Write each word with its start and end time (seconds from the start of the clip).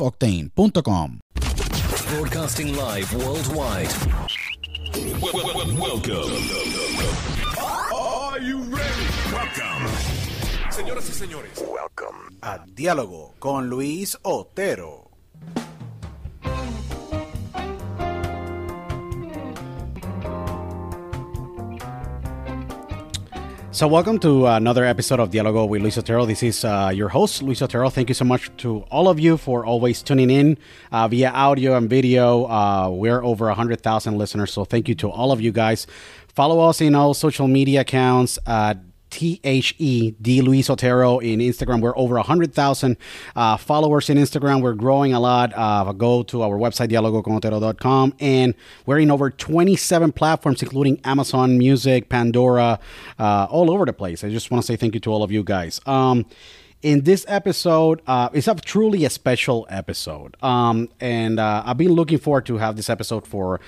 beefoctane.com. 0.00 1.20
Broadcasting 2.08 2.74
live 2.74 3.12
worldwide. 3.14 3.88
Welcome. 5.78 6.30
Are 7.94 8.38
you 8.40 8.62
ready? 8.62 9.06
Welcome. 9.32 9.86
Señoras 10.70 11.08
y 11.08 11.12
señores, 11.12 11.64
welcome. 11.68 12.18
A 12.42 12.64
Diálogo 12.66 13.34
con 13.38 13.68
Luis 13.68 14.18
Otero. 14.22 15.09
So, 23.72 23.86
welcome 23.86 24.18
to 24.18 24.46
another 24.46 24.84
episode 24.84 25.20
of 25.20 25.30
Dialogo 25.30 25.68
with 25.68 25.80
Luis 25.80 25.96
Otero. 25.96 26.26
This 26.26 26.42
is 26.42 26.64
uh, 26.64 26.90
your 26.92 27.08
host, 27.08 27.40
Luis 27.40 27.62
Otero. 27.62 27.88
Thank 27.88 28.08
you 28.08 28.16
so 28.16 28.24
much 28.24 28.50
to 28.56 28.80
all 28.90 29.08
of 29.08 29.20
you 29.20 29.36
for 29.36 29.64
always 29.64 30.02
tuning 30.02 30.28
in 30.28 30.58
uh, 30.90 31.06
via 31.06 31.30
audio 31.30 31.76
and 31.76 31.88
video. 31.88 32.46
Uh, 32.46 32.90
we're 32.90 33.22
over 33.22 33.46
100,000 33.46 34.18
listeners, 34.18 34.52
so 34.52 34.64
thank 34.64 34.88
you 34.88 34.96
to 34.96 35.08
all 35.08 35.30
of 35.30 35.40
you 35.40 35.52
guys. 35.52 35.86
Follow 36.34 36.58
us 36.68 36.80
in 36.80 36.96
all 36.96 37.14
social 37.14 37.46
media 37.46 37.82
accounts. 37.82 38.40
T 39.10 39.40
H 39.44 39.74
E 39.78 40.12
D 40.22 40.40
Luis 40.40 40.70
Otero 40.70 41.18
in 41.18 41.40
Instagram. 41.40 41.80
We're 41.80 41.96
over 41.96 42.14
100,000 42.14 42.96
uh, 43.36 43.56
followers 43.56 44.08
in 44.08 44.16
Instagram. 44.16 44.62
We're 44.62 44.74
growing 44.74 45.12
a 45.12 45.20
lot. 45.20 45.52
Uh, 45.54 45.92
go 45.92 46.22
to 46.24 46.42
our 46.42 46.56
website, 46.56 46.88
dialogoconotero.com, 46.88 48.14
and 48.20 48.54
we're 48.86 48.98
in 49.00 49.10
over 49.10 49.30
27 49.30 50.12
platforms, 50.12 50.62
including 50.62 51.00
Amazon 51.04 51.58
Music, 51.58 52.08
Pandora, 52.08 52.78
uh, 53.18 53.46
all 53.50 53.70
over 53.70 53.84
the 53.84 53.92
place. 53.92 54.24
I 54.24 54.30
just 54.30 54.50
want 54.50 54.62
to 54.62 54.66
say 54.66 54.76
thank 54.76 54.94
you 54.94 55.00
to 55.00 55.10
all 55.10 55.22
of 55.22 55.30
you 55.30 55.42
guys. 55.42 55.80
Um, 55.86 56.26
in 56.82 57.02
this 57.02 57.26
episode, 57.28 58.00
uh, 58.06 58.30
it's 58.32 58.48
a 58.48 58.54
truly 58.54 59.04
a 59.04 59.10
special 59.10 59.66
episode, 59.68 60.36
um, 60.42 60.88
and 60.98 61.38
uh, 61.38 61.62
I've 61.66 61.76
been 61.76 61.92
looking 61.92 62.18
forward 62.18 62.46
to 62.46 62.56
have 62.56 62.76
this 62.76 62.88
episode 62.88 63.26
for 63.26 63.60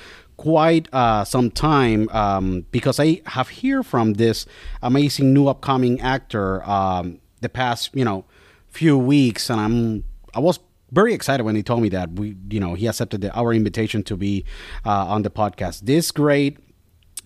quite 0.42 0.92
uh, 0.92 1.24
some 1.24 1.52
time 1.52 2.08
um, 2.10 2.66
because 2.72 2.98
I 2.98 3.22
have 3.26 3.48
heard 3.48 3.86
from 3.86 4.14
this 4.14 4.44
amazing 4.82 5.32
new 5.32 5.46
upcoming 5.46 6.00
actor 6.00 6.68
um, 6.68 7.20
the 7.40 7.48
past 7.48 7.90
you 7.94 8.04
know 8.04 8.24
few 8.68 8.98
weeks, 8.98 9.48
and 9.50 9.60
I'm 9.60 10.04
I 10.34 10.40
was 10.40 10.58
very 10.90 11.14
excited 11.14 11.44
when 11.44 11.54
he 11.54 11.62
told 11.62 11.80
me 11.80 11.88
that 11.90 12.10
we 12.14 12.34
you 12.50 12.58
know 12.58 12.74
he 12.74 12.88
accepted 12.88 13.20
the, 13.20 13.32
our 13.38 13.52
invitation 13.52 14.02
to 14.02 14.16
be 14.16 14.44
uh, 14.84 15.06
on 15.06 15.22
the 15.22 15.30
podcast. 15.30 15.82
This 15.82 16.10
great 16.10 16.58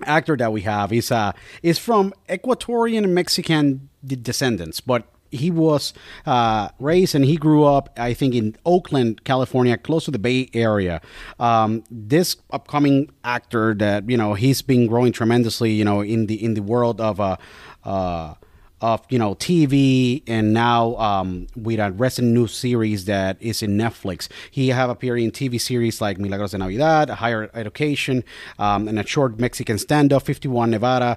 actor 0.03 0.37
that 0.37 0.53
we 0.53 0.61
have 0.61 0.93
is 0.93 1.11
uh 1.11 1.33
is 1.63 1.79
from 1.79 2.13
Ecuadorian 2.29 3.05
and 3.05 3.15
Mexican 3.15 3.89
descendants, 4.05 4.83
but 4.83 5.09
he 5.31 5.51
was 5.51 5.93
uh, 6.25 6.69
raised 6.79 7.15
and 7.15 7.25
he 7.25 7.37
grew 7.37 7.65
up, 7.65 7.91
I 7.99 8.15
think, 8.15 8.35
in 8.35 8.57
Oakland, 8.65 9.25
California, 9.25 9.77
close 9.77 10.05
to 10.07 10.11
the 10.11 10.19
Bay 10.19 10.49
Area. 10.55 11.01
Um, 11.39 11.85
this 11.91 12.37
upcoming 12.51 13.11
actor 13.25 13.75
that 13.75 14.09
you 14.09 14.17
know 14.17 14.35
he's 14.35 14.63
been 14.63 14.87
growing 14.87 15.13
tremendously, 15.13 15.73
you 15.73 15.85
know, 15.85 16.01
in 16.01 16.27
the 16.27 16.43
in 16.43 16.55
the 16.55 16.63
world 16.63 17.01
of 17.01 17.21
uh, 17.21 17.37
uh, 17.85 18.35
of 18.81 19.03
you 19.09 19.19
know 19.19 19.35
TV 19.35 20.23
and 20.27 20.53
now 20.53 20.97
um, 20.97 21.47
with 21.57 21.81
a 21.81 21.91
recent 21.93 22.29
new 22.29 22.47
series 22.47 23.07
that 23.07 23.37
is 23.41 23.63
in 23.63 23.77
Netflix. 23.77 24.29
He 24.51 24.69
have 24.69 24.91
appeared 24.91 25.21
in 25.21 25.31
TV 25.31 25.61
series 25.61 26.01
like 26.01 26.19
Milagros 26.19 26.51
de 26.51 26.59
Navidad, 26.59 27.09
Higher 27.09 27.51
Education, 27.55 28.23
um, 28.59 28.89
and 28.89 28.99
a 28.99 29.07
short 29.07 29.39
Mexican 29.39 29.79
stand-up, 29.79 30.23
51 30.23 30.71
Nevada. 30.71 31.17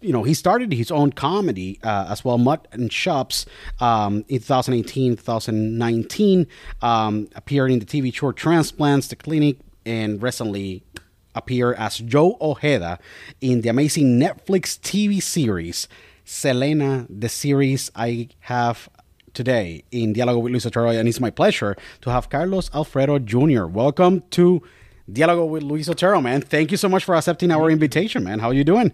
You 0.00 0.12
know, 0.12 0.24
he 0.24 0.34
started 0.34 0.72
his 0.72 0.90
own 0.90 1.12
comedy 1.12 1.78
uh, 1.84 2.06
as 2.10 2.24
well, 2.24 2.38
Mutton 2.38 2.88
Chops, 2.88 3.46
um, 3.80 4.24
in 4.28 4.38
2018, 4.40 5.16
2019. 5.16 6.46
Um, 6.82 7.28
appeared 7.36 7.70
in 7.70 7.78
the 7.78 7.86
TV 7.86 8.12
short 8.12 8.36
Transplants, 8.36 9.08
The 9.08 9.16
Clinic, 9.16 9.58
and 9.86 10.22
recently 10.22 10.82
appeared 11.34 11.76
as 11.76 11.98
Joe 11.98 12.36
Ojeda 12.40 12.98
in 13.40 13.60
the 13.60 13.68
amazing 13.68 14.18
Netflix 14.18 14.78
TV 14.80 15.22
series 15.22 15.86
Selena, 16.24 17.06
the 17.08 17.28
series 17.28 17.90
I 17.94 18.28
have 18.40 18.88
today 19.34 19.84
in 19.90 20.14
Dialogo 20.14 20.42
with 20.42 20.52
Luis 20.52 20.66
Otero, 20.66 20.90
and 20.90 21.08
it's 21.08 21.20
my 21.20 21.30
pleasure 21.30 21.76
to 22.02 22.10
have 22.10 22.28
Carlos 22.30 22.70
Alfredo 22.74 23.18
Jr. 23.20 23.66
Welcome 23.66 24.22
to 24.30 24.62
Dialogo 25.10 25.48
with 25.48 25.62
Luis 25.62 25.88
Otero, 25.88 26.20
man. 26.20 26.40
Thank 26.40 26.70
you 26.70 26.76
so 26.76 26.88
much 26.88 27.04
for 27.04 27.14
accepting 27.14 27.50
our 27.50 27.70
invitation, 27.70 28.24
man. 28.24 28.38
How 28.38 28.48
are 28.48 28.54
you 28.54 28.64
doing? 28.64 28.92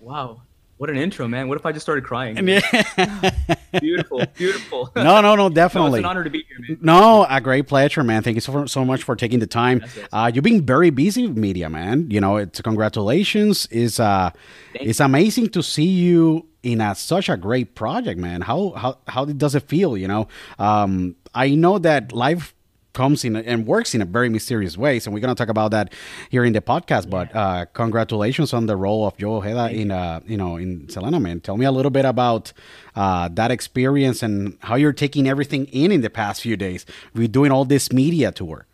Wow. 0.00 0.42
What 0.78 0.90
an 0.90 0.98
intro, 0.98 1.26
man. 1.26 1.48
What 1.48 1.56
if 1.58 1.64
I 1.64 1.72
just 1.72 1.86
started 1.86 2.04
crying? 2.04 2.34
Beautiful, 3.80 4.22
beautiful. 4.34 4.90
No, 4.96 5.20
no, 5.20 5.34
no, 5.34 5.48
definitely. 5.48 5.90
No, 5.90 5.96
it's 5.96 6.04
an 6.04 6.04
honor 6.04 6.24
to 6.24 6.30
be 6.30 6.44
here, 6.48 6.58
man. 6.60 6.78
No, 6.80 7.26
a 7.28 7.40
great 7.40 7.66
pleasure, 7.66 8.02
man. 8.04 8.22
Thank 8.22 8.36
you 8.36 8.40
so, 8.40 8.66
so 8.66 8.84
much 8.84 9.02
for 9.02 9.16
taking 9.16 9.38
the 9.38 9.46
time. 9.46 9.82
Uh, 10.12 10.30
you've 10.32 10.44
been 10.44 10.64
very 10.64 10.90
busy 10.90 11.26
with 11.26 11.36
media, 11.36 11.68
man. 11.70 12.10
You 12.10 12.20
know, 12.20 12.36
it's 12.36 12.60
congratulations. 12.60 13.68
It's 13.70 13.98
uh, 14.00 14.30
Thank 14.72 14.88
it's 14.88 15.00
amazing 15.00 15.50
to 15.50 15.62
see 15.62 15.84
you 15.84 16.46
in 16.66 16.80
a, 16.80 16.94
such 16.96 17.28
a 17.28 17.36
great 17.36 17.76
project, 17.76 18.18
man. 18.18 18.40
How 18.40 18.70
how 18.70 18.98
how 19.06 19.24
does 19.24 19.54
it 19.54 19.62
feel? 19.68 19.96
You 19.96 20.08
know, 20.08 20.28
um, 20.58 21.14
I 21.32 21.54
know 21.54 21.78
that 21.78 22.12
life 22.12 22.54
comes 22.92 23.24
in 23.24 23.36
and 23.36 23.66
works 23.66 23.94
in 23.94 24.02
a 24.02 24.04
very 24.04 24.28
mysterious 24.28 24.76
ways, 24.76 25.06
and 25.06 25.14
we're 25.14 25.20
gonna 25.20 25.36
talk 25.36 25.48
about 25.48 25.70
that 25.70 25.92
here 26.28 26.44
in 26.44 26.52
the 26.54 26.60
podcast. 26.60 27.08
But 27.08 27.34
uh, 27.36 27.66
congratulations 27.72 28.52
on 28.52 28.66
the 28.66 28.76
role 28.76 29.06
of 29.06 29.16
Joe 29.16 29.36
Ojeda 29.36 29.70
in 29.70 29.92
uh, 29.92 30.20
you 30.26 30.36
know 30.36 30.56
in 30.56 30.88
Selena, 30.88 31.20
man. 31.20 31.40
Tell 31.40 31.56
me 31.56 31.66
a 31.66 31.70
little 31.70 31.92
bit 31.92 32.04
about 32.04 32.52
uh, 32.96 33.28
that 33.34 33.52
experience 33.52 34.24
and 34.24 34.58
how 34.60 34.74
you're 34.74 34.92
taking 34.92 35.28
everything 35.28 35.66
in 35.66 35.92
in 35.92 36.00
the 36.00 36.10
past 36.10 36.42
few 36.42 36.56
days. 36.56 36.84
We're 37.14 37.28
doing 37.28 37.52
all 37.52 37.64
this 37.64 37.92
media 37.92 38.32
tour. 38.32 38.66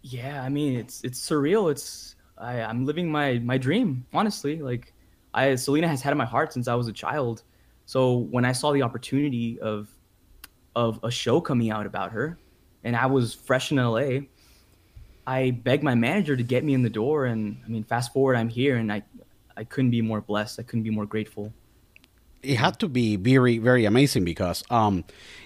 Yeah, 0.00 0.42
I 0.42 0.48
mean, 0.48 0.78
it's 0.78 1.04
it's 1.04 1.20
surreal. 1.20 1.70
It's 1.70 2.16
I, 2.38 2.62
I'm 2.62 2.86
living 2.86 3.12
my 3.12 3.40
my 3.40 3.58
dream, 3.58 4.06
honestly. 4.14 4.62
Like, 4.62 4.93
I 5.34 5.56
Selena 5.56 5.88
has 5.88 6.02
had 6.02 6.12
in 6.12 6.18
my 6.18 6.24
heart 6.24 6.52
since 6.52 6.68
I 6.68 6.74
was 6.74 6.88
a 6.88 6.92
child. 6.92 7.42
So 7.86 8.16
when 8.16 8.44
I 8.46 8.52
saw 8.52 8.72
the 8.72 8.82
opportunity 8.82 9.58
of 9.60 9.88
of 10.76 11.00
a 11.02 11.10
show 11.10 11.40
coming 11.40 11.70
out 11.70 11.86
about 11.86 12.12
her, 12.12 12.38
and 12.84 12.96
I 12.96 13.06
was 13.06 13.34
fresh 13.34 13.70
in 13.72 13.76
LA, 13.78 14.20
I 15.26 15.50
begged 15.50 15.82
my 15.82 15.94
manager 15.94 16.36
to 16.36 16.42
get 16.42 16.64
me 16.64 16.74
in 16.74 16.82
the 16.82 16.90
door. 16.90 17.26
And 17.26 17.60
I 17.64 17.68
mean, 17.68 17.84
fast 17.84 18.12
forward, 18.12 18.36
I'm 18.36 18.48
here, 18.48 18.76
and 18.76 18.92
I 18.92 19.02
I 19.56 19.64
couldn't 19.64 19.90
be 19.90 20.02
more 20.02 20.20
blessed. 20.20 20.60
I 20.60 20.62
couldn't 20.62 20.84
be 20.84 20.90
more 20.90 21.06
grateful. 21.06 21.52
it 22.42 22.56
had 22.56 22.78
to 22.78 22.88
be 22.88 23.16
very 23.16 23.58
very 23.58 23.84
amazing 23.86 24.24
because 24.24 24.62
um 24.70 25.04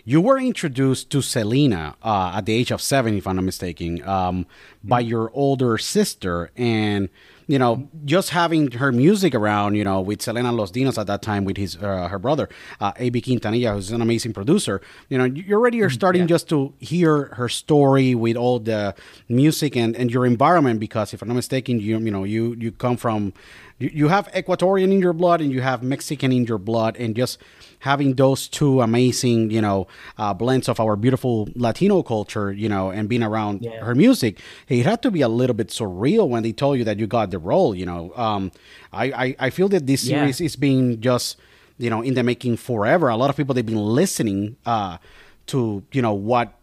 you 0.08 0.22
were 0.22 0.38
introduced 0.38 1.10
to 1.10 1.20
Selena 1.20 1.94
uh, 2.02 2.32
at 2.36 2.46
the 2.46 2.54
age 2.54 2.70
of 2.70 2.80
seven 2.80 3.18
if 3.18 3.26
I'm 3.26 3.36
not 3.36 3.44
mistaken 3.44 4.02
um 4.08 4.46
by 4.82 5.00
your 5.00 5.30
older 5.34 5.76
sister 5.76 6.50
and 6.56 7.10
you 7.46 7.58
know 7.58 7.88
just 8.06 8.30
having 8.30 8.70
her 8.82 8.90
music 8.90 9.34
around 9.34 9.74
you 9.74 9.84
know 9.84 10.00
with 10.00 10.22
Selena 10.22 10.50
Los 10.50 10.70
Dinos 10.72 10.96
at 10.96 11.06
that 11.08 11.20
time 11.20 11.44
with 11.44 11.58
his 11.58 11.76
uh, 11.76 12.08
her 12.08 12.18
brother 12.18 12.48
uh, 12.80 12.92
AB 12.96 13.20
Quintanilla 13.20 13.74
who's 13.74 13.90
an 13.90 14.00
amazing 14.00 14.32
producer 14.32 14.80
you 15.10 15.18
know 15.18 15.24
you 15.24 15.54
already 15.54 15.82
are 15.82 15.90
starting 15.90 16.22
yeah. 16.22 16.34
just 16.34 16.48
to 16.48 16.72
hear 16.78 17.26
her 17.40 17.50
story 17.50 18.14
with 18.14 18.36
all 18.36 18.58
the 18.58 18.94
music 19.28 19.76
and, 19.76 19.94
and 19.94 20.10
your 20.10 20.24
environment 20.24 20.80
because 20.80 21.12
if 21.12 21.20
I'm 21.20 21.28
not 21.28 21.34
mistaken 21.34 21.80
you 21.80 21.98
you 21.98 22.10
know 22.10 22.24
you 22.24 22.54
you 22.58 22.72
come 22.72 22.96
from 22.96 23.34
you, 23.78 23.90
you 23.92 24.08
have 24.08 24.30
Ecuadorian 24.32 24.90
in 24.92 25.00
your 25.00 25.12
blood 25.12 25.40
and 25.40 25.52
you 25.52 25.60
have 25.60 25.82
Mexican 25.82 26.32
in 26.32 26.44
your 26.44 26.58
blood, 26.58 26.96
and 26.96 27.14
just 27.14 27.38
having 27.80 28.14
those 28.14 28.48
two 28.48 28.80
amazing, 28.80 29.50
you 29.50 29.60
know, 29.60 29.86
uh, 30.18 30.34
blends 30.34 30.68
of 30.68 30.80
our 30.80 30.96
beautiful 30.96 31.48
Latino 31.54 32.02
culture, 32.02 32.52
you 32.52 32.68
know, 32.68 32.90
and 32.90 33.08
being 33.08 33.22
around 33.22 33.62
Yeah. 33.62 33.84
her 33.84 33.94
music, 33.94 34.40
it 34.68 34.84
had 34.84 35.00
to 35.02 35.10
be 35.10 35.20
a 35.22 35.28
little 35.28 35.54
bit 35.54 35.68
surreal 35.68 36.28
when 36.28 36.42
they 36.42 36.52
told 36.52 36.78
you 36.78 36.84
that 36.84 36.98
you 36.98 37.06
got 37.06 37.30
the 37.30 37.38
role. 37.38 37.74
You 37.74 37.86
know, 37.86 38.12
um, 38.16 38.50
I, 38.92 39.04
I 39.24 39.36
I 39.46 39.50
feel 39.50 39.68
that 39.68 39.86
this 39.86 40.02
Yeah. 40.04 40.18
series 40.18 40.40
is 40.40 40.56
being 40.56 41.00
just 41.00 41.36
you 41.78 41.90
know 41.90 42.02
in 42.02 42.14
the 42.14 42.22
making 42.22 42.56
forever. 42.56 43.08
A 43.08 43.16
lot 43.16 43.30
of 43.30 43.36
people 43.36 43.54
they've 43.54 43.64
been 43.64 43.76
listening 43.94 44.56
uh, 44.66 44.98
to 45.46 45.82
you 45.92 46.02
know 46.02 46.12
what 46.14 46.54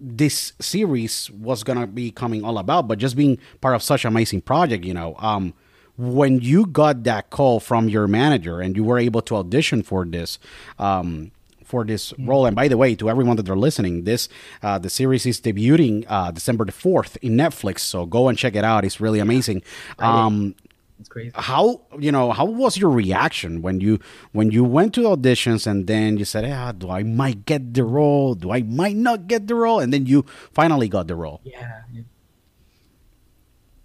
this 0.00 0.52
series 0.60 1.30
was 1.30 1.62
gonna 1.62 1.86
be 1.86 2.10
coming 2.10 2.44
all 2.44 2.58
about, 2.58 2.88
but 2.88 2.98
just 2.98 3.16
being 3.16 3.38
part 3.60 3.74
of 3.74 3.82
such 3.82 4.04
an 4.04 4.08
amazing 4.08 4.40
project, 4.42 4.84
you 4.84 4.92
know. 4.94 5.14
Um, 5.18 5.54
when 5.96 6.40
you 6.40 6.66
got 6.66 7.04
that 7.04 7.30
call 7.30 7.60
from 7.60 7.88
your 7.88 8.06
manager 8.08 8.60
and 8.60 8.76
you 8.76 8.84
were 8.84 8.98
able 8.98 9.22
to 9.22 9.36
audition 9.36 9.82
for 9.82 10.04
this, 10.04 10.38
um, 10.78 11.30
for 11.64 11.84
this 11.84 12.12
role, 12.18 12.46
and 12.46 12.54
by 12.54 12.68
the 12.68 12.76
way, 12.76 12.94
to 12.94 13.08
everyone 13.08 13.36
that 13.36 13.48
are 13.48 13.56
listening, 13.56 14.04
this 14.04 14.28
uh, 14.62 14.78
the 14.78 14.90
series 14.90 15.24
is 15.26 15.40
debuting 15.40 16.04
uh, 16.08 16.30
December 16.30 16.64
the 16.64 16.72
fourth 16.72 17.16
in 17.22 17.36
Netflix, 17.36 17.80
so 17.80 18.06
go 18.06 18.28
and 18.28 18.36
check 18.36 18.54
it 18.54 18.64
out. 18.64 18.84
It's 18.84 19.00
really 19.00 19.18
amazing. 19.18 19.62
Um, 19.98 20.54
It's 21.00 21.08
crazy. 21.08 21.32
how 21.34 21.80
you 21.98 22.12
know 22.12 22.30
how 22.32 22.44
was 22.46 22.76
your 22.78 22.90
reaction 22.90 23.62
when 23.62 23.80
you 23.80 23.98
when 24.32 24.50
you 24.52 24.62
went 24.62 24.94
to 24.94 25.02
auditions 25.14 25.66
and 25.66 25.86
then 25.88 26.16
you 26.18 26.24
said 26.24 26.44
ah 26.46 26.70
do 26.70 26.86
i 26.88 27.02
might 27.02 27.44
get 27.50 27.74
the 27.74 27.82
role 27.82 28.34
do 28.38 28.52
i 28.54 28.62
might 28.62 28.94
not 28.94 29.26
get 29.26 29.48
the 29.50 29.56
role 29.56 29.80
and 29.82 29.90
then 29.92 30.06
you 30.06 30.24
finally 30.54 30.86
got 30.88 31.08
the 31.10 31.16
role 31.24 31.40
Yeah. 31.42 31.82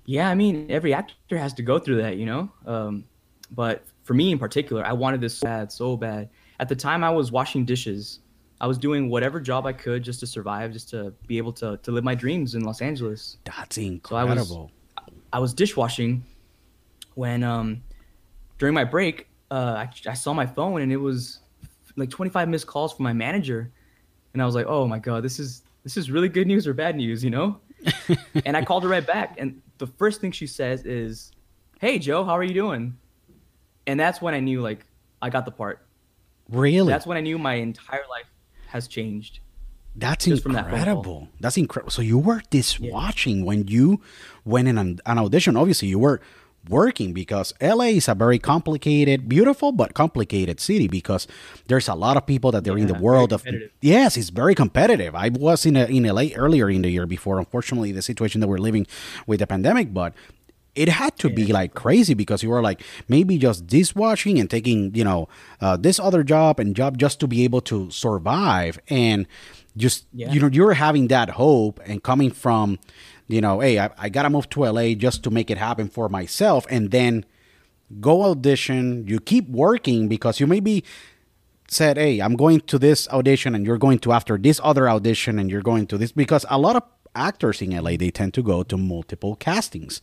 Yeah. 0.10 0.28
I 0.28 0.34
mean, 0.36 0.66
every 0.70 0.92
actor 0.94 1.38
has 1.38 1.54
to 1.54 1.62
go 1.62 1.78
through 1.78 1.98
that, 2.02 2.18
you 2.18 2.26
know. 2.26 2.52
Um, 2.66 3.06
but 3.52 3.84
for 4.04 4.16
me 4.16 4.32
in 4.32 4.40
particular, 4.40 4.84
I 4.84 4.94
wanted 4.94 5.22
this 5.22 5.38
so 5.38 5.46
bad, 5.46 5.72
so 5.72 5.96
bad. 5.96 6.30
At 6.60 6.68
the 6.68 6.76
time, 6.76 7.04
I 7.04 7.12
was 7.12 7.32
washing 7.32 7.64
dishes. 7.64 8.20
I 8.60 8.66
was 8.66 8.80
doing 8.80 9.10
whatever 9.10 9.40
job 9.40 9.68
I 9.68 9.74
could 9.74 10.04
just 10.04 10.20
to 10.22 10.28
survive, 10.28 10.74
just 10.74 10.90
to 10.90 11.14
be 11.28 11.38
able 11.38 11.54
to 11.54 11.78
to 11.78 11.92
live 11.92 12.04
my 12.04 12.16
dreams 12.16 12.56
in 12.56 12.64
Los 12.64 12.82
Angeles. 12.82 13.38
that's 13.46 13.78
I 13.78 13.82
was- 13.82 13.88
incredible 13.88 14.72
I 15.32 15.40
was 15.40 15.54
dishwashing 15.54 16.24
when 17.14 17.44
um 17.44 17.84
during 18.58 18.74
my 18.74 18.84
break 18.84 19.28
uh 19.52 19.86
I, 19.86 19.90
I 20.10 20.16
saw 20.16 20.34
my 20.34 20.48
phone 20.48 20.82
and 20.82 20.92
it 20.92 20.98
was 20.98 21.40
like 21.96 22.10
25 22.10 22.50
missed 22.50 22.66
calls 22.66 22.94
from 22.94 23.04
my 23.04 23.14
manager 23.14 23.72
and 24.34 24.42
I 24.42 24.46
was 24.46 24.56
like 24.56 24.66
oh 24.68 24.88
my 24.88 25.00
god 25.00 25.24
this 25.24 25.40
is 25.40 25.64
this 25.84 25.98
is 25.98 26.10
really 26.10 26.30
good 26.30 26.48
news 26.48 26.66
or 26.68 26.74
bad 26.74 26.96
news 26.96 27.24
you 27.24 27.30
know 27.30 27.60
and 28.46 28.58
I 28.58 28.66
called 28.66 28.84
her 28.84 28.90
right 28.90 29.06
back 29.06 29.36
and 29.38 29.62
the 29.80 29.88
first 29.88 30.22
thing 30.22 30.32
she 30.32 30.48
says 30.48 30.86
is 30.86 31.32
hey 31.82 31.98
Joe 32.00 32.24
how 32.24 32.38
are 32.38 32.44
you 32.44 32.54
doing 32.54 32.96
and 33.88 34.00
that's 34.00 34.22
when 34.22 34.34
I 34.34 34.40
knew 34.40 34.62
like 34.62 34.86
I 35.22 35.30
got 35.30 35.46
the 35.46 35.52
part 35.52 35.86
really 36.50 36.92
that's 36.92 37.06
when 37.08 37.18
I 37.18 37.22
knew 37.22 37.38
my 37.38 37.56
entire 37.56 38.06
life 38.10 38.30
has 38.68 38.88
changed 38.88 39.40
That's 39.96 40.26
that 40.26 40.46
incredible. 40.46 41.28
That's 41.40 41.58
incredible. 41.58 41.92
So 41.92 42.02
you 42.04 42.20
were 42.20 42.42
dishwashing 42.52 43.44
when 43.44 43.68
you 43.68 44.02
went 44.46 44.68
in 44.68 44.78
an, 44.78 45.00
an 45.06 45.18
audition. 45.18 45.58
Obviously, 45.58 45.88
you 45.88 45.98
were 46.00 46.22
working 46.70 47.12
because 47.14 47.54
LA 47.62 47.86
is 48.00 48.08
a 48.08 48.16
very 48.16 48.40
complicated, 48.40 49.28
beautiful 49.28 49.72
but 49.72 49.94
complicated 49.94 50.60
city 50.60 50.88
because 50.88 51.28
there's 51.68 51.88
a 51.90 51.96
lot 51.96 52.16
of 52.18 52.26
people 52.26 52.52
that 52.52 52.64
they're 52.64 52.78
in 52.78 52.88
the 52.88 52.94
world 52.94 53.34
of. 53.34 53.44
Yes, 53.82 54.16
it's 54.18 54.30
very 54.30 54.56
competitive. 54.56 55.16
I 55.16 55.30
was 55.30 55.66
in 55.66 55.76
a, 55.76 55.86
in 55.86 56.04
LA 56.04 56.28
earlier 56.36 56.70
in 56.70 56.82
the 56.84 56.90
year 56.90 57.06
before, 57.06 57.40
unfortunately, 57.40 57.92
the 57.92 58.02
situation 58.02 58.40
that 58.42 58.48
we're 58.48 58.60
living 58.60 58.86
with 59.28 59.40
the 59.40 59.48
pandemic, 59.48 59.94
but 59.94 60.14
it 60.76 60.88
had 60.88 61.18
to 61.18 61.30
be 61.30 61.48
like 61.52 61.74
crazy 61.74 62.14
because 62.14 62.44
you 62.44 62.50
were 62.50 62.62
like 62.62 62.82
maybe 63.10 63.38
just 63.38 63.66
dishwashing 63.68 64.40
and 64.40 64.50
taking 64.50 64.94
you 64.96 65.04
know 65.04 65.28
uh, 65.62 65.76
this 65.76 66.00
other 66.00 66.24
job 66.24 66.60
and 66.60 66.76
job 66.76 66.98
just 66.98 67.20
to 67.20 67.28
be 67.28 67.44
able 67.44 67.60
to 67.60 67.90
survive 67.92 68.80
and 68.88 69.26
just 69.76 70.06
Yeah. 70.14 70.32
you 70.32 70.40
know 70.40 70.48
you're 70.48 70.74
having 70.74 71.08
that 71.08 71.32
hope 71.32 71.80
and 71.86 72.02
coming 72.04 72.32
from 72.32 72.78
you 73.30 73.40
know 73.40 73.62
hey 73.62 73.80
I, 73.80 73.90
I 73.98 74.10
gotta 74.10 74.30
move 74.30 74.50
to 74.50 74.70
la 74.70 74.94
just 74.94 75.24
to 75.24 75.30
make 75.30 75.50
it 75.50 75.58
happen 75.58 75.88
for 75.88 76.10
myself 76.10 76.66
and 76.70 76.92
then 76.92 77.26
go 78.02 78.24
audition. 78.24 79.08
You 79.08 79.20
keep 79.20 79.50
working 79.50 80.10
because 80.10 80.40
you 80.40 80.46
maybe 80.46 80.84
said 81.72 81.98
hey 81.98 82.20
i'm 82.20 82.36
going 82.36 82.60
to 82.60 82.80
this 82.80 83.08
audition 83.10 83.54
and 83.54 83.64
you're 83.64 83.78
going 83.78 84.00
to 84.00 84.12
after 84.12 84.40
this 84.40 84.60
other 84.64 84.90
audition 84.90 85.38
and 85.38 85.52
you're 85.52 85.62
going 85.62 85.86
to 85.86 86.00
this 86.00 86.12
because 86.12 86.44
a 86.50 86.58
lot 86.58 86.76
of 86.76 86.82
actors 87.16 87.62
in 87.62 87.72
la 87.72 87.92
they 87.98 88.12
tend 88.12 88.34
to 88.34 88.42
go 88.42 88.64
to 88.64 88.78
multiple 88.78 89.36
castings. 89.36 90.02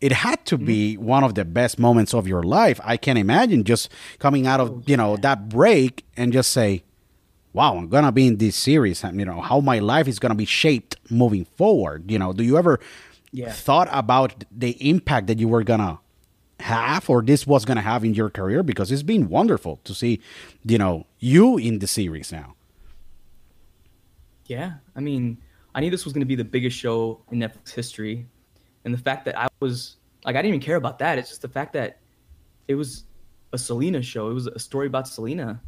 It 0.00 0.12
had 0.12 0.44
to 0.46 0.58
be 0.58 0.94
mm-hmm. 0.94 1.04
one 1.04 1.24
of 1.24 1.36
the 1.36 1.44
best 1.44 1.78
moments 1.78 2.12
of 2.12 2.26
your 2.26 2.42
life. 2.42 2.80
I 2.82 2.96
can 2.96 3.16
imagine 3.16 3.62
just 3.62 3.88
coming 4.18 4.46
out 4.48 4.58
of 4.58 4.70
oh, 4.70 4.82
you 4.86 4.96
know 4.96 5.16
that 5.18 5.48
break 5.48 6.04
and 6.16 6.32
just 6.32 6.50
say, 6.50 6.82
"Wow, 7.52 7.76
I'm 7.76 7.88
gonna 7.88 8.12
be 8.12 8.26
in 8.26 8.36
this 8.38 8.56
series." 8.56 9.04
And 9.04 9.18
you 9.18 9.24
know 9.24 9.40
how 9.40 9.60
my 9.60 9.78
life 9.78 10.08
is 10.08 10.18
gonna 10.18 10.34
be 10.34 10.44
shaped 10.44 10.96
moving 11.10 11.44
forward. 11.44 12.10
You 12.10 12.18
know, 12.18 12.32
do 12.32 12.42
you 12.42 12.56
ever 12.58 12.80
Yeah. 13.32 13.50
thought 13.52 13.88
about 13.92 14.44
the 14.50 14.70
impact 14.88 15.26
that 15.28 15.38
you 15.38 15.48
were 15.48 15.64
gonna 15.64 15.98
have 16.60 17.08
or 17.10 17.22
this 17.22 17.46
was 17.46 17.64
gonna 17.64 17.80
have 17.82 18.04
in 18.04 18.14
your 18.14 18.30
career? 18.30 18.62
Because 18.62 18.92
it's 18.92 19.02
been 19.02 19.28
wonderful 19.28 19.80
to 19.84 19.94
see, 19.94 20.20
you 20.64 20.78
know, 20.78 21.06
you 21.18 21.58
in 21.58 21.78
the 21.78 21.86
series 21.86 22.30
now. 22.32 22.54
Yeah, 24.46 24.74
I 24.96 25.00
mean, 25.00 25.38
I 25.74 25.80
knew 25.80 25.90
this 25.90 26.04
was 26.04 26.12
going 26.12 26.20
to 26.20 26.26
be 26.26 26.34
the 26.34 26.44
biggest 26.44 26.76
show 26.76 27.22
in 27.30 27.38
Netflix 27.38 27.70
history, 27.72 28.26
and 28.84 28.92
the 28.92 28.98
fact 28.98 29.24
that 29.24 29.38
I 29.38 29.46
was 29.60 29.96
like, 30.24 30.36
I 30.36 30.42
didn't 30.42 30.48
even 30.56 30.60
care 30.60 30.76
about 30.76 30.98
that. 30.98 31.16
It's 31.18 31.28
just 31.30 31.42
the 31.42 31.48
fact 31.48 31.72
that 31.72 31.98
it 32.68 32.74
was 32.74 33.04
a 33.52 33.58
Selena 33.58 34.02
show. 34.02 34.30
It 34.30 34.34
was 34.34 34.48
a 34.48 34.58
story 34.58 34.86
about 34.86 35.08
Selena. 35.08 35.60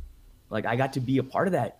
Like 0.51 0.67
I 0.67 0.77
got 0.77 0.93
to 0.95 1.01
be 1.01 1.19
a 1.19 1.23
part 1.23 1.49
of 1.49 1.53
that, 1.53 1.79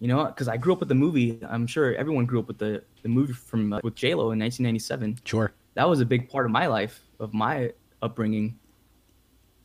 you 0.00 0.08
know, 0.08 0.24
because 0.26 0.48
I 0.48 0.56
grew 0.56 0.72
up 0.72 0.80
with 0.80 0.88
the 0.88 0.94
movie. 0.94 1.38
I'm 1.48 1.66
sure 1.66 1.94
everyone 1.94 2.26
grew 2.26 2.38
up 2.40 2.48
with 2.48 2.58
the 2.58 2.82
the 3.02 3.08
movie 3.08 3.32
from 3.32 3.72
uh, 3.72 3.80
with 3.82 3.94
J 3.94 4.14
Lo 4.14 4.30
in 4.32 4.38
1997 4.38 5.18
Sure. 5.24 5.52
that 5.74 5.88
was 5.88 6.00
a 6.00 6.06
big 6.06 6.28
part 6.28 6.44
of 6.46 6.50
my 6.52 6.66
life 6.66 7.00
of 7.20 7.32
my 7.34 7.72
upbringing 8.02 8.58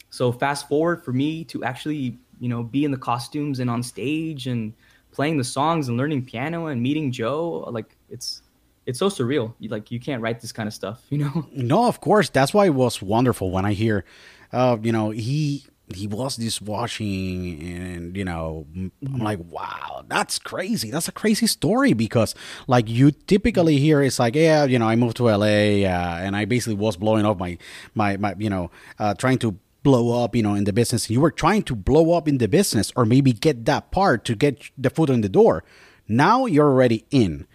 so 0.09 0.31
fast 0.31 0.67
forward 0.67 1.03
for 1.03 1.11
me 1.11 1.43
to 1.45 1.63
actually 1.63 2.17
you 2.39 2.49
know 2.49 2.63
be 2.63 2.83
in 2.85 2.91
the 2.91 2.97
costumes 2.97 3.59
and 3.59 3.69
on 3.69 3.81
stage 3.83 4.47
and 4.47 4.73
playing 5.11 5.37
the 5.37 5.43
songs 5.43 5.87
and 5.87 5.97
learning 5.97 6.23
piano 6.23 6.67
and 6.67 6.81
meeting 6.81 7.11
joe 7.11 7.67
like 7.71 7.95
it's 8.09 8.41
it's 8.85 8.99
so 8.99 9.07
surreal 9.09 9.53
You- 9.59 9.69
like 9.69 9.91
you 9.91 9.99
can't 9.99 10.21
write 10.21 10.39
this 10.41 10.51
kind 10.51 10.67
of 10.67 10.73
stuff 10.73 11.01
you 11.09 11.17
know 11.19 11.47
No, 11.51 11.87
of 11.87 12.01
course. 12.01 12.29
That's 12.29 12.53
why 12.53 12.65
it 12.67 12.73
was 12.75 13.01
wonderful 13.01 13.49
when 13.51 13.65
I 13.65 13.73
hear, 13.73 14.03
uh, 14.51 14.77
you 14.81 14.91
know, 14.91 15.09
he 15.11 15.65
he 15.95 16.07
was 16.07 16.35
dishwashing, 16.35 17.61
and 17.61 18.17
you 18.17 18.25
know, 18.25 18.65
i'm 18.75 19.19
like, 19.19 19.39
wow, 19.49 20.03
that's 20.07 20.39
crazy. 20.39 20.91
That's 20.91 21.07
a 21.07 21.11
crazy 21.11 21.47
story 21.47 21.93
because, 21.93 22.35
like, 22.67 22.89
you 22.89 23.11
typically 23.11 23.77
hear 23.77 24.01
it's 24.01 24.19
like, 24.19 24.35
yeah, 24.35 24.65
you 24.65 24.79
know, 24.79 24.87
I 24.87 24.95
moved 24.95 25.17
to 25.17 25.25
LA, 25.25 25.85
uh, 25.85 26.19
and 26.21 26.35
I 26.35 26.45
basically 26.45 26.75
was 26.75 26.97
blowing 26.97 27.25
up 27.25 27.39
my 27.39 27.57
my 27.95 28.17
my, 28.17 28.35
you 28.37 28.49
know, 28.49 28.71
uh, 28.99 29.13
trying 29.13 29.39
to 29.39 29.57
blow 29.83 30.23
up, 30.23 30.35
you 30.35 30.43
know, 30.43 30.55
in 30.55 30.63
the 30.63 30.73
business. 30.73 31.09
You 31.09 31.21
were 31.21 31.31
trying 31.31 31.63
to 31.63 31.75
blow 31.75 32.13
up 32.13 32.27
in 32.27 32.37
the 32.37 32.47
business, 32.47 32.91
or 32.95 33.05
maybe 33.05 33.33
get 33.33 33.65
that 33.65 33.91
part 33.91 34.25
to 34.25 34.35
get 34.35 34.69
the 34.77 34.89
foot 34.89 35.09
in 35.09 35.21
the 35.21 35.29
door. 35.29 35.63
Now 36.07 36.45
you're 36.45 36.67
already 36.67 37.05
in 37.11 37.47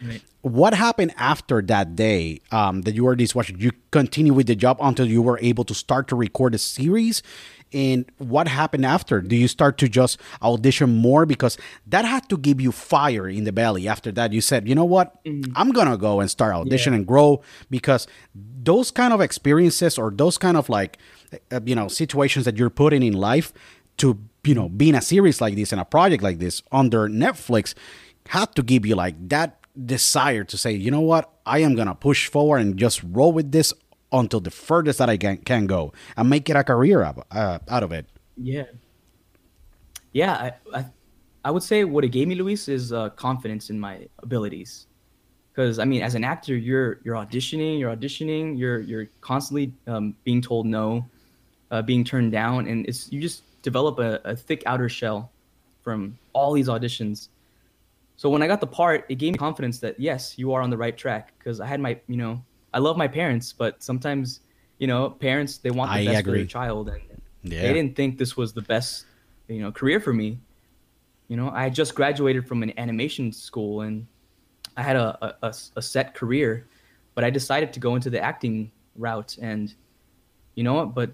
what 0.43 0.75
happened 0.75 1.13
after 1.17 1.61
that 1.63 1.97
day 1.97 2.41
um, 2.53 2.83
that 2.83 2.95
you 2.95 3.05
were 3.05 3.17
dishwashing? 3.17 3.61
You 3.61 3.73
continue 3.91 4.33
with 4.33 4.47
the 4.47 4.55
job 4.55 4.79
until 4.81 5.07
you 5.07 5.23
were 5.23 5.39
able 5.43 5.65
to 5.65 5.75
start 5.75 6.09
to 6.09 6.17
record 6.17 6.55
a 6.55 6.59
series. 6.59 7.23
And 7.73 8.11
what 8.19 8.49
happened 8.49 8.87
after? 8.87 9.21
Do 9.21 9.37
you 9.37 9.49
start 9.49 9.79
to 9.79 9.89
just 9.89 10.19
audition 10.43 10.97
more? 10.97 11.27
Because 11.27 11.59
that 11.87 12.05
had 12.05 12.29
to 12.31 12.39
give 12.39 12.61
you 12.61 12.73
fire 12.73 13.29
in 13.29 13.45
the 13.45 13.53
belly? 13.53 13.87
After 13.87 14.11
that, 14.13 14.33
you 14.33 14.41
said, 14.41 14.69
you 14.69 14.75
know 14.75 14.85
what, 14.85 15.19
I'm 15.55 15.71
gonna 15.73 15.99
go 15.99 16.21
and 16.21 16.31
start 16.31 16.55
audition 16.55 16.95
and 16.95 17.07
grow 17.07 17.43
because 17.71 18.07
those 18.35 18.91
kind 18.91 19.13
of 19.13 19.21
experiences 19.21 19.99
or 19.99 20.11
those 20.11 20.39
kind 20.39 20.57
of 20.57 20.69
like 20.69 20.99
uh, 21.53 21.61
you 21.65 21.75
know 21.75 21.89
situations 21.89 22.45
that 22.45 22.57
you're 22.57 22.71
putting 22.71 23.03
in 23.03 23.13
life 23.13 23.53
to 23.99 24.19
you 24.45 24.55
know 24.55 24.69
being 24.69 24.95
a 24.95 25.03
series 25.03 25.41
like 25.41 25.57
this 25.57 25.73
and 25.73 25.81
a 25.81 25.85
project 25.85 26.23
like 26.23 26.39
this 26.39 26.63
under 26.73 27.09
Netflix 27.09 27.75
had 28.29 28.55
to 28.55 28.63
give 28.63 28.87
you 28.87 28.95
like 28.95 29.17
that 29.29 29.59
desire 29.87 30.45
to 30.45 30.59
say, 30.59 30.73
you 30.73 30.91
know 30.91 31.01
what, 31.01 31.31
I 31.47 31.61
am 31.61 31.75
gonna 31.75 31.95
push 31.95 32.29
forward 32.29 32.59
and 32.59 32.77
just 32.77 33.03
roll 33.05 33.33
with 33.33 33.53
this 33.53 33.73
until 34.13 34.41
the 34.41 34.51
furthest 34.51 34.99
that 34.99 35.09
I 35.11 35.17
can 35.17 35.39
can 35.39 35.67
go 35.67 35.93
and 36.17 36.31
make 36.31 36.49
it 36.49 36.57
a 36.57 36.65
career 36.65 37.03
out, 37.03 37.27
uh, 37.31 37.59
out 37.69 37.83
of 37.83 37.93
it. 37.93 38.07
Yeah. 38.37 38.65
Yeah, 40.13 40.33
I, 40.33 40.79
I, 40.79 40.85
I 41.45 41.51
would 41.51 41.63
say 41.63 41.85
what 41.85 42.05
it 42.05 42.09
gave 42.09 42.29
me, 42.29 42.35
Luis, 42.35 42.69
is 42.69 42.93
uh, 42.93 43.11
confidence 43.11 43.71
in 43.71 43.79
my 43.79 44.09
abilities. 44.23 44.87
Because 45.53 45.79
I 45.79 45.85
mean, 45.85 46.03
as 46.03 46.15
an 46.15 46.25
actor, 46.25 46.57
you're 46.57 47.01
you're 47.05 47.17
auditioning, 47.17 47.79
you're 47.79 47.95
auditioning, 47.95 48.59
you're 48.59 48.81
you're 48.81 49.07
constantly 49.21 49.73
um, 49.87 50.15
being 50.25 50.41
told 50.41 50.67
no, 50.67 51.05
uh, 51.71 51.83
being 51.83 52.05
turned 52.05 52.33
down, 52.33 52.67
and 52.67 52.87
it's 52.87 53.11
you 53.13 53.21
just 53.21 53.43
develop 53.63 53.99
a, 53.99 54.21
a 54.25 54.37
thick 54.37 54.63
outer 54.67 54.89
shell 54.89 55.31
from 55.83 56.19
all 56.33 56.53
these 56.53 56.69
auditions. 56.69 57.29
So 58.17 58.29
when 58.31 58.43
I 58.43 58.47
got 58.47 58.61
the 58.61 58.67
part, 58.67 59.05
it 59.09 59.17
gave 59.17 59.33
me 59.33 59.39
confidence 59.39 59.79
that 59.81 59.99
yes, 59.99 60.39
you 60.39 60.53
are 60.53 60.63
on 60.63 60.71
the 60.71 60.77
right 60.77 60.97
track. 60.97 61.33
Because 61.39 61.61
I 61.61 61.67
had 61.67 61.81
my, 61.81 61.99
you 62.09 62.17
know, 62.17 62.43
I 62.73 62.79
love 62.79 62.97
my 62.97 63.09
parents, 63.09 63.53
but 63.53 63.83
sometimes, 63.83 64.41
you 64.79 64.87
know, 64.87 65.11
parents 65.11 65.59
they 65.59 65.71
want 65.71 65.91
the 65.91 65.99
I 65.99 66.05
best 66.05 66.25
for 66.25 66.33
their 66.33 66.45
child, 66.47 66.89
and 66.89 67.01
Yeah. 67.43 67.63
they 67.63 67.73
didn't 67.73 67.97
think 67.97 68.19
this 68.19 68.37
was 68.37 68.53
the 68.53 68.63
best, 68.63 69.07
you 69.49 69.61
know, 69.61 69.73
career 69.73 70.01
for 70.01 70.13
me. 70.13 70.39
You 71.29 71.37
know, 71.37 71.51
I 71.51 71.63
had 71.65 71.75
just 71.75 71.95
graduated 71.95 72.47
from 72.47 72.63
an 72.63 72.73
animation 72.79 73.33
school 73.33 73.83
and 73.83 74.07
I 74.77 74.83
had 74.83 74.97
a 74.97 75.37
a 75.75 75.83
set 75.83 76.15
career, 76.15 76.67
but 77.15 77.25
I 77.25 77.31
decided 77.31 77.73
to 77.75 77.81
go 77.81 77.97
into 77.97 78.11
the 78.11 78.21
acting 78.21 78.71
route. 78.97 79.37
And 79.41 79.75
you 80.55 80.65
know 80.65 80.75
what? 80.75 80.95
But 80.95 81.11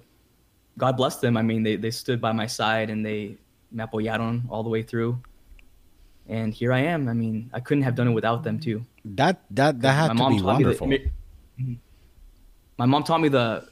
God 0.78 0.96
bless 0.96 1.16
them. 1.16 1.36
I 1.36 1.42
mean, 1.42 1.62
they, 1.62 1.76
they 1.76 1.90
stood 1.90 2.20
by 2.20 2.32
my 2.32 2.46
side 2.46 2.90
and 2.90 3.04
they 3.04 3.36
me 3.72 3.82
apoyaron 3.84 4.42
all 4.48 4.62
the 4.62 4.70
way 4.70 4.82
through. 4.82 5.18
And 6.28 6.54
here 6.54 6.72
I 6.72 6.80
am. 6.80 7.08
I 7.08 7.12
mean, 7.12 7.50
I 7.52 7.60
couldn't 7.60 7.84
have 7.84 7.94
done 7.94 8.08
it 8.08 8.12
without 8.12 8.44
them 8.44 8.58
too. 8.58 8.84
That 9.04 9.42
that 9.50 9.80
that 9.82 9.92
had 9.92 10.16
to 10.16 10.28
be 10.28 10.40
wonderful. 10.40 10.86
me 10.86 11.10
the 11.56 11.62
wonderful. 11.62 11.72
immi- 11.72 11.76
Mhm. 11.76 11.78
my 12.78 12.86
mom 12.86 13.02
taught 13.04 13.20
me 13.20 13.28
the 13.28 13.68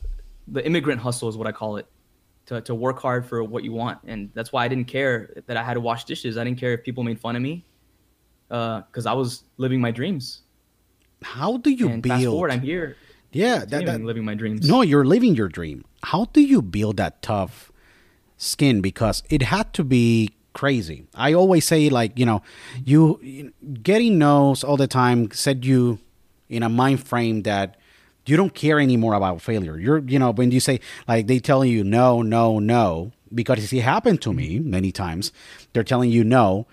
the 0.49 0.65
immigrant 0.67 1.01
hustle 1.01 1.29
is 1.29 1.37
what 1.37 1.47
I 1.47 1.53
call 1.53 1.77
it. 1.77 1.87
To, 2.47 2.61
to 2.63 2.75
work 2.75 3.01
hard 3.01 3.25
for 3.25 3.45
what 3.45 3.63
you 3.63 3.71
want, 3.71 4.01
and 4.05 4.29
that's 4.35 4.53
why 4.53 4.65
I 4.65 4.69
didn't 4.69 4.89
care 4.89 5.43
that 5.47 5.57
I 5.57 5.63
had 5.63 5.75
to 5.75 5.81
wash 5.81 6.05
dishes. 6.05 6.37
I 6.37 6.43
didn't 6.43 6.59
care 6.59 6.73
if 6.73 6.83
people 6.83 7.05
made 7.05 7.21
fun 7.21 7.37
of 7.37 7.43
me, 7.43 7.65
because 8.49 9.07
I 9.07 9.13
was 9.13 9.45
living 9.59 9.81
my 9.81 9.93
dreams. 9.93 10.43
How 11.23 11.59
do 11.59 11.71
you 11.71 11.89
and 11.89 12.05
fast 12.05 12.21
build? 12.21 12.33
forward, 12.35 12.51
I'm 12.51 12.61
here, 12.61 12.97
yeah, 13.31 13.59
that, 13.65 13.87
that, 13.87 14.03
living 14.03 14.25
my 14.25 14.35
dreams. 14.35 14.69
No, 14.69 14.83
you're 14.83 15.05
living 15.05 15.37
your 15.37 15.49
dream. 15.49 15.85
How 16.03 16.25
do 16.33 16.41
you 16.43 16.61
build 16.63 16.97
that 16.97 17.23
tough 17.23 17.71
skin? 18.39 18.81
Because 18.81 19.23
it 19.31 19.43
had 19.43 19.73
to 19.75 19.85
be 19.85 20.31
crazy. 20.53 21.07
I 21.15 21.33
always 21.35 21.65
say, 21.65 21.89
like, 21.91 22.19
you 22.19 22.27
know, 22.27 22.43
you 22.85 23.53
getting 23.85 24.19
no's 24.19 24.65
all 24.65 24.77
the 24.77 24.89
time 24.89 25.31
said 25.31 25.65
you 25.65 26.01
in 26.53 26.63
a 26.63 26.69
mind 26.69 27.03
frame 27.03 27.43
that 27.43 27.77
you 28.27 28.37
don't 28.37 28.55
care 28.55 28.79
anymore 28.79 29.15
about 29.15 29.43
failure. 29.43 29.79
You're, 29.79 29.99
you 29.99 30.19
know, 30.19 30.31
when 30.31 30.51
you 30.51 30.61
say, 30.61 30.81
like, 31.09 31.27
they 31.27 31.41
tell 31.41 31.65
you 31.65 31.83
no, 31.83 32.23
no, 32.23 32.59
no, 32.59 33.13
because 33.35 33.73
it 33.73 33.81
happened 33.81 34.23
to 34.23 34.33
me 34.33 34.61
many 34.61 34.93
times. 34.93 35.33
They're 35.73 35.83
telling 35.83 36.11
you 36.11 36.23
no. 36.23 36.67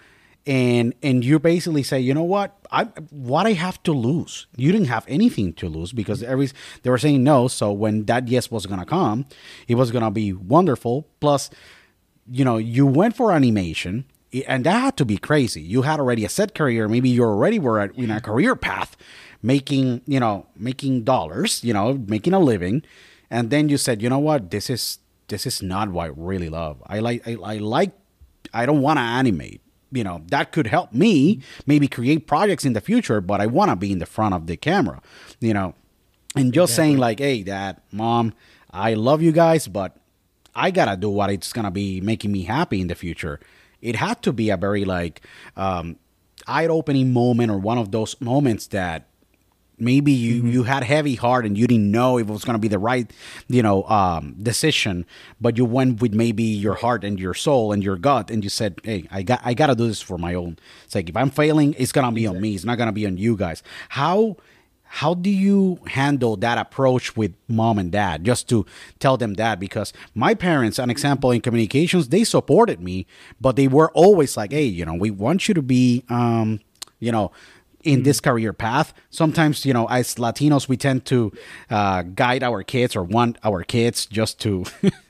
And 0.46 0.96
and 1.04 1.24
you 1.24 1.38
basically 1.38 1.84
say, 1.84 2.00
you 2.00 2.14
know 2.14 2.24
what, 2.24 2.58
I 2.72 2.86
what 3.12 3.46
I 3.46 3.54
have 3.54 3.82
to 3.84 3.92
lose. 3.92 4.48
You 4.56 4.72
didn't 4.72 4.88
have 4.88 5.06
anything 5.08 5.54
to 5.54 5.68
lose 5.68 5.92
because 5.92 6.24
every 6.24 6.50
they 6.82 6.90
were 6.90 6.98
saying 6.98 7.24
no. 7.24 7.48
So 7.48 7.72
when 7.72 8.06
that 8.06 8.28
yes 8.30 8.50
was 8.50 8.66
gonna 8.66 8.86
come, 8.86 9.26
it 9.68 9.76
was 9.76 9.92
gonna 9.92 10.12
be 10.12 10.34
wonderful. 10.34 11.06
Plus, 11.20 11.52
you 12.26 12.46
know, 12.46 12.58
you 12.58 12.88
went 12.88 13.16
for 13.16 13.32
animation, 13.32 14.06
and 14.48 14.66
that 14.66 14.80
had 14.80 14.98
to 14.98 15.06
be 15.06 15.18
crazy. 15.18 15.62
You 15.62 15.84
had 15.84 16.00
already 16.00 16.26
a 16.26 16.30
set 16.30 16.56
career. 16.56 16.88
Maybe 16.88 17.10
you 17.10 17.24
already 17.24 17.60
were 17.60 17.80
at, 17.80 17.96
in 17.96 18.10
a 18.10 18.22
career 18.22 18.56
path, 18.56 18.96
making 19.42 20.02
you 20.06 20.20
know 20.20 20.46
making 20.56 21.04
dollars, 21.04 21.64
you 21.64 21.74
know, 21.74 21.94
making 22.08 22.34
a 22.34 22.40
living, 22.40 22.84
and 23.30 23.50
then 23.50 23.70
you 23.70 23.78
said, 23.78 24.02
you 24.02 24.10
know 24.10 24.20
what, 24.20 24.52
this 24.52 24.70
is 24.70 25.00
this 25.28 25.46
is 25.46 25.62
not 25.62 25.90
what 25.90 26.06
I 26.06 26.14
really 26.16 26.50
love. 26.50 26.82
I 26.88 27.00
like 27.00 27.28
I, 27.28 27.38
I 27.44 27.58
like 27.58 27.92
I 28.54 28.66
don't 28.66 28.82
want 28.82 28.98
to 28.98 29.02
animate. 29.02 29.62
You 29.92 30.04
know, 30.04 30.22
that 30.28 30.52
could 30.52 30.68
help 30.68 30.94
me 30.94 31.42
maybe 31.66 31.88
create 31.88 32.28
projects 32.28 32.64
in 32.64 32.74
the 32.74 32.82
future, 32.82 33.22
but 33.22 33.42
I 33.42 33.48
want 33.48 33.72
to 33.72 33.76
be 33.76 33.92
in 33.92 33.98
the 33.98 34.06
front 34.06 34.36
of 34.36 34.46
the 34.46 34.56
camera. 34.56 35.02
You 35.40 35.54
know, 35.54 35.74
and 36.36 36.54
just 36.54 36.76
saying 36.76 36.98
like, 36.98 37.20
"Hey, 37.20 37.42
dad, 37.42 37.82
mom, 37.92 38.34
I 38.72 38.94
love 38.94 39.22
you 39.22 39.32
guys, 39.32 39.68
but 39.68 39.98
I 40.56 40.70
gotta 40.70 40.96
do 40.96 41.10
what 41.10 41.32
it's 41.32 41.54
gonna 41.54 41.72
be 41.72 42.02
making 42.02 42.32
me 42.32 42.44
happy 42.44 42.82
in 42.82 42.88
the 42.88 42.96
future." 42.96 43.40
It 43.82 43.96
had 43.96 44.22
to 44.24 44.34
be 44.34 44.50
a 44.50 44.58
very 44.58 44.84
like 44.86 45.22
um, 45.56 45.96
eye-opening 46.46 47.14
moment 47.14 47.50
or 47.50 47.58
one 47.58 47.78
of 47.78 47.92
those 47.92 48.20
moments 48.20 48.68
that 48.68 49.09
maybe 49.80 50.12
you 50.12 50.46
you 50.46 50.64
had 50.64 50.84
heavy 50.84 51.16
heart 51.16 51.46
and 51.46 51.58
you 51.58 51.68
didn't 51.68 51.92
know 51.92 52.18
if 52.18 52.28
it 52.28 52.32
was 52.32 52.44
going 52.44 52.56
to 52.56 52.60
be 52.60 52.68
the 52.68 52.80
right 52.80 53.12
you 53.48 53.62
know 53.62 53.84
um 53.86 54.36
decision 54.42 55.06
but 55.40 55.58
you 55.58 55.66
went 55.66 56.02
with 56.02 56.14
maybe 56.14 56.44
your 56.44 56.76
heart 56.76 57.04
and 57.04 57.20
your 57.20 57.34
soul 57.34 57.72
and 57.72 57.84
your 57.84 57.96
gut 57.98 58.30
and 58.30 58.44
you 58.44 58.50
said 58.50 58.80
hey 58.84 59.06
i 59.12 59.22
got 59.22 59.40
i 59.44 59.54
got 59.54 59.68
to 59.68 59.76
do 59.76 59.88
this 59.88 60.02
for 60.02 60.18
my 60.18 60.34
own 60.34 60.58
sake. 60.88 61.10
If 61.10 61.18
i'm 61.18 61.30
failing 61.30 61.76
it's 61.78 61.92
going 61.92 62.06
to 62.06 62.12
be 62.12 62.28
on 62.28 62.40
me. 62.40 62.56
It's 62.56 62.66
not 62.66 62.78
going 62.78 62.88
to 62.88 62.94
be 62.94 63.06
on 63.06 63.18
you 63.18 63.36
guys. 63.36 63.64
How 63.90 64.38
how 64.92 65.14
do 65.14 65.30
you 65.30 65.80
handle 65.86 66.36
that 66.38 66.58
approach 66.58 67.16
with 67.16 67.34
mom 67.48 67.78
and 67.78 67.92
dad? 67.92 68.24
Just 68.24 68.50
to 68.50 68.66
tell 68.98 69.18
them 69.18 69.36
that 69.36 69.60
because 69.60 69.94
my 70.16 70.34
parents 70.34 70.80
an 70.80 70.90
example 70.90 71.32
in 71.32 71.42
communications 71.42 72.10
they 72.10 72.24
supported 72.24 72.82
me 72.82 73.06
but 73.40 73.56
they 73.56 73.68
were 73.68 73.92
always 73.92 74.36
like 74.36 74.52
hey 74.52 74.66
you 74.66 74.86
know 74.86 74.96
we 74.96 75.12
want 75.12 75.48
you 75.48 75.54
to 75.54 75.62
be 75.62 76.04
um 76.10 76.60
you 77.00 77.12
know 77.12 77.32
in 77.84 78.04
this 78.04 78.20
career 78.20 78.54
path. 78.54 78.94
Sometimes, 79.10 79.66
you 79.66 79.74
know, 79.74 79.86
as 79.88 80.16
Latinos, 80.16 80.68
we 80.68 80.78
tend 80.78 81.06
to 81.06 81.32
uh, 81.70 82.02
guide 82.04 82.44
our 82.44 82.64
kids 82.64 82.96
or 82.96 83.04
want 83.04 83.38
our 83.44 83.64
kids 83.64 84.06
just 84.06 84.40
to 84.42 84.66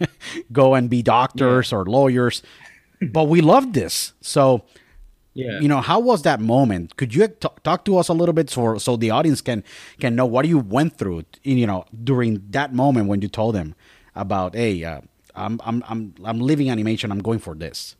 go 0.51 0.75
and 0.75 0.89
be 0.89 1.01
doctors 1.01 1.73
or 1.73 1.85
lawyers. 1.85 2.41
But 3.01 3.23
we 3.27 3.41
love 3.41 3.73
this. 3.73 4.13
So, 4.21 4.63
Yeah. 5.33 5.59
you 5.61 5.67
know, 5.67 5.79
how 5.81 5.99
was 5.99 6.21
that 6.23 6.39
moment? 6.41 6.95
Could 6.97 7.15
you 7.15 7.27
t- 7.27 7.47
talk 7.63 7.85
to 7.85 7.97
us 7.97 8.09
a 8.09 8.13
little 8.13 8.33
bit 8.33 8.49
so 8.49 8.77
so 8.77 8.97
the 8.97 9.11
audience 9.11 9.41
can 9.41 9.63
can 9.99 10.15
know 10.15 10.25
what 10.25 10.45
you 10.47 10.57
went 10.59 10.97
through, 10.97 11.23
you 11.43 11.65
know, 11.67 11.85
during 12.03 12.41
that 12.51 12.73
moment 12.73 13.07
when 13.07 13.21
you 13.21 13.29
told 13.29 13.55
them 13.55 13.73
about, 14.15 14.53
hey, 14.55 14.83
uh, 14.83 15.01
I'm 15.35 15.59
I'm 15.63 15.83
I'm 15.87 16.13
I'm 16.25 16.39
leaving 16.41 16.69
animation. 16.69 17.11
I'm 17.11 17.21
going 17.21 17.39
for 17.39 17.55
this. 17.55 17.95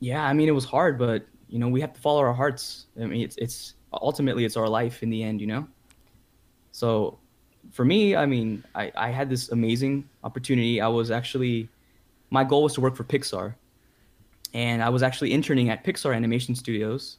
Yeah, 0.00 0.22
I 0.24 0.32
mean 0.32 0.48
it 0.48 0.54
was 0.54 0.64
hard, 0.64 0.98
but 0.98 1.26
you 1.48 1.58
know 1.58 1.68
we 1.68 1.80
have 1.80 1.92
to 1.92 2.00
follow 2.00 2.20
our 2.20 2.34
hearts. 2.34 2.86
I 3.00 3.06
mean 3.06 3.22
it's 3.22 3.36
it's 3.36 3.74
ultimately 3.92 4.44
it's 4.44 4.56
our 4.56 4.68
life 4.68 5.02
in 5.02 5.10
the 5.10 5.22
end, 5.22 5.40
you 5.40 5.46
know. 5.46 5.66
So 6.72 7.18
for 7.70 7.84
me, 7.84 8.16
I 8.16 8.26
mean 8.26 8.64
I 8.74 8.92
I 8.96 9.10
had 9.10 9.28
this 9.30 9.50
amazing 9.50 10.08
opportunity. 10.22 10.80
I 10.80 10.88
was 10.88 11.10
actually 11.10 11.68
my 12.30 12.44
goal 12.44 12.64
was 12.64 12.74
to 12.74 12.80
work 12.80 12.96
for 12.96 13.04
Pixar, 13.04 13.54
and 14.52 14.82
I 14.82 14.88
was 14.88 15.02
actually 15.02 15.32
interning 15.32 15.70
at 15.70 15.84
Pixar 15.84 16.14
Animation 16.14 16.54
Studios. 16.54 17.18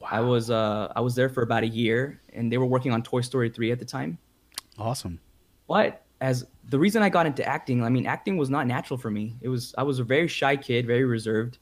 wow. 0.00 0.08
I 0.10 0.20
was 0.20 0.50
uh 0.50 0.92
I 0.96 1.00
was 1.00 1.14
there 1.14 1.28
for 1.28 1.42
about 1.42 1.62
a 1.62 1.68
year, 1.68 2.20
and 2.32 2.50
they 2.52 2.58
were 2.58 2.66
working 2.66 2.92
on 2.92 3.02
Toy 3.02 3.20
Story 3.20 3.50
three 3.50 3.70
at 3.72 3.78
the 3.78 3.84
time. 3.84 4.18
Awesome. 4.78 5.20
But 5.68 6.02
as 6.20 6.46
the 6.68 6.78
reason 6.78 7.02
I 7.02 7.08
got 7.08 7.26
into 7.26 7.44
acting, 7.44 7.84
I 7.84 7.88
mean, 7.88 8.06
acting 8.06 8.36
was 8.36 8.50
not 8.50 8.66
natural 8.66 8.98
for 8.98 9.10
me. 9.10 9.36
It 9.40 9.48
was 9.48 9.74
I 9.78 9.82
was 9.82 9.98
a 9.98 10.04
very 10.04 10.28
shy 10.28 10.56
kid, 10.56 10.86
very 10.86 11.04
reserved. 11.04 11.58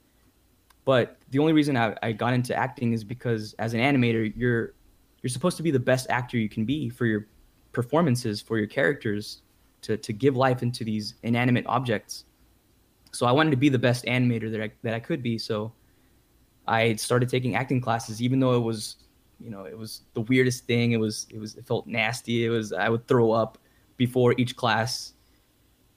But 0.87 1.19
the 1.31 1.38
only 1.38 1.52
reason 1.52 1.76
I, 1.76 1.95
I 2.02 2.12
got 2.12 2.33
into 2.33 2.57
acting 2.57 2.95
is 2.95 3.05
because 3.05 3.55
as 3.59 3.75
an 3.75 3.81
animator, 3.81 4.33
you're 4.35 4.73
you're 5.23 5.31
supposed 5.31 5.59
to 5.59 5.62
be 5.62 5.71
the 5.71 5.81
best 5.81 6.07
actor 6.09 6.38
you 6.38 6.49
can 6.49 6.64
be 6.64 6.88
for 6.88 7.05
your 7.05 7.26
performances, 7.73 8.40
for 8.40 8.57
your 8.57 8.69
characters, 8.69 9.43
to 9.83 9.99
to 9.99 10.12
give 10.14 10.37
life 10.37 10.62
into 10.62 10.85
these 10.85 11.14
inanimate 11.25 11.66
objects. 11.66 12.25
So 13.12 13.26
I 13.26 13.33
wanted 13.33 13.50
to 13.50 13.57
be 13.57 13.69
the 13.69 13.78
best 13.78 14.07
animator 14.07 14.50
that 14.50 14.62
I 14.62 14.71
that 14.83 14.95
I 14.95 15.00
could 15.00 15.23
be. 15.23 15.37
So 15.37 15.73
I 16.69 16.95
started 16.95 17.28
taking 17.28 17.57
acting 17.57 17.81
classes, 17.81 18.23
even 18.23 18.40
though 18.40 18.55
it 18.55 18.62
was, 18.62 18.97
you 19.40 19.50
know, 19.50 19.64
it 19.64 19.76
was 19.76 20.02
the 20.14 20.23
weirdest 20.23 20.66
thing. 20.66 20.93
It 20.93 20.99
was, 20.99 21.26
it 21.31 21.38
was, 21.38 21.57
it 21.57 21.66
felt 21.66 21.87
nasty. 21.87 22.45
It 22.45 22.50
was, 22.50 22.73
I 22.73 22.88
would 22.88 23.07
throw 23.07 23.33
up 23.33 23.59
before 23.97 24.35
each 24.37 24.57
class. 24.57 25.12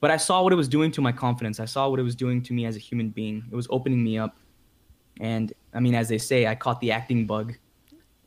But 0.00 0.10
I 0.10 0.16
saw 0.16 0.42
what 0.42 0.52
it 0.52 0.56
was 0.56 0.68
doing 0.68 0.90
to 0.92 1.00
my 1.00 1.12
confidence. 1.12 1.60
I 1.60 1.64
saw 1.64 1.88
what 1.88 1.98
it 1.98 2.04
was 2.04 2.14
doing 2.14 2.42
to 2.44 2.52
me 2.52 2.66
as 2.66 2.76
a 2.76 2.78
human 2.78 3.10
being. 3.10 3.44
It 3.50 3.54
was 3.54 3.66
opening 3.70 4.02
me 4.02 4.16
up. 4.16 4.38
And 5.20 5.52
I 5.72 5.80
mean, 5.80 5.94
as 5.94 6.08
they 6.08 6.18
say, 6.18 6.46
I 6.46 6.54
caught 6.54 6.80
the 6.80 6.90
acting 6.90 7.26
bug, 7.26 7.54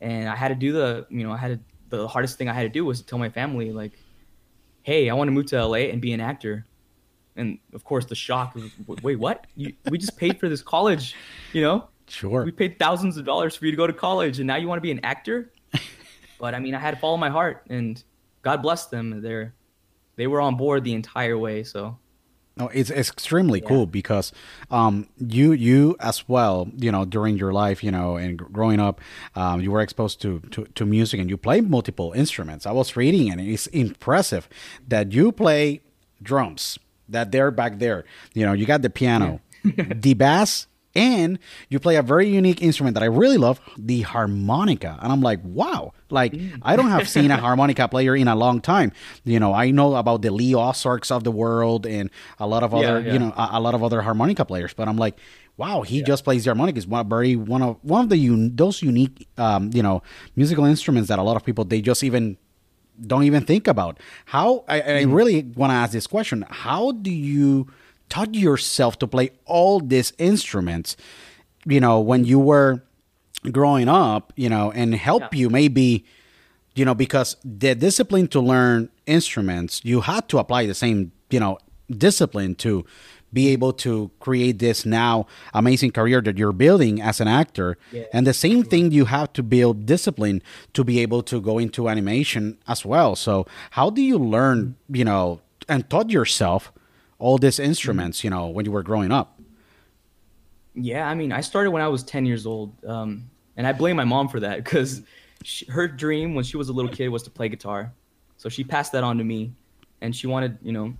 and 0.00 0.28
I 0.28 0.36
had 0.36 0.48
to 0.48 0.54
do 0.54 0.72
the, 0.72 1.06
you 1.10 1.24
know, 1.24 1.32
I 1.32 1.36
had 1.36 1.58
to, 1.58 1.96
the 1.96 2.08
hardest 2.08 2.38
thing 2.38 2.48
I 2.48 2.52
had 2.52 2.62
to 2.62 2.68
do 2.68 2.84
was 2.84 3.00
to 3.00 3.06
tell 3.06 3.18
my 3.18 3.28
family, 3.28 3.72
like, 3.72 3.92
hey, 4.82 5.10
I 5.10 5.14
want 5.14 5.28
to 5.28 5.32
move 5.32 5.46
to 5.46 5.66
LA 5.66 5.90
and 5.90 6.00
be 6.00 6.12
an 6.12 6.20
actor. 6.20 6.64
And 7.36 7.58
of 7.72 7.84
course, 7.84 8.06
the 8.06 8.14
shock 8.14 8.54
was, 8.54 9.02
wait, 9.02 9.18
what? 9.18 9.46
You, 9.56 9.72
we 9.90 9.98
just 9.98 10.16
paid 10.16 10.38
for 10.38 10.48
this 10.48 10.62
college, 10.62 11.16
you 11.52 11.62
know? 11.62 11.88
Sure. 12.06 12.44
we 12.44 12.52
paid 12.52 12.78
thousands 12.78 13.16
of 13.16 13.24
dollars 13.24 13.56
for 13.56 13.64
you 13.64 13.70
to 13.70 13.76
go 13.76 13.86
to 13.86 13.92
college 13.92 14.38
and 14.38 14.46
now 14.46 14.56
you 14.56 14.68
want 14.68 14.76
to 14.76 14.82
be 14.82 14.90
an 14.90 15.00
actor 15.02 15.50
but 16.38 16.54
i 16.54 16.58
mean 16.58 16.74
i 16.74 16.78
had 16.78 16.90
to 16.90 17.00
follow 17.00 17.16
my 17.16 17.30
heart 17.30 17.64
and 17.70 18.04
god 18.42 18.60
bless 18.60 18.86
them 18.86 19.22
they're 19.22 19.54
they 20.16 20.26
were 20.26 20.38
on 20.40 20.54
board 20.54 20.84
the 20.84 20.92
entire 20.92 21.38
way 21.38 21.62
so 21.62 21.98
No, 22.56 22.68
it's, 22.68 22.88
it's 22.90 23.10
extremely 23.10 23.60
Yeah. 23.60 23.68
cool 23.68 23.86
because 23.86 24.30
um, 24.70 25.08
you 25.18 25.52
you 25.52 25.96
as 25.98 26.28
well, 26.28 26.68
you 26.76 26.92
know, 26.92 27.04
during 27.04 27.36
your 27.36 27.52
life, 27.52 27.82
you 27.82 27.90
know, 27.90 28.16
and 28.16 28.38
growing 28.38 28.78
up, 28.78 29.00
um, 29.34 29.60
you 29.60 29.72
were 29.72 29.80
exposed 29.80 30.20
to, 30.22 30.38
to 30.52 30.64
to 30.74 30.86
music 30.86 31.18
and 31.20 31.28
you 31.28 31.36
play 31.36 31.60
multiple 31.60 32.12
instruments. 32.14 32.64
I 32.66 32.70
was 32.72 32.94
reading 32.96 33.28
and 33.30 33.40
it's 33.40 33.66
impressive 33.68 34.48
that 34.86 35.12
you 35.12 35.32
play 35.32 35.80
drums. 36.22 36.78
That 37.08 37.32
they're 37.32 37.50
back 37.50 37.80
there. 37.80 38.04
You 38.34 38.46
know, 38.46 38.52
you 38.54 38.66
got 38.66 38.82
the 38.82 38.88
piano, 38.90 39.40
the 39.64 40.14
bass, 40.14 40.68
and 40.94 41.38
you 41.68 41.80
play 41.80 41.96
a 41.96 42.02
very 42.02 42.28
unique 42.28 42.62
instrument 42.62 42.94
that 42.94 43.02
I 43.02 43.06
really 43.06 43.36
love, 43.36 43.60
the 43.76 44.02
harmonica. 44.02 44.98
And 45.02 45.12
I'm 45.12 45.20
like, 45.20 45.40
wow, 45.42 45.92
like 46.10 46.34
I 46.62 46.76
don't 46.76 46.90
have 46.90 47.08
seen 47.08 47.30
a 47.30 47.36
harmonica 47.46 47.88
player 47.88 48.14
in 48.14 48.28
a 48.28 48.36
long 48.36 48.60
time. 48.60 48.92
You 49.24 49.40
know, 49.40 49.52
I 49.52 49.70
know 49.70 49.96
about 49.96 50.22
the 50.22 50.30
Lee 50.30 50.54
Oskars 50.54 51.10
of 51.10 51.24
the 51.24 51.32
world 51.32 51.86
and 51.86 52.10
a 52.38 52.46
lot 52.46 52.62
of 52.62 52.74
other, 52.74 53.00
yeah. 53.00 53.12
you 53.12 53.18
know, 53.18 53.32
a, 53.36 53.50
a 53.52 53.60
lot 53.60 53.74
of 53.74 53.82
other 53.82 54.02
harmonica 54.02 54.44
players. 54.44 54.72
But 54.72 54.86
I'm 54.86 54.96
like, 54.96 55.18
wow, 55.56 55.82
he 55.82 56.02
just 56.02 56.24
plays 56.24 56.44
the 56.44 56.50
harmonica. 56.50 56.78
Is 56.78 56.86
one 56.86 57.08
very 57.08 57.34
one 57.36 57.62
of 57.62 57.78
one 57.82 58.04
of 58.04 58.08
the 58.08 58.18
un, 58.18 58.54
those 58.54 58.80
unique, 58.82 59.26
um, 59.36 59.70
you 59.74 59.82
know, 59.82 60.02
musical 60.36 60.64
instruments 60.64 61.08
that 61.08 61.18
a 61.18 61.22
lot 61.22 61.36
of 61.36 61.44
people 61.44 61.64
they 61.64 61.80
just 61.80 62.04
even 62.04 62.36
don't 63.04 63.24
even 63.24 63.44
think 63.44 63.66
about. 63.66 63.98
How 64.26 64.64
I, 64.68 64.80
I 64.80 65.02
really 65.02 65.42
want 65.42 65.70
to 65.70 65.74
ask 65.74 65.92
this 65.92 66.06
question: 66.06 66.44
How 66.48 66.92
do 66.92 67.10
you 67.10 67.66
taught 68.14 68.34
yourself 68.34 68.98
to 69.00 69.06
play 69.06 69.30
all 69.44 69.80
these 69.80 70.12
instruments? 70.18 70.96
You 71.66 71.80
know, 71.80 72.00
when 72.00 72.24
you 72.24 72.38
were 72.38 72.82
growing 73.50 73.88
up, 73.88 74.32
you 74.36 74.48
know, 74.48 74.70
and 74.70 74.94
help 74.94 75.22
Yeah. 75.22 75.40
you 75.40 75.50
maybe, 75.50 76.04
you 76.74 76.84
know, 76.84 76.94
because 76.94 77.36
the 77.44 77.74
discipline 77.74 78.28
to 78.28 78.40
learn 78.40 78.88
instruments, 79.06 79.80
you 79.84 80.02
had 80.02 80.28
to 80.28 80.38
apply 80.38 80.66
the 80.66 80.74
same, 80.74 81.12
you 81.30 81.40
know, 81.40 81.58
discipline 81.90 82.54
to 82.66 82.84
be 83.32 83.48
able 83.48 83.72
to 83.72 84.10
create 84.20 84.60
this 84.60 84.86
now 84.86 85.26
amazing 85.52 85.90
career 85.90 86.22
that 86.22 86.38
you're 86.38 86.52
building 86.52 87.02
as 87.02 87.20
an 87.20 87.26
actor. 87.26 87.76
Yeah. 87.90 88.04
And 88.12 88.26
the 88.26 88.32
same 88.32 88.62
thing 88.62 88.92
you 88.92 89.06
have 89.06 89.32
to 89.32 89.42
build 89.42 89.86
discipline 89.86 90.40
to 90.72 90.84
be 90.84 91.00
able 91.00 91.22
to 91.24 91.40
go 91.40 91.58
into 91.58 91.88
animation 91.88 92.58
as 92.68 92.84
well. 92.84 93.16
So 93.16 93.46
how 93.70 93.90
do 93.90 94.00
you 94.00 94.18
learn, 94.18 94.58
mm. 94.88 94.98
you 94.98 95.04
know, 95.04 95.40
and 95.68 95.90
taught 95.90 96.10
yourself 96.10 96.72
all 97.18 97.38
these 97.38 97.58
instruments, 97.58 98.22
you 98.24 98.30
know, 98.30 98.48
when 98.48 98.64
you 98.64 98.72
were 98.72 98.82
growing 98.82 99.12
up? 99.12 99.40
yeah 100.76 101.08
i 101.08 101.14
mean 101.14 101.30
i 101.30 101.40
started 101.40 101.70
when 101.70 101.80
i 101.80 101.86
was 101.86 102.02
10 102.02 102.26
years 102.26 102.46
old 102.46 102.72
um, 102.84 103.30
and 103.56 103.64
i 103.64 103.72
blame 103.72 103.94
my 103.94 104.02
mom 104.04 104.26
for 104.28 104.40
that 104.40 104.56
because 104.56 105.02
her 105.68 105.86
dream 105.86 106.34
when 106.34 106.42
she 106.42 106.56
was 106.56 106.68
a 106.68 106.72
little 106.72 106.90
kid 106.90 107.08
was 107.10 107.22
to 107.22 107.30
play 107.30 107.48
guitar 107.48 107.92
so 108.38 108.48
she 108.48 108.64
passed 108.64 108.90
that 108.90 109.04
on 109.04 109.16
to 109.16 109.22
me 109.22 109.52
and 110.00 110.16
she 110.16 110.26
wanted 110.26 110.58
you 110.62 110.72
know 110.72 110.92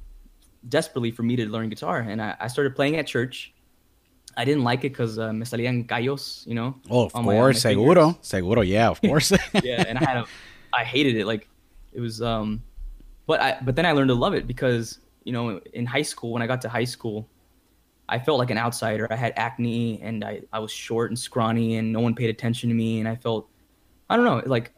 desperately 0.68 1.10
for 1.10 1.24
me 1.24 1.34
to 1.34 1.46
learn 1.46 1.68
guitar 1.68 1.98
and 2.08 2.22
i, 2.22 2.36
I 2.38 2.46
started 2.46 2.76
playing 2.76 2.94
at 2.98 3.06
church 3.08 3.52
i 4.36 4.44
didn't 4.44 4.62
like 4.62 4.84
it 4.84 4.90
because 4.90 5.18
uh, 5.18 5.32
me 5.32 5.44
salían 5.44 5.88
callos 5.88 6.46
you 6.46 6.54
know 6.54 6.76
Oh, 6.88 7.06
of 7.06 7.16
on 7.16 7.24
my- 7.24 7.32
my 7.32 7.38
course, 7.40 7.62
fingers. 7.62 7.82
seguro, 7.82 8.18
seguro, 8.22 8.60
yeah, 8.60 8.88
of 8.90 9.00
course. 9.08 9.32
yeah, 9.64 9.84
and 9.88 9.98
I 9.98 10.04
had 10.04 10.16
a, 10.18 10.26
I 10.72 10.84
hated 10.84 11.16
it. 11.16 11.26
Like 11.26 11.48
it 11.92 12.00
was, 12.00 12.22
um, 12.22 12.62
but 13.26 13.40
I, 13.40 13.58
but 13.62 13.74
then 13.74 13.86
I 13.86 13.92
learned 13.92 14.08
to 14.10 14.14
love 14.14 14.34
it 14.34 14.46
because 14.46 14.98
you 15.24 15.32
know, 15.32 15.60
in 15.72 15.86
high 15.86 16.02
school, 16.02 16.32
when 16.32 16.42
I 16.42 16.46
got 16.46 16.60
to 16.62 16.68
high 16.68 16.84
school, 16.84 17.28
I 18.08 18.18
felt 18.18 18.38
like 18.38 18.50
an 18.50 18.58
outsider. 18.58 19.08
I 19.10 19.16
had 19.16 19.32
acne 19.36 20.00
and 20.02 20.24
I, 20.24 20.42
I 20.52 20.58
was 20.58 20.70
short 20.70 21.10
and 21.10 21.18
scrawny 21.18 21.76
and 21.76 21.92
no 21.92 22.00
one 22.00 22.14
paid 22.14 22.30
attention 22.30 22.68
to 22.68 22.74
me. 22.74 23.00
And 23.00 23.08
I 23.08 23.16
felt, 23.16 23.48
I 24.10 24.16
don't 24.16 24.26
know, 24.26 24.42
like 24.44 24.74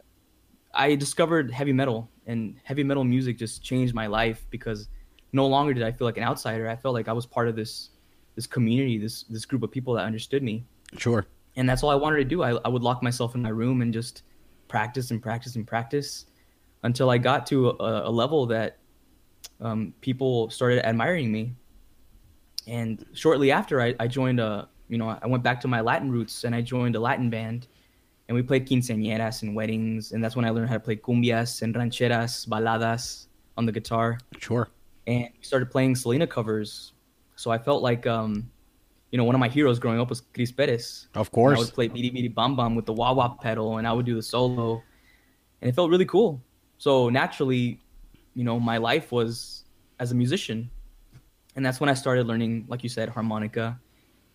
I 0.73 0.95
discovered 0.95 1.51
heavy 1.51 1.73
metal 1.73 2.09
and 2.25 2.55
heavy 2.63 2.83
metal 2.83 3.03
music 3.03 3.37
just 3.37 3.61
changed 3.61 3.93
my 3.93 4.07
life 4.07 4.47
because 4.49 4.87
no 5.33 5.45
longer 5.45 5.73
did 5.73 5.83
I 5.83 5.91
feel 5.91 6.07
like 6.07 6.17
an 6.17 6.23
outsider. 6.23 6.69
I 6.69 6.77
felt 6.77 6.95
like 6.95 7.09
I 7.09 7.13
was 7.13 7.25
part 7.25 7.49
of 7.49 7.55
this, 7.55 7.89
this 8.35 8.47
community, 8.47 8.97
this, 8.97 9.23
this 9.23 9.45
group 9.45 9.63
of 9.63 9.71
people 9.71 9.93
that 9.95 10.05
understood 10.05 10.41
me 10.41 10.63
sure. 10.97 11.27
and 11.57 11.67
that's 11.67 11.83
all 11.83 11.89
I 11.89 11.95
wanted 11.95 12.17
to 12.17 12.23
do. 12.23 12.43
I, 12.43 12.51
I 12.63 12.69
would 12.69 12.83
lock 12.83 13.03
myself 13.03 13.35
in 13.35 13.41
my 13.41 13.49
room 13.49 13.81
and 13.81 13.93
just 13.93 14.23
practice 14.69 15.11
and 15.11 15.21
practice 15.21 15.57
and 15.57 15.67
practice 15.67 16.25
until 16.83 17.09
I 17.09 17.17
got 17.17 17.45
to 17.47 17.69
a, 17.71 18.09
a 18.09 18.11
level 18.11 18.45
that 18.45 18.77
um, 19.61 19.93
people 20.01 20.49
started 20.49 20.85
admiring 20.85 21.31
me. 21.31 21.53
And 22.67 23.05
shortly 23.13 23.51
after, 23.51 23.81
I, 23.81 23.95
I 23.99 24.07
joined 24.07 24.39
a, 24.39 24.67
you 24.89 24.97
know, 24.97 25.17
I 25.21 25.25
went 25.27 25.43
back 25.43 25.61
to 25.61 25.67
my 25.67 25.81
Latin 25.81 26.11
roots 26.11 26.43
and 26.43 26.53
I 26.53 26.61
joined 26.61 26.95
a 26.95 26.99
Latin 26.99 27.29
band, 27.29 27.67
and 28.27 28.35
we 28.35 28.41
played 28.43 28.67
quinceañeras 28.67 29.41
and 29.43 29.55
weddings, 29.55 30.11
and 30.11 30.23
that's 30.23 30.35
when 30.35 30.43
I 30.45 30.49
learned 30.49 30.67
how 30.69 30.75
to 30.75 30.79
play 30.81 30.97
cumbias 30.97 31.61
and 31.61 31.73
rancheras, 31.73 32.47
baladas 32.47 33.27
on 33.57 33.65
the 33.65 33.71
guitar 33.71 34.19
Sure. 34.37 34.69
and 35.07 35.29
we 35.37 35.43
started 35.43 35.71
playing 35.71 35.95
Selena 35.95 36.27
covers. 36.27 36.93
So 37.35 37.51
I 37.51 37.57
felt 37.57 37.81
like, 37.81 38.05
um, 38.05 38.49
you 39.11 39.17
know, 39.17 39.23
one 39.23 39.33
of 39.33 39.39
my 39.39 39.47
heroes 39.47 39.79
growing 39.79 39.99
up 39.99 40.09
was 40.09 40.21
Chris 40.33 40.51
Perez. 40.51 41.07
Of 41.15 41.27
And 41.27 41.33
I 41.33 41.35
course. 41.35 41.59
would 41.59 41.73
play 41.73 41.87
Bidi 41.87 42.11
Bidi 42.13 42.33
Bom 42.33 42.55
Bom 42.57 42.75
with 42.75 42.85
the 42.85 42.93
wah 42.93 43.13
wah 43.13 43.29
pedal, 43.29 43.77
and 43.77 43.87
I 43.87 43.93
would 43.93 44.05
do 44.05 44.15
the 44.15 44.21
solo, 44.21 44.83
and 45.61 45.69
it 45.69 45.73
felt 45.73 45.89
really 45.89 46.05
cool. 46.05 46.41
So 46.77 47.09
naturally, 47.09 47.79
you 48.37 48.43
know, 48.43 48.59
my 48.59 48.77
life 48.77 49.11
was 49.11 49.63
as 49.99 50.11
a 50.11 50.15
musician, 50.15 50.69
and 51.55 51.65
that's 51.65 51.79
when 51.79 51.89
I 51.89 51.95
started 51.95 52.27
learning, 52.27 52.65
like 52.67 52.83
you 52.83 52.89
said, 52.89 53.09
harmonica, 53.09 53.79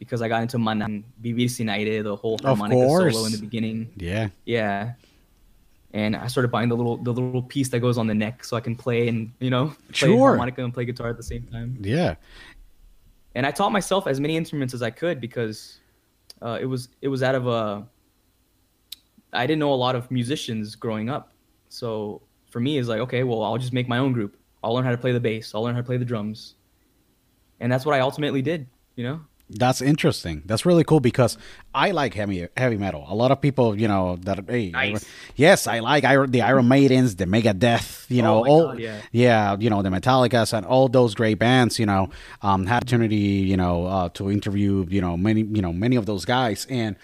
because 0.01 0.21
I 0.21 0.27
got 0.27 0.43
into 0.43 0.59
Maná, 0.59 1.05
Vivir 1.23 1.49
Sin 1.49 1.69
Aire, 1.69 2.03
the 2.03 2.17
whole 2.17 2.37
harmonica 2.43 2.89
solo 2.89 3.27
in 3.27 3.33
the 3.33 3.39
beginning. 3.39 3.93
Yeah. 3.97 4.29
Yeah. 4.45 4.95
And 5.95 6.17
I 6.17 6.27
started 6.27 6.51
buying 6.51 6.69
the 6.69 6.77
little 6.77 6.97
the 6.97 7.13
little 7.13 7.43
piece 7.43 7.69
that 7.69 7.79
goes 7.79 7.97
on 7.97 8.09
the 8.09 8.15
neck 8.15 8.43
so 8.43 8.57
I 8.57 8.61
can 8.61 8.75
play 8.75 9.07
and 9.07 9.31
you 9.39 9.51
know 9.51 9.69
play 9.93 10.09
Sure. 10.09 10.31
harmonica 10.31 10.65
and 10.65 10.75
play 10.75 10.85
guitar 10.85 11.11
at 11.11 11.17
the 11.17 11.23
same 11.23 11.45
time. 11.45 11.77
Yeah. 11.81 12.17
And 13.37 13.47
I 13.47 13.53
taught 13.53 13.71
myself 13.71 14.09
as 14.09 14.19
many 14.19 14.37
instruments 14.37 14.75
as 14.75 14.83
I 14.83 14.91
could 14.91 15.21
because 15.21 15.79
uh, 16.41 16.59
it 16.61 16.67
was 16.67 16.89
it 17.03 17.09
was 17.09 17.23
out 17.23 17.37
of 17.37 17.47
a 17.47 17.87
I 19.33 19.47
didn't 19.47 19.61
know 19.61 19.73
a 19.73 19.83
lot 19.87 19.95
of 19.95 20.11
musicians 20.11 20.75
growing 20.75 21.09
up. 21.09 21.33
So 21.69 22.23
for 22.53 22.61
me, 22.61 22.79
is 22.79 22.89
like, 22.89 23.01
okay, 23.01 23.25
well, 23.25 23.43
I'll 23.43 23.59
just 23.59 23.73
make 23.73 23.89
my 23.89 23.99
own 23.99 24.13
group. 24.13 24.37
I'll 24.63 24.75
learn 24.75 24.85
how 24.85 24.93
to 24.93 24.99
play 24.99 25.13
the 25.13 25.21
bass. 25.21 25.55
I'll 25.55 25.63
learn 25.63 25.75
how 25.75 25.81
to 25.81 25.87
play 25.87 25.97
the 25.97 26.05
drums. 26.05 26.55
And 27.59 27.73
that's 27.73 27.85
what 27.85 27.95
I 27.95 28.01
ultimately 28.01 28.43
did, 28.43 28.67
you 28.95 29.05
know? 29.05 29.21
That's 29.55 29.83
interesting. 29.83 30.43
That's 30.47 30.65
really 30.65 30.83
cool 30.83 31.01
because 31.01 31.37
I 31.75 31.91
like 31.91 32.15
heavy 32.15 32.49
heavy 32.57 32.79
metal. 32.79 33.05
A 33.09 33.15
lot 33.15 33.31
of 33.31 33.41
people, 33.43 33.79
you 33.79 33.87
know, 33.87 34.17
that 34.23 34.49
hey, 34.49 34.71
Nice. 34.71 35.05
yes, 35.37 35.67
I 35.67 35.81
like 35.81 36.05
Iron, 36.05 36.31
the 36.31 36.41
Iron 36.41 36.69
Maidens, 36.69 37.17
the 37.17 37.27
Megadeth, 37.27 38.09
you 38.09 38.23
know, 38.23 38.45
Oh 38.47 38.49
all 38.49 38.67
God, 38.69 38.79
yeah. 38.79 39.01
yeah, 39.13 39.57
you 39.59 39.69
know, 39.69 39.83
the 39.83 39.91
Metallicas 39.91 40.55
and 40.57 40.65
all 40.65 40.89
those 40.89 41.15
great 41.15 41.39
bands. 41.39 41.79
You 41.79 41.85
know, 41.85 42.09
um, 42.41 42.65
had 42.65 42.79
opportunity, 42.79 43.17
you 43.17 43.59
know, 43.59 43.85
uh, 43.87 44.09
to 44.11 44.31
interview, 44.31 44.87
you 44.89 45.03
know, 45.03 45.19
many, 45.19 45.43
you 45.43 45.61
know, 45.61 45.73
many 45.73 45.97
of 45.97 46.07
those 46.07 46.25
guys 46.25 46.67
and. 46.71 46.97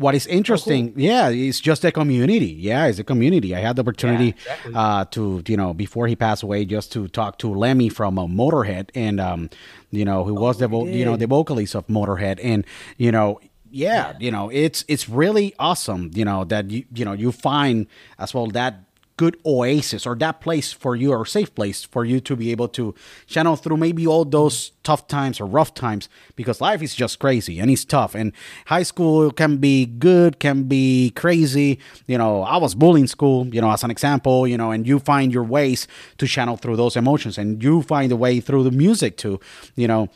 What 0.00 0.14
Oh, 0.14 0.16
is 0.16 0.26
interesting, 0.26 0.82
yeah, 0.96 1.28
it's 1.28 1.60
just 1.60 1.84
a 1.84 1.92
community. 1.92 2.52
Yeah, 2.70 2.86
it's 2.90 2.98
a 2.98 3.04
community. 3.04 3.54
I 3.54 3.60
had 3.60 3.76
the 3.76 3.82
opportunity 3.82 4.28
Yeah, 4.28 4.32
exactly. 4.54 4.72
uh, 4.74 5.04
to, 5.14 5.42
you 5.46 5.56
know, 5.60 5.74
before 5.74 6.06
he 6.08 6.16
passed 6.16 6.42
away, 6.42 6.64
just 6.64 6.90
to 6.92 7.06
talk 7.08 7.32
to 7.42 7.48
Lemmy 7.62 7.88
from 7.90 8.18
uh, 8.18 8.26
Motorhead, 8.26 8.86
and 8.94 9.20
um, 9.20 9.50
you 9.90 10.04
know, 10.08 10.24
who 10.24 10.34
was 10.34 10.56
the, 10.58 10.68
vo- 10.68 10.86
you 10.86 11.04
know, 11.04 11.16
the 11.16 11.26
vocalist 11.26 11.74
of 11.76 11.86
Motorhead, 11.88 12.40
and 12.42 12.64
you 12.96 13.12
know, 13.12 13.40
yeah, 13.70 14.14
you 14.18 14.30
know, 14.30 14.48
it's 14.50 14.84
it's 14.88 15.06
really 15.08 15.54
awesome, 15.58 16.10
you 16.14 16.24
know, 16.24 16.44
that 16.44 16.70
you 16.70 16.84
you 16.94 17.04
know 17.04 17.12
you 17.12 17.30
find 17.30 17.86
as 18.18 18.32
well 18.34 18.46
that 18.58 18.72
good 19.20 19.36
oasis 19.44 20.06
or 20.06 20.14
that 20.14 20.40
place 20.40 20.72
for 20.72 20.96
you 20.96 21.12
or 21.12 21.26
safe 21.26 21.54
place 21.54 21.84
for 21.84 22.06
you 22.06 22.20
to 22.20 22.34
be 22.34 22.50
able 22.50 22.68
to 22.68 22.94
channel 23.26 23.54
through 23.54 23.76
maybe 23.76 24.06
all 24.06 24.24
those 24.24 24.72
tough 24.82 25.06
times 25.08 25.38
or 25.42 25.44
rough 25.44 25.74
times 25.74 26.08
because 26.36 26.58
life 26.62 26.80
is 26.80 26.94
just 26.94 27.18
crazy 27.18 27.60
and 27.60 27.70
it's 27.70 27.84
tough. 27.84 28.14
And 28.14 28.32
high 28.64 28.82
school 28.82 29.30
can 29.30 29.58
be 29.58 29.84
good 29.84 30.38
can 30.38 30.62
be 30.62 31.10
crazy. 31.10 31.78
You 32.06 32.16
know 32.16 32.42
i 32.54 32.56
was 32.56 32.74
bullied 32.74 33.02
in 33.02 33.08
school 33.08 33.46
you 33.54 33.60
know 33.60 33.70
as 33.70 33.84
an 33.84 33.90
example 33.90 34.46
you 34.46 34.56
know 34.56 34.70
and 34.70 34.86
you 34.86 34.98
find 34.98 35.28
your 35.36 35.44
ways 35.44 35.86
to 36.18 36.26
channel 36.26 36.56
through 36.56 36.76
those 36.76 36.96
emotions 36.96 37.36
and 37.36 37.62
you 37.62 37.82
find 37.82 38.10
a 38.12 38.16
way 38.16 38.40
through 38.40 38.64
the 38.64 38.70
music 38.84 39.16
too 39.16 39.38
you 39.76 39.88
know 39.92 40.08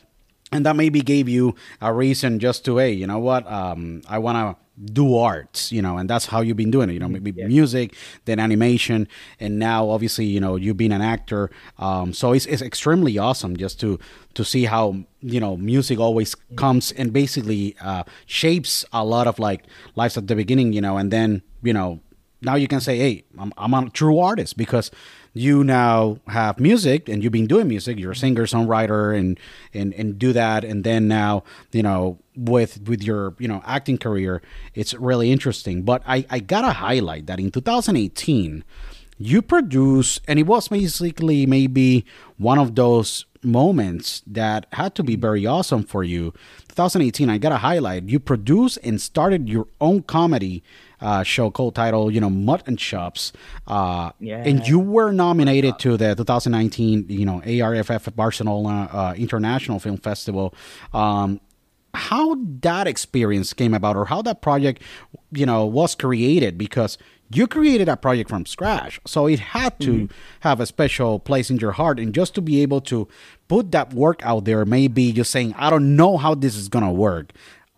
and 0.55 0.65
that 0.65 0.77
maybe 0.77 1.01
gave 1.01 1.29
you 1.29 1.55
a 1.81 1.93
reason 1.93 2.39
just 2.39 2.65
to 2.65 2.79
hey 2.79 2.93
you 2.93 3.07
know 3.07 3.19
what? 3.19 3.47
Um, 3.51 4.03
i 4.09 4.19
want 4.19 4.37
to 4.37 4.65
do 4.93 5.17
arts 5.17 5.71
you 5.71 5.81
know 5.81 5.99
and 5.99 6.11
that's 6.11 6.27
how 6.27 6.41
you've 6.41 6.57
been 6.57 6.71
doing 6.71 6.91
it 6.91 6.95
you 6.95 6.99
know 6.99 7.09
maybe 7.09 7.31
music 7.31 7.95
then 8.25 8.41
animation 8.41 9.07
and 9.39 9.57
now 9.57 9.89
obviously 9.89 10.25
you 10.25 10.41
know 10.41 10.57
you've 10.57 10.77
been 10.77 10.91
an 10.91 11.01
actor. 11.03 11.51
Um, 11.79 12.13
so 12.13 12.33
it's, 12.33 12.47
it's 12.47 12.63
extremely 12.63 13.17
awesome 13.17 13.57
just 13.57 13.79
to 13.81 14.01
to 14.35 14.45
see 14.45 14.65
how 14.65 14.97
you 15.21 15.39
know 15.39 15.57
music 15.57 16.01
always 16.01 16.35
comes 16.57 16.91
and 16.93 17.13
basically 17.13 17.77
uh, 17.81 18.03
shapes 18.27 18.85
a 18.93 19.05
lot 19.05 19.29
of 19.29 19.39
like 19.39 19.65
lives 19.95 20.17
at 20.17 20.27
the 20.27 20.35
beginning 20.35 20.73
you 20.73 20.81
know 20.81 20.97
and 20.97 21.13
then 21.13 21.43
you 21.63 21.73
know 21.73 22.01
now 22.45 22.55
you 22.55 22.69
can 22.69 22.81
say, 22.81 22.99
hey, 22.99 23.25
I'm, 23.39 23.53
I'm 23.57 23.75
a 23.75 23.91
true 23.91 24.19
artist 24.19 24.57
because 24.57 24.91
you 25.35 25.65
now 25.65 26.19
have 26.29 26.61
music 26.61 27.09
and 27.09 27.23
you've 27.23 27.33
been 27.33 27.49
doing 27.49 27.67
music. 27.67 27.99
You're 27.99 28.13
a 28.13 28.17
singer, 28.17 28.47
songwriter, 28.47 29.19
and 29.19 29.39
and 29.75 29.93
and 29.95 30.19
do 30.19 30.33
that. 30.33 30.65
And 30.65 30.85
then 30.85 31.09
now, 31.09 31.43
you 31.73 31.83
know, 31.83 32.19
with 32.37 32.89
with 32.89 33.03
your 33.03 33.35
you 33.39 33.49
know 33.49 33.61
acting 33.67 33.99
career, 33.99 34.41
it's 34.75 34.95
really 34.95 35.33
interesting. 35.33 35.83
But 35.83 36.03
I 36.07 36.25
I 36.31 36.39
gotta 36.39 36.71
highlight 36.71 37.27
that 37.27 37.41
in 37.41 37.51
2018, 37.51 38.65
you 39.19 39.43
produce, 39.43 40.21
and 40.29 40.39
it 40.39 40.47
was 40.47 40.69
basically 40.69 41.47
maybe 41.47 42.07
one 42.39 42.59
of 42.59 42.77
those 42.77 43.27
moments 43.43 44.23
that 44.27 44.67
had 44.73 44.95
to 44.95 45.03
be 45.03 45.17
very 45.17 45.45
awesome 45.45 45.83
for 45.83 46.05
you. 46.05 46.33
2018, 46.69 47.29
I 47.29 47.39
gotta 47.39 47.59
highlight, 47.59 48.09
you 48.09 48.21
produced 48.21 48.79
and 48.85 49.01
started 49.01 49.49
your 49.49 49.67
own 49.81 50.03
comedy 50.03 50.63
uh, 51.05 51.23
show 51.23 51.51
called 51.51 51.75
title, 51.75 52.11
you 52.11 52.21
know, 52.21 52.31
Mutton 52.31 52.77
Chops. 52.77 53.33
Uh, 53.67 54.11
Yeah. 54.19 54.43
And 54.49 54.67
you 54.67 54.79
were 54.79 55.13
nominated 55.13 55.79
to 55.81 55.97
the 55.97 56.15
2019, 56.15 57.07
you 57.09 57.27
know, 57.27 57.43
ARFF 57.45 58.09
Barcelona 58.17 58.89
uh, 58.93 59.15
International 59.17 59.79
Film 59.79 59.99
Festival. 59.99 60.55
Um, 60.93 61.41
how 61.95 62.37
that 62.61 62.87
experience 62.89 63.53
came 63.53 63.73
about 63.73 63.97
or 63.97 64.07
how 64.07 64.21
that 64.23 64.43
project 64.43 64.83
you 65.31 65.47
know 65.47 65.65
was 65.65 65.95
created 65.95 66.59
because 66.59 66.99
you 67.33 67.47
created 67.47 67.87
that 67.87 68.03
project 68.03 68.29
from 68.29 68.45
scratch 68.45 69.01
so 69.07 69.27
it 69.29 69.39
had 69.39 69.79
to 69.81 70.09
have 70.41 70.59
a 70.61 70.67
special 70.67 71.21
place 71.21 71.51
in 71.51 71.57
your 71.59 71.73
heart 71.73 72.01
and 72.01 72.13
just 72.13 72.35
to 72.35 72.43
be 72.43 72.63
able 72.63 72.81
to 72.81 73.07
put 73.47 73.71
that 73.71 73.93
work 73.95 74.21
out 74.25 74.45
there 74.45 74.65
maybe 74.65 75.13
just 75.13 75.31
saying 75.31 75.55
i 75.57 75.71
don't 75.71 75.95
know 75.95 76.17
how 76.17 76.35
this 76.35 76.57
is 76.57 76.69
gonna 76.69 76.93
work 76.93 77.33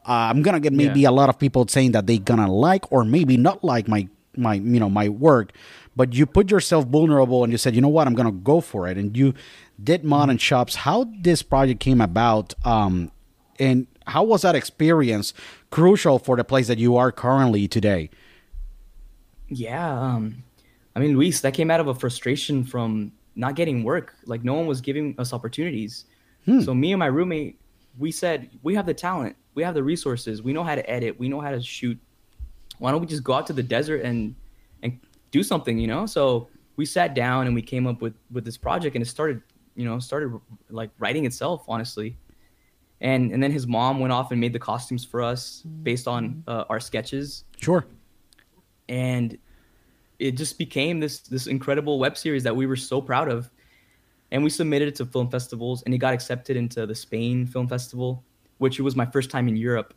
uh, 0.07 0.31
i'm 0.31 0.43
gonna 0.43 0.61
get 0.61 0.73
maybe 0.73 1.05
a 1.05 1.11
lot 1.11 1.29
of 1.29 1.39
people 1.39 1.67
saying 1.69 1.93
that 1.93 2.07
they 2.07 2.19
gonna 2.19 2.51
like 2.51 2.91
or 2.93 3.05
maybe 3.05 3.37
not 3.37 3.63
like 3.65 3.89
my 3.89 4.09
my 4.37 4.55
you 4.55 4.81
know 4.81 4.91
my 4.91 5.09
work 5.09 5.53
but 5.95 6.15
you 6.15 6.27
put 6.27 6.51
yourself 6.51 6.87
vulnerable 6.87 7.43
and 7.43 7.53
you 7.53 7.59
said 7.59 7.75
you 7.75 7.81
know 7.81 7.89
what 7.89 8.07
i'm 8.07 8.15
gonna 8.15 8.33
go 8.33 8.61
for 8.61 8.87
it 8.87 8.99
and 8.99 9.17
you 9.17 9.35
did 9.83 10.05
mutton 10.05 10.39
chops 10.39 10.75
how 10.75 11.07
this 11.21 11.43
project 11.43 11.81
came 11.81 12.01
about 12.01 12.55
um 12.65 13.11
and 13.59 13.87
how 14.07 14.23
was 14.23 14.43
that 14.43 14.55
experience 14.55 15.35
crucial 15.71 16.19
for 16.19 16.37
the 16.37 16.45
place 16.45 16.69
that 16.69 16.79
you 16.79 16.97
are 16.97 17.11
currently 17.11 17.67
today? 17.67 18.11
Yeah, 19.49 20.01
um, 20.01 20.43
I 20.95 21.01
mean, 21.01 21.15
Luis, 21.17 21.41
that 21.41 21.55
came 21.55 21.71
out 21.71 21.81
of 21.81 21.89
a 21.89 21.95
frustration 21.95 22.65
from 22.65 23.13
not 23.35 23.55
getting 23.55 23.85
work. 23.85 24.15
Like 24.25 24.45
no 24.45 24.55
one 24.55 24.67
was 24.67 24.81
giving 24.81 25.15
us 25.19 25.33
opportunities. 25.33 26.05
So 26.63 26.75
me 26.75 26.93
and 26.93 27.01
my 27.01 27.07
roommate, 27.07 27.59
we 27.99 28.13
said 28.13 28.51
we 28.63 28.75
have 28.75 28.87
the 28.87 28.95
talent, 28.95 29.37
we 29.55 29.63
have 29.63 29.75
the 29.75 29.83
resources, 29.83 30.43
we 30.43 30.53
know 30.53 30.65
how 30.65 30.75
to 30.75 30.89
edit, 30.91 31.19
we 31.19 31.29
know 31.29 31.41
how 31.41 31.51
to 31.51 31.63
shoot. 31.63 31.99
Why 32.79 32.91
don't 32.91 33.01
we 33.01 33.07
just 33.07 33.25
go 33.25 33.33
out 33.33 33.47
to 33.49 33.53
the 33.53 33.63
desert 33.63 34.03
and 34.03 34.35
and 34.83 34.99
do 35.31 35.43
something, 35.43 35.79
you 35.79 35.87
know? 35.87 36.07
So 36.07 36.49
we 36.77 36.85
sat 36.85 37.15
down 37.15 37.47
and 37.47 37.55
we 37.55 37.63
came 37.63 37.87
up 37.87 38.03
with 38.03 38.15
with 38.31 38.45
this 38.45 38.57
project, 38.59 38.97
and 38.97 39.03
it 39.03 39.09
started, 39.09 39.41
you 39.75 39.85
know, 39.85 39.99
started 39.99 40.39
like 40.69 40.91
writing 40.99 41.25
itself, 41.25 41.65
honestly. 41.69 42.17
And 43.01 43.33
and 43.33 43.43
then 43.43 43.51
his 43.51 43.67
mom 43.67 44.01
went 44.01 44.13
off 44.13 44.31
and 44.31 44.41
made 44.41 44.53
the 44.53 44.59
costumes 44.59 45.05
for 45.05 45.23
us 45.23 45.63
based 45.83 46.09
on 46.09 46.43
uh, 46.47 46.65
our 46.69 46.81
sketches 46.81 47.45
Sure. 47.61 47.85
and 48.89 49.37
it 50.19 50.33
just 50.33 50.57
became 50.57 50.99
this 51.01 51.21
this 51.21 51.47
incredible 51.47 51.99
web 51.99 52.17
series 52.17 52.43
that 52.43 52.57
we 52.57 52.65
were 52.67 52.77
so 52.77 53.01
proud 53.03 53.29
of 53.29 53.51
and 54.31 54.43
we 54.43 54.51
submitted 54.51 54.89
it 54.89 54.95
to 54.95 55.07
film 55.07 55.31
festivals 55.31 55.83
and 55.83 55.95
it 55.95 55.99
got 55.99 56.15
accepted 56.15 56.57
into 56.57 56.87
the 56.87 56.95
spain 56.95 57.47
film 57.47 57.69
festival 57.69 58.25
which 58.59 58.81
was 58.81 58.97
my 58.97 59.07
first 59.07 59.31
time 59.31 59.49
in 59.49 59.57
europe 59.57 59.95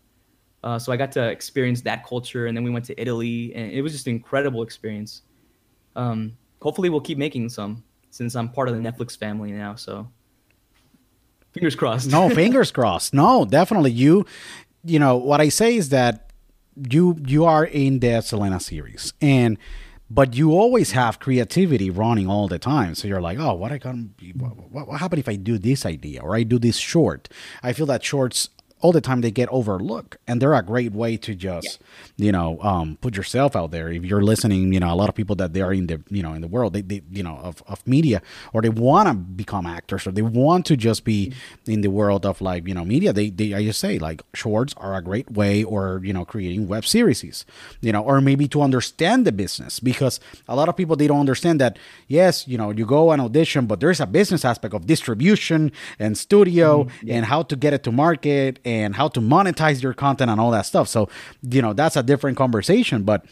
uh, 0.63 0.77
so 0.77 0.91
i 0.91 0.97
got 0.97 1.11
to 1.11 1.29
experience 1.29 1.81
that 1.81 2.05
culture 2.05 2.47
and 2.47 2.55
then 2.55 2.63
we 2.63 2.69
went 2.69 2.85
to 2.85 2.99
italy 2.99 3.53
and 3.55 3.71
it 3.71 3.81
was 3.81 3.91
just 3.91 4.07
an 4.07 4.13
incredible 4.13 4.61
experience 4.63 5.23
um, 5.95 6.37
hopefully 6.61 6.89
we'll 6.89 7.01
keep 7.01 7.17
making 7.17 7.49
some 7.49 7.83
since 8.11 8.35
i'm 8.35 8.49
part 8.49 8.69
of 8.69 8.75
the 8.75 8.81
netflix 8.81 9.17
family 9.17 9.51
now 9.51 9.75
so 9.75 10.07
fingers 11.51 11.75
crossed 11.75 12.09
No, 12.09 12.29
fingers 12.41 12.71
crossed. 12.71 13.13
No, 13.13 13.45
definitely. 13.45 13.91
You, 13.91 14.25
you 14.83 14.99
know, 14.99 15.17
what 15.17 15.41
I 15.41 15.49
say 15.49 15.75
is 15.75 15.89
that 15.89 16.31
you 16.89 17.17
you 17.25 17.45
are 17.45 17.65
in 17.65 17.99
the 17.99 18.21
Selena 18.21 18.59
series, 18.59 19.13
and 19.21 19.57
but 20.09 20.33
you 20.33 20.51
always 20.51 20.91
have 20.91 21.19
creativity 21.19 21.89
running 21.89 22.27
all 22.27 22.47
the 22.47 22.59
time. 22.59 22.95
So 22.95 23.07
you're 23.07 23.21
like, 23.21 23.37
oh, 23.39 23.53
what 23.53 23.71
I 23.71 23.77
can, 23.77 24.15
what, 24.35 24.57
what, 24.71 24.87
what 24.87 24.99
happened 24.99 25.19
if 25.19 25.29
I 25.29 25.35
do 25.35 25.57
this 25.57 25.85
idea 25.85 26.21
or 26.21 26.35
I 26.35 26.43
do 26.43 26.57
this 26.57 26.77
short? 26.77 27.29
I 27.61 27.73
feel 27.73 27.85
that 27.87 28.03
shorts 28.03 28.49
all 28.81 28.91
the 28.91 29.01
time 29.01 29.21
they 29.21 29.31
get 29.31 29.49
overlooked 29.49 30.17
and 30.27 30.41
they're 30.41 30.53
a 30.53 30.63
great 30.63 30.93
way 30.93 31.17
to 31.17 31.35
just 31.35 31.79
you 32.17 32.31
know 32.31 32.59
um, 32.61 32.97
put 33.01 33.15
yourself 33.15 33.55
out 33.55 33.71
there. 33.71 33.91
If 33.91 34.05
you're 34.05 34.21
listening 34.21 34.73
you 34.73 34.79
know 34.79 34.93
a 34.93 34.95
lot 34.95 35.09
of 35.09 35.15
people 35.15 35.35
that 35.37 35.53
they 35.53 35.61
are 35.61 35.73
in 35.73 35.87
the 35.87 36.01
you 36.09 36.23
know 36.23 36.33
in 36.33 36.41
the 36.41 36.47
world 36.47 36.73
they, 36.73 36.81
they 36.81 37.01
you 37.11 37.23
know 37.23 37.37
of, 37.37 37.63
of 37.67 37.85
media 37.87 38.21
or 38.53 38.61
they 38.61 38.69
want 38.69 39.07
to 39.07 39.13
become 39.13 39.65
actors 39.65 40.05
or 40.07 40.11
they 40.11 40.21
want 40.21 40.65
to 40.67 40.77
just 40.77 41.03
be 41.03 41.33
in 41.65 41.81
the 41.81 41.89
world 41.89 42.25
of 42.25 42.41
like 42.41 42.67
you 42.67 42.73
know 42.73 42.85
media 42.85 43.13
they, 43.13 43.29
they 43.29 43.53
i 43.53 43.63
just 43.63 43.79
say 43.79 43.99
like 43.99 44.21
shorts 44.33 44.73
are 44.77 44.95
a 44.95 45.01
great 45.01 45.29
way 45.31 45.63
or 45.63 46.01
you 46.03 46.13
know 46.13 46.25
creating 46.25 46.67
web 46.67 46.85
series 46.85 47.45
you 47.81 47.91
know 47.91 48.03
or 48.03 48.21
maybe 48.21 48.47
to 48.47 48.61
understand 48.61 49.25
the 49.25 49.31
business 49.31 49.79
because 49.79 50.19
a 50.47 50.55
lot 50.55 50.69
of 50.69 50.75
people 50.75 50.95
they 50.95 51.07
don't 51.07 51.19
understand 51.19 51.59
that 51.59 51.77
yes 52.07 52.47
you 52.47 52.57
know 52.57 52.71
you 52.71 52.85
go 52.85 53.11
and 53.11 53.21
audition 53.21 53.65
but 53.65 53.79
there's 53.79 53.99
a 53.99 54.07
business 54.07 54.45
aspect 54.45 54.73
of 54.73 54.85
distribution 54.85 55.71
and 55.97 56.17
studio 56.17 56.87
and 57.07 57.25
how 57.25 57.41
to 57.43 57.55
get 57.55 57.73
it 57.73 57.83
to 57.83 57.91
market 57.91 58.59
and 58.69 58.95
how 58.95 59.07
to 59.07 59.19
monetize 59.19 59.81
your 59.81 59.93
content 59.93 60.29
and 60.29 60.39
all 60.39 60.51
that 60.51 60.65
stuff. 60.65 60.87
So 60.87 61.09
you 61.41 61.61
know 61.61 61.73
that's 61.73 61.95
a 61.95 62.03
different 62.03 62.37
conversation 62.37 63.03
but 63.03 63.25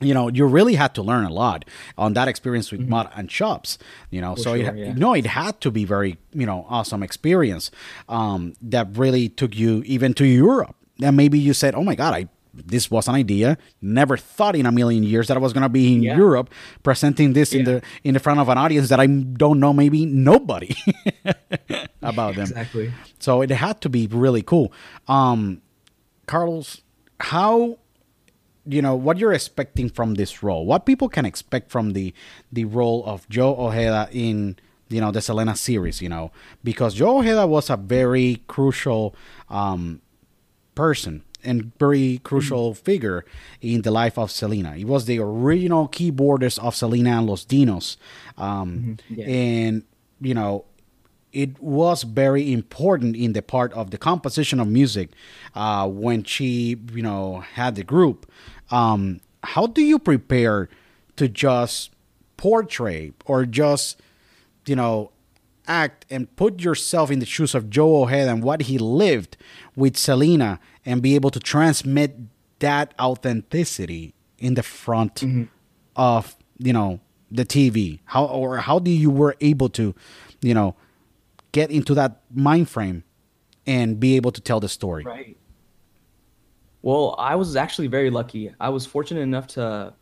you 0.00 0.14
know 0.14 0.28
you 0.28 0.46
really 0.46 0.76
had 0.76 0.94
to 0.94 1.02
learn 1.02 1.24
a 1.24 1.32
lot 1.32 1.64
on 1.96 2.12
that 2.12 2.28
experience 2.28 2.70
with 2.70 2.80
mutton 2.80 3.26
chops 3.26 3.78
you 4.10 4.20
know. 4.20 4.34
So 4.36 4.56
sure, 4.56 4.56
it, 4.56 4.76
yeah. 4.76 4.92
no 4.94 5.14
it 5.14 5.26
had 5.26 5.60
to 5.62 5.70
be 5.70 5.84
very 5.84 6.16
you 6.32 6.46
know 6.46 6.66
awesome 6.68 7.02
experience 7.02 7.70
um, 8.08 8.54
that 8.62 8.86
really 8.96 9.28
took 9.28 9.56
you 9.56 9.82
even 9.86 10.14
to 10.14 10.26
europe. 10.26 10.76
And 11.02 11.16
maybe 11.16 11.38
you 11.38 11.52
said 11.52 11.74
oh 11.74 11.82
my 11.82 11.94
god 11.94 12.14
i 12.14 12.28
this 12.66 12.90
was 12.90 13.08
an 13.08 13.14
idea 13.14 13.56
never 13.80 14.16
thought 14.16 14.54
in 14.56 14.66
a 14.66 14.72
million 14.72 15.02
years 15.02 15.28
that 15.28 15.36
i 15.36 15.40
was 15.40 15.52
going 15.52 15.62
to 15.62 15.68
be 15.68 15.94
in 15.94 16.02
Yeah. 16.02 16.16
europe 16.16 16.50
presenting 16.82 17.32
this 17.32 17.52
in 17.52 17.64
the 17.64 17.82
in 18.04 18.14
the 18.14 18.20
front 18.20 18.40
of 18.40 18.48
an 18.48 18.58
audience 18.58 18.88
that 18.88 19.00
i 19.00 19.06
don't 19.06 19.58
know 19.60 19.72
maybe 19.72 20.06
nobody 20.06 20.74
about 22.02 22.34
them 22.34 22.42
exactly 22.48 22.92
so 23.18 23.42
it 23.42 23.50
had 23.50 23.80
to 23.80 23.88
be 23.88 24.06
really 24.06 24.42
cool. 24.42 24.72
Um, 25.08 25.60
Carlos, 26.26 26.82
how 27.20 27.78
you 28.64 28.80
know 28.82 28.94
what 28.94 29.18
you're 29.18 29.32
expecting 29.32 29.88
from 29.88 30.14
this 30.14 30.42
role. 30.42 30.64
What 30.66 30.86
people 30.86 31.08
can 31.08 31.24
expect 31.24 31.70
from 31.70 31.94
the 31.94 32.14
the 32.52 32.64
role 32.64 33.02
of 33.06 33.28
Joe 33.28 33.56
Ojeda 33.58 34.08
in 34.12 34.56
you 34.88 35.00
know 35.00 35.10
the 35.10 35.20
Selena 35.20 35.56
series. 35.56 36.00
You 36.00 36.08
know 36.10 36.30
because 36.62 36.94
Joe 36.94 37.18
Ojeda 37.18 37.46
was 37.46 37.70
a 37.70 37.76
very 37.76 38.42
crucial 38.46 39.14
um, 39.50 40.00
person 40.74 41.24
and 41.44 41.72
very 41.78 42.18
crucial 42.24 42.72
mm-hmm. 42.72 42.84
figure 42.84 43.24
in 43.60 43.82
the 43.82 43.90
life 43.90 44.18
of 44.18 44.30
Selena. 44.30 44.74
He 44.74 44.84
was 44.84 45.06
the 45.06 45.18
original 45.18 45.88
keyboardist 45.88 46.58
of 46.58 46.74
Selena 46.74 47.18
and 47.18 47.26
Los 47.26 47.44
Dinos, 47.44 47.96
um, 48.36 48.98
mm-hmm. 49.10 49.20
yeah. 49.20 49.26
and 49.26 49.84
you 50.20 50.34
know 50.34 50.64
it 51.32 51.60
was 51.62 52.04
very 52.04 52.52
important 52.52 53.14
in 53.14 53.32
the 53.32 53.42
part 53.42 53.72
of 53.74 53.90
the 53.90 53.98
composition 53.98 54.58
of 54.60 54.66
music 54.66 55.10
uh, 55.54 55.86
when 55.86 56.24
she 56.24 56.76
you 56.92 57.02
know 57.02 57.40
had 57.54 57.74
the 57.74 57.84
group 57.84 58.30
um, 58.70 59.20
how 59.42 59.66
do 59.66 59.82
you 59.82 59.98
prepare 59.98 60.68
to 61.16 61.28
just 61.28 61.90
portray 62.36 63.12
or 63.26 63.44
just 63.44 64.00
you 64.66 64.76
know 64.76 65.10
act 65.68 66.04
and 66.10 66.34
put 66.36 66.60
yourself 66.60 67.10
in 67.10 67.18
the 67.18 67.26
shoes 67.26 67.54
of 67.54 67.70
joe 67.70 68.02
ojeda 68.02 68.30
and 68.30 68.42
what 68.42 68.62
he 68.62 68.78
lived 68.78 69.36
with 69.76 69.96
selena 69.96 70.58
and 70.84 71.02
be 71.02 71.14
able 71.14 71.30
to 71.30 71.38
transmit 71.38 72.16
that 72.58 72.94
authenticity 73.00 74.14
in 74.38 74.54
the 74.54 74.62
front 74.62 75.16
mm-hmm. 75.16 75.44
of 75.94 76.36
you 76.58 76.72
know 76.72 76.98
the 77.30 77.44
tv 77.44 78.00
how 78.06 78.24
or 78.24 78.56
how 78.56 78.78
do 78.78 78.90
you 78.90 79.10
were 79.10 79.36
able 79.40 79.68
to 79.68 79.94
you 80.40 80.54
know 80.54 80.74
get 81.52 81.70
into 81.70 81.94
that 81.94 82.20
mind 82.34 82.68
frame 82.68 83.04
and 83.68 84.00
be 84.00 84.16
able 84.16 84.32
to 84.32 84.40
tell 84.40 84.60
the 84.60 84.68
story. 84.68 85.04
Right. 85.04 85.36
Well, 86.82 87.14
I 87.18 87.34
was 87.34 87.54
actually 87.54 87.88
very 87.88 88.10
lucky. 88.10 88.54
I 88.58 88.70
was 88.70 88.86
fortunate 88.86 89.20
enough 89.20 89.46
to 89.48 89.94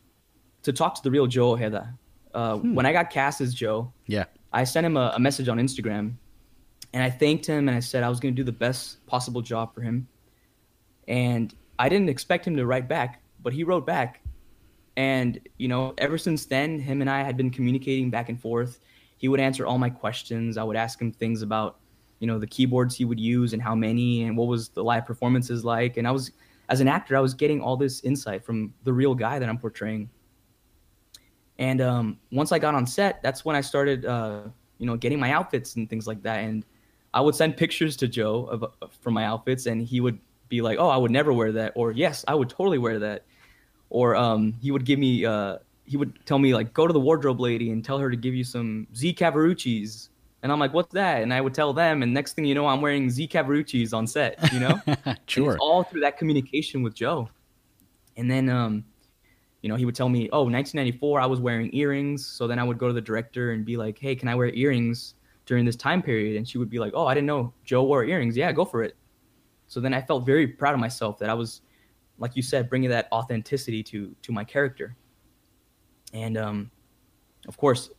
to 0.63 0.73
talk 0.73 0.95
to 0.97 1.03
the 1.03 1.11
real 1.11 1.27
Joe 1.27 1.53
Ojeda. 1.53 1.95
Uh, 2.33 2.59
hmm. 2.59 2.75
When 2.75 2.87
I 2.87 2.93
got 2.93 3.11
cast 3.11 3.41
as 3.41 3.55
Joe, 3.55 3.93
yeah, 4.07 4.25
I 4.57 4.65
sent 4.65 4.87
him 4.87 4.97
a, 4.97 5.13
a 5.15 5.19
message 5.19 5.49
on 5.49 5.59
Instagram, 5.59 6.15
and 6.93 7.03
I 7.03 7.11
thanked 7.11 7.47
him 7.47 7.69
and 7.69 7.77
I 7.77 7.81
said 7.81 8.03
I 8.03 8.09
was 8.09 8.21
going 8.21 8.35
to 8.35 8.37
do 8.37 8.45
the 8.45 8.53
best 8.53 9.05
possible 9.07 9.43
job 9.43 9.75
for 9.75 9.83
him. 9.83 10.09
And 11.09 11.55
I 11.79 11.89
didn't 11.89 12.09
expect 12.09 12.47
him 12.47 12.57
to 12.57 12.67
write 12.67 12.89
back, 12.89 13.23
but 13.43 13.53
he 13.53 13.65
wrote 13.65 13.87
back. 13.87 14.23
And 14.97 15.41
you 15.59 15.69
know, 15.69 15.95
ever 15.99 16.19
since 16.19 16.47
then, 16.47 16.81
him 16.81 17.01
and 17.01 17.11
I 17.11 17.23
had 17.23 17.37
been 17.37 17.51
communicating 17.51 18.11
back 18.11 18.29
and 18.29 18.41
forth 18.41 18.81
he 19.17 19.29
would 19.29 19.41
answer 19.41 19.67
all 19.67 19.79
my 19.79 19.91
questions. 19.91 20.57
I 20.57 20.63
would 20.63 20.77
ask 20.77 21.01
him 21.01 21.13
things 21.13 21.43
about, 21.43 21.79
you 22.21 22.27
know, 22.27 22.39
the 22.39 22.47
keyboards 22.47 22.95
he 22.95 23.05
would 23.05 23.21
use 23.21 23.53
and 23.53 23.63
how 23.63 23.75
many 23.75 24.25
and 24.25 24.37
what 24.37 24.49
was 24.49 24.69
the 24.69 24.85
live 24.85 25.07
performances 25.07 25.65
like. 25.65 25.97
And 25.97 26.07
I 26.07 26.11
was, 26.11 26.33
as 26.69 26.81
an 26.81 26.89
actor, 26.89 27.17
I 27.17 27.21
was 27.21 27.35
getting 27.35 27.61
all 27.61 27.77
this 27.77 28.01
insight 28.01 28.45
from 28.45 28.73
the 28.85 28.93
real 28.93 29.15
guy 29.15 29.39
that 29.39 29.49
I'm 29.49 29.59
portraying. 29.59 30.11
And 31.59 31.81
um, 31.81 32.19
once 32.33 32.53
I 32.53 32.59
got 32.59 32.75
on 32.75 32.87
set, 32.87 33.23
that's 33.23 33.45
when 33.45 33.57
I 33.57 33.61
started, 33.61 34.05
uh, 34.05 34.43
you 34.79 34.87
know, 34.87 34.97
getting 34.97 35.19
my 35.19 35.33
outfits 35.33 35.77
and 35.77 35.89
things 35.89 36.07
like 36.07 36.23
that. 36.23 36.41
And 36.41 36.65
I 37.15 37.21
would 37.21 37.35
send 37.35 37.57
pictures 37.57 37.97
to 37.99 38.09
Joe 38.09 38.45
of, 38.45 38.65
uh, 38.65 38.87
from 39.01 39.15
my 39.15 39.25
outfits, 39.25 39.67
and 39.67 39.81
he 39.81 40.01
would 40.01 40.19
be 40.49 40.61
like, 40.61 40.79
"Oh, 40.79 40.89
I 40.89 40.99
would 40.99 41.11
never 41.11 41.33
wear 41.33 41.51
that," 41.53 41.73
or 41.75 41.93
"Yes, 41.93 42.25
I 42.29 42.35
would 42.35 42.51
totally 42.51 42.79
wear 42.79 42.99
that," 42.99 43.25
or 43.89 44.15
um, 44.15 44.53
he 44.61 44.71
would 44.71 44.85
give 44.85 44.99
me 44.99 45.25
uh, 45.25 45.57
he 45.87 45.97
would 45.97 46.19
tell 46.27 46.39
me 46.39 46.53
like 46.53 46.75
go 46.75 46.87
to 46.87 46.93
the 46.93 47.01
wardrobe 47.01 47.41
lady 47.41 47.71
and 47.71 47.85
tell 47.85 47.99
her 47.99 48.11
to 48.11 48.17
give 48.17 48.35
you 48.35 48.45
some 48.45 48.87
Z 48.95 49.15
Cavariccis. 49.15 50.09
And 50.43 50.53
I'm 50.53 50.61
like, 50.61 50.75
what's 50.75 50.93
that? 50.93 51.23
And 51.23 51.33
I 51.33 51.41
would 51.41 51.55
tell 51.55 51.73
them, 51.73 52.03
and 52.03 52.13
next 52.13 52.35
thing 52.35 52.45
you 52.45 52.55
know, 52.55 52.67
I'm 52.67 52.81
wearing 52.81 53.09
Z 53.11 53.29
Cavariccis 53.29 53.95
on 53.95 54.07
set. 54.07 54.39
You 54.53 54.61
know, 54.61 54.81
sure. 55.27 55.53
it's 55.55 55.61
all 55.61 55.83
through 55.83 56.03
that 56.03 56.19
communication 56.19 56.83
with 56.83 56.95
Joe. 56.95 57.31
And 58.17 58.31
then, 58.31 58.49
um, 58.49 58.85
you 59.63 59.69
know, 59.69 59.77
he 59.77 59.85
would 59.85 59.95
tell 59.95 60.09
me, 60.09 60.29
oh, 60.33 60.43
1994, 60.43 61.21
I 61.21 61.27
was 61.27 61.41
wearing 61.41 61.75
earrings. 61.75 62.25
So 62.25 62.47
then 62.47 62.59
I 62.59 62.65
would 62.65 62.79
go 62.79 62.89
to 62.89 62.93
the 62.93 63.01
director 63.01 63.53
and 63.53 63.65
be 63.65 63.77
like, 63.77 63.99
hey, 63.99 64.15
can 64.15 64.29
I 64.29 64.35
wear 64.35 64.51
earrings 64.51 65.15
during 65.45 65.65
this 65.65 65.77
time 65.77 66.03
period? 66.03 66.37
And 66.37 66.49
she 66.49 66.59
would 66.59 66.71
be 66.71 66.79
like, 66.79 66.93
oh, 66.95 67.07
I 67.07 67.15
didn't 67.15 67.27
know 67.27 67.53
Joe 67.65 67.85
wore 67.85 68.05
earrings. 68.05 68.37
Yeah, 68.37 68.53
go 68.53 68.65
for 68.65 68.83
it. 68.83 68.97
So 69.67 69.81
then 69.81 69.95
I 69.95 70.01
felt 70.01 70.25
very 70.25 70.47
proud 70.47 70.75
of 70.75 70.81
myself 70.81 71.19
that 71.19 71.31
I 71.31 71.35
was, 71.35 71.63
like 72.19 72.37
you 72.37 72.43
said, 72.43 72.71
bringing 72.71 72.91
that 72.91 73.09
authenticity 73.13 73.83
to 73.85 74.15
to 74.23 74.33
my 74.33 74.45
character. 74.45 74.97
And 76.13 76.37
um, 76.37 76.71
of 77.49 77.57
course, 77.57 77.91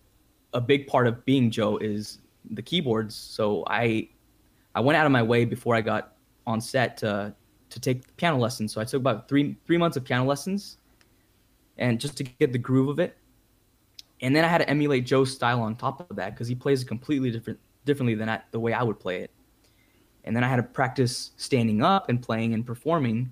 a 0.53 0.61
big 0.61 0.87
part 0.87 1.07
of 1.07 1.25
being 1.25 1.51
Joe 1.51 1.77
is 1.77 2.19
the 2.51 2.61
keyboards. 2.61 3.15
So 3.15 3.63
I 3.67 4.09
I 4.75 4.79
went 4.79 4.97
out 4.97 5.05
of 5.05 5.11
my 5.11 5.23
way 5.23 5.45
before 5.45 5.75
I 5.75 5.81
got 5.81 6.13
on 6.45 6.61
set 6.61 6.97
to 6.97 7.35
to 7.69 7.79
take 7.79 8.15
piano 8.17 8.37
lessons. 8.37 8.73
So 8.73 8.79
I 8.79 8.85
took 8.85 9.01
about 9.01 9.27
three 9.27 9.57
three 9.65 9.77
months 9.77 9.97
of 9.97 10.05
piano 10.05 10.25
lessons, 10.25 10.77
and 11.77 11.99
just 11.99 12.17
to 12.17 12.23
get 12.23 12.51
the 12.51 12.57
groove 12.57 12.89
of 12.89 12.99
it. 12.99 13.17
And 14.21 14.35
then 14.35 14.43
I 14.43 14.47
had 14.47 14.59
to 14.59 14.69
emulate 14.69 15.05
Joe's 15.05 15.31
style 15.31 15.61
on 15.61 15.75
top 15.75 16.09
of 16.09 16.15
that 16.17 16.33
because 16.33 16.47
he 16.47 16.55
plays 16.55 16.81
it 16.81 16.87
completely 16.87 17.31
different 17.31 17.59
differently 17.85 18.15
than 18.15 18.29
I, 18.29 18.41
the 18.51 18.59
way 18.59 18.73
I 18.73 18.83
would 18.83 18.99
play 18.99 19.21
it. 19.21 19.31
And 20.23 20.35
then 20.35 20.43
I 20.43 20.47
had 20.49 20.57
to 20.57 20.63
practice 20.63 21.31
standing 21.37 21.81
up 21.81 22.09
and 22.09 22.21
playing 22.21 22.53
and 22.53 22.65
performing 22.65 23.31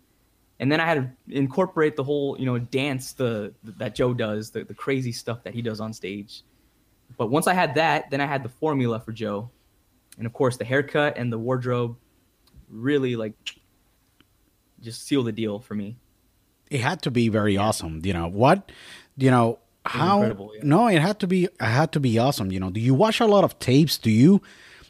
and 0.60 0.72
then 0.72 0.80
I 0.80 0.86
had 0.86 1.16
to 1.28 1.38
incorporate 1.38 1.96
the 1.96 2.04
whole 2.04 2.38
you 2.40 2.46
know 2.46 2.58
dance 2.58 3.14
the 3.14 3.54
that 3.64 3.96
Joe 3.96 4.14
does 4.14 4.52
the, 4.52 4.64
the 4.64 4.74
crazy 4.74 5.12
stuff 5.12 5.44
that 5.44 5.54
he 5.54 5.62
does 5.62 5.80
on 5.80 5.94
stage. 5.94 6.44
But 7.18 7.28
once 7.28 7.48
I 7.48 7.54
had 7.54 7.76
that, 7.76 8.10
then 8.10 8.22
I 8.22 8.26
had 8.26 8.44
the 8.44 8.50
formula 8.50 9.00
for 9.00 9.12
Joe, 9.12 9.50
and 10.18 10.26
of 10.26 10.34
course 10.34 10.58
the 10.58 10.66
haircut 10.66 11.18
and 11.18 11.32
the 11.32 11.38
wardrobe 11.38 11.98
really 12.70 13.16
like 13.16 13.34
just 14.82 15.06
seal 15.06 15.24
the 15.24 15.32
deal 15.32 15.60
for 15.60 15.76
me. 15.76 15.98
It 16.70 16.82
had 16.82 17.02
to 17.04 17.12
be 17.12 17.30
very 17.30 17.58
awesome. 17.58 18.02
You 18.04 18.14
know 18.14 18.28
what? 18.28 18.72
You 19.18 19.32
know 19.32 19.60
how? 19.86 20.24
Yeah. 20.24 20.34
No, 20.64 20.88
it 20.88 21.02
had 21.02 21.20
to 21.20 21.28
be. 21.28 21.46
It 21.46 21.62
had 21.62 21.92
to 21.94 22.00
be 22.00 22.18
awesome. 22.18 22.52
You 22.52 22.60
know, 22.60 22.70
do 22.70 22.80
you 22.80 22.94
watch 22.94 23.20
a 23.20 23.26
lot 23.26 23.44
of 23.44 23.58
tapes? 23.60 23.98
Do 23.98 24.10
you? 24.10 24.42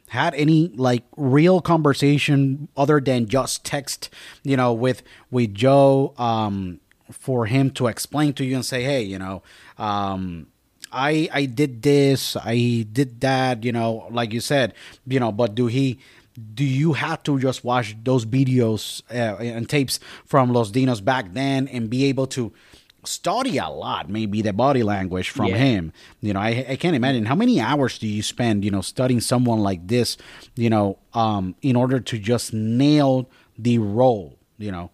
had 0.07 0.35
any 0.35 0.69
like 0.69 1.03
real 1.17 1.61
conversation 1.61 2.67
other 2.77 3.01
than 3.01 3.27
just 3.27 3.65
text, 3.65 4.09
you 4.43 4.55
know, 4.55 4.71
with 4.71 5.01
with 5.31 5.53
Joe 5.53 6.13
um, 6.17 6.79
for 7.11 7.47
him 7.47 7.71
to 7.71 7.87
explain 7.87 8.33
to 8.33 8.45
you 8.45 8.55
and 8.55 8.65
say, 8.65 8.83
hey, 8.83 9.01
you 9.01 9.17
know, 9.17 9.41
um, 9.77 10.47
I 10.91 11.27
I 11.33 11.45
did 11.45 11.81
this, 11.81 12.35
I 12.37 12.85
did 12.91 13.21
that, 13.21 13.63
you 13.63 13.71
know, 13.71 14.07
like 14.11 14.31
you 14.31 14.41
said, 14.41 14.73
you 15.07 15.19
know, 15.19 15.31
but 15.31 15.55
do 15.55 15.67
he? 15.67 15.99
Do 16.53 16.65
you 16.65 16.93
have 16.93 17.23
to 17.23 17.39
just 17.39 17.63
watch 17.63 17.95
those 18.03 18.25
videos 18.25 19.01
uh, 19.09 19.37
and 19.41 19.69
tapes 19.69 19.99
from 20.25 20.51
Los 20.51 20.71
Dinos 20.71 21.03
back 21.03 21.33
then 21.33 21.67
and 21.69 21.89
be 21.89 22.05
able 22.05 22.27
to 22.27 22.51
study 23.07 23.57
a 23.57 23.69
lot, 23.69 24.09
maybe 24.09 24.41
the 24.41 24.53
body 24.53 24.83
language 24.83 25.29
from 25.29 25.47
yeah. 25.47 25.57
him. 25.57 25.93
You 26.21 26.33
know, 26.33 26.39
I, 26.39 26.65
I 26.69 26.75
can't 26.75 26.95
imagine 26.95 27.25
how 27.25 27.35
many 27.35 27.59
hours 27.59 27.97
do 27.97 28.07
you 28.07 28.21
spend, 28.21 28.65
you 28.65 28.71
know, 28.71 28.81
studying 28.81 29.21
someone 29.21 29.59
like 29.59 29.87
this, 29.87 30.17
you 30.55 30.69
know, 30.69 30.97
um, 31.13 31.55
in 31.61 31.75
order 31.75 31.99
to 31.99 32.17
just 32.17 32.53
nail 32.53 33.29
the 33.57 33.79
role, 33.79 34.37
you 34.57 34.71
know? 34.71 34.91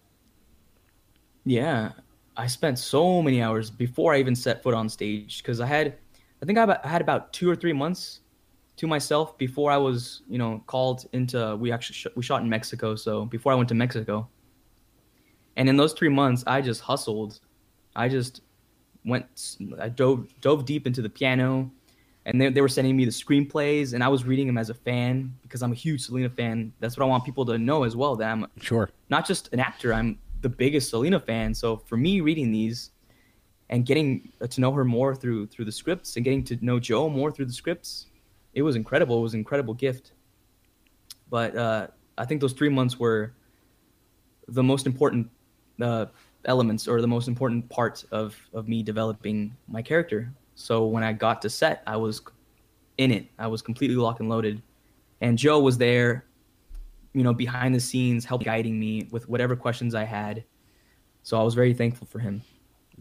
Yeah, 1.44 1.92
I 2.36 2.46
spent 2.46 2.78
so 2.78 3.20
many 3.20 3.42
hours 3.42 3.70
before 3.70 4.14
I 4.14 4.18
even 4.18 4.36
set 4.36 4.62
foot 4.62 4.74
on 4.74 4.88
stage 4.88 5.42
because 5.42 5.60
I 5.60 5.66
had, 5.66 5.94
I 6.40 6.46
think 6.46 6.58
I 6.58 6.78
had 6.84 7.00
about 7.00 7.32
two 7.32 7.50
or 7.50 7.56
three 7.56 7.72
months 7.72 8.20
to 8.76 8.86
myself 8.86 9.36
before 9.38 9.70
I 9.70 9.76
was, 9.76 10.22
you 10.28 10.38
know, 10.38 10.62
called 10.66 11.06
into. 11.12 11.56
We 11.56 11.72
actually 11.72 11.94
sh- 11.94 12.14
we 12.16 12.22
shot 12.22 12.42
in 12.42 12.48
Mexico, 12.48 12.96
so 12.96 13.26
before 13.26 13.52
I 13.52 13.54
went 13.54 13.68
to 13.68 13.74
Mexico, 13.74 14.28
and 15.56 15.68
in 15.68 15.76
those 15.76 15.92
three 15.92 16.08
months, 16.08 16.44
I 16.46 16.60
just 16.60 16.80
hustled 16.80 17.40
I 17.94 18.08
just 18.08 18.42
went, 19.04 19.58
I 19.78 19.88
dove 19.88 20.28
dove 20.40 20.64
deep 20.64 20.86
into 20.86 21.02
the 21.02 21.08
piano, 21.08 21.70
and 22.26 22.40
they, 22.40 22.48
they 22.48 22.60
were 22.60 22.68
sending 22.68 22.96
me 22.96 23.04
the 23.04 23.10
screenplays, 23.10 23.94
and 23.94 24.02
I 24.02 24.08
was 24.08 24.24
reading 24.24 24.46
them 24.46 24.58
as 24.58 24.70
a 24.70 24.74
fan 24.74 25.34
because 25.42 25.62
I'm 25.62 25.72
a 25.72 25.76
huge 25.76 26.02
Selena 26.02 26.30
fan. 26.30 26.72
That's 26.80 26.96
what 26.96 27.04
I 27.04 27.08
want 27.08 27.24
people 27.24 27.44
to 27.46 27.58
know 27.58 27.84
as 27.84 27.96
well. 27.96 28.16
That 28.16 28.30
I'm 28.30 28.46
sure 28.60 28.90
not 29.10 29.26
just 29.26 29.52
an 29.52 29.60
actor. 29.60 29.92
I'm 29.92 30.18
the 30.40 30.48
biggest 30.48 30.90
Selena 30.90 31.20
fan. 31.20 31.54
So 31.54 31.76
for 31.76 31.96
me, 31.96 32.20
reading 32.20 32.50
these 32.50 32.90
and 33.70 33.86
getting 33.86 34.32
uh, 34.40 34.46
to 34.46 34.60
know 34.60 34.72
her 34.72 34.84
more 34.84 35.14
through 35.14 35.46
through 35.48 35.66
the 35.66 35.72
scripts 35.72 36.16
and 36.16 36.24
getting 36.24 36.44
to 36.44 36.58
know 36.64 36.78
Joe 36.78 37.08
more 37.08 37.30
through 37.30 37.46
the 37.46 37.52
scripts, 37.52 38.06
it 38.54 38.62
was 38.62 38.76
incredible. 38.76 39.18
It 39.18 39.22
was 39.22 39.34
an 39.34 39.40
incredible 39.40 39.74
gift. 39.74 40.12
But 41.30 41.56
uh, 41.56 41.86
I 42.18 42.24
think 42.24 42.40
those 42.40 42.52
three 42.52 42.68
months 42.68 42.98
were 42.98 43.32
the 44.48 44.62
most 44.62 44.86
important 44.86 45.30
uh, 45.80 46.06
elements 46.44 46.86
or 46.86 47.00
the 47.00 47.06
most 47.06 47.28
important 47.28 47.68
part 47.68 48.04
of 48.10 48.36
of 48.52 48.68
me 48.68 48.82
developing 48.82 49.56
my 49.68 49.82
character. 49.82 50.32
So 50.54 50.86
when 50.86 51.02
I 51.02 51.12
got 51.12 51.40
to 51.42 51.50
set, 51.50 51.82
I 51.86 51.96
was 51.96 52.20
in 52.98 53.10
it. 53.10 53.26
I 53.38 53.46
was 53.46 53.62
completely 53.62 53.96
locked 53.96 54.20
and 54.20 54.28
loaded, 54.28 54.62
and 55.20 55.38
Joe 55.38 55.60
was 55.60 55.78
there, 55.78 56.26
you 57.14 57.22
know, 57.22 57.32
behind 57.32 57.74
the 57.74 57.80
scenes, 57.80 58.24
help 58.24 58.44
guiding 58.44 58.78
me 58.78 59.08
with 59.10 59.28
whatever 59.28 59.56
questions 59.56 59.94
I 59.94 60.04
had. 60.04 60.44
So 61.22 61.40
I 61.40 61.42
was 61.42 61.54
very 61.54 61.72
thankful 61.72 62.06
for 62.06 62.18
him. 62.18 62.42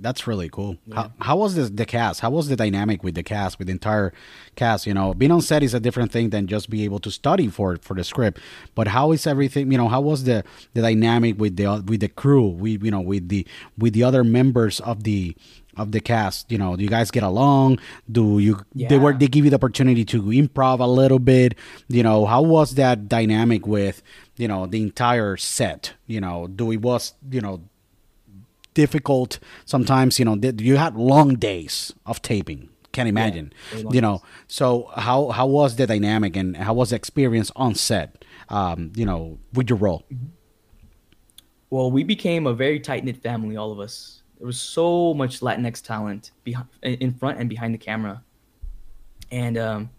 That's 0.02 0.26
really 0.26 0.50
cool. 0.50 0.78
How, 0.94 1.12
how 1.22 1.38
was 1.38 1.56
this, 1.56 1.70
the 1.70 1.86
cast? 1.86 2.22
How 2.22 2.32
was 2.32 2.48
the 2.48 2.56
dynamic 2.56 3.04
with 3.04 3.16
the 3.16 3.24
cast, 3.24 3.60
with 3.60 3.68
the 3.68 3.72
entire 3.72 4.14
cast? 4.56 4.88
You 4.88 4.94
know, 4.94 5.14
being 5.14 5.32
on 5.32 5.42
set 5.42 5.64
is 5.64 5.74
a 5.74 5.80
different 5.80 6.12
thing 6.12 6.32
than 6.32 6.48
just 6.48 6.70
be 6.70 6.84
able 6.84 7.00
to 7.00 7.12
study 7.12 7.48
for 7.48 7.78
for 7.78 7.94
the 7.94 8.04
script. 8.04 8.40
But 8.74 8.90
how 8.90 9.12
is 9.12 9.28
everything? 9.28 9.72
You 9.72 9.78
know, 9.78 9.88
how 9.88 10.02
was 10.02 10.24
the 10.24 10.44
the 10.74 10.82
dynamic 10.82 11.40
with 11.40 11.56
the 11.56 11.84
with 11.88 12.02
the 12.02 12.10
crew? 12.10 12.48
We 12.50 12.80
you 12.82 12.92
know 12.92 13.02
with 13.02 13.30
the 13.30 13.48
with 13.78 13.94
the 13.94 14.04
other 14.04 14.24
members 14.24 14.80
of 14.80 15.04
the 15.04 15.36
of 15.78 15.92
the 15.92 16.00
cast. 16.00 16.52
You 16.52 16.58
know, 16.58 16.76
do 16.76 16.84
you 16.84 16.90
guys 16.90 17.12
get 17.12 17.24
along? 17.24 17.80
Do 18.12 18.40
you 18.40 18.66
they 18.76 18.98
were 18.98 19.14
they 19.14 19.28
give 19.28 19.46
you 19.46 19.52
the 19.52 19.56
opportunity 19.56 20.06
to 20.06 20.24
improv 20.24 20.80
a 20.80 20.86
little 20.86 21.20
bit? 21.20 21.56
You 21.88 22.04
know, 22.04 22.26
how 22.26 22.42
was 22.42 22.76
that 22.76 23.08
dynamic 23.08 23.68
with 23.68 24.02
you 24.38 24.48
know 24.48 24.66
the 24.66 24.82
entire 24.82 25.38
set? 25.38 25.94
You 26.08 26.22
know, 26.22 26.48
do 26.48 26.72
it 26.72 26.82
was 26.82 27.14
you 27.30 27.42
know 27.42 27.62
difficult 28.74 29.40
sometimes 29.66 30.18
you 30.20 30.26
know 30.26 30.36
you 30.58 30.78
had 30.78 30.96
long 30.96 31.36
days 31.36 31.94
of 32.06 32.22
taping 32.22 32.70
can't 32.92 33.10
imagine 33.10 33.54
long 33.84 33.94
you 33.94 34.02
know. 34.02 34.22
so 34.48 34.90
how 34.96 35.30
how 35.30 35.48
was 35.48 35.76
the 35.76 35.88
dynamic 35.88 36.36
and 36.36 36.58
how 36.58 36.74
was 36.74 36.90
the 36.90 36.96
experience 36.96 37.52
on 37.56 37.76
set 37.76 38.24
um 38.50 38.92
you 38.96 39.06
know 39.06 39.38
with 39.54 39.70
your 39.70 39.78
role? 39.78 40.06
Well, 41.72 41.90
we 41.90 42.04
became 42.04 42.48
a 42.48 42.54
very 42.54 42.82
tight 42.82 43.06
knit 43.06 43.24
family, 43.24 43.56
all 43.56 43.72
of 43.72 43.80
us. 43.80 44.24
There 44.38 44.46
was 44.46 44.60
so 44.60 45.14
much 45.14 45.40
Latinx 45.40 45.82
talent 45.82 46.32
behind, 46.44 46.68
in 46.84 47.14
front 47.14 47.40
and 47.40 47.50
behind 47.50 47.74
the 47.74 47.78
camera, 47.78 48.22
and 49.32 49.58
um, 49.58 49.90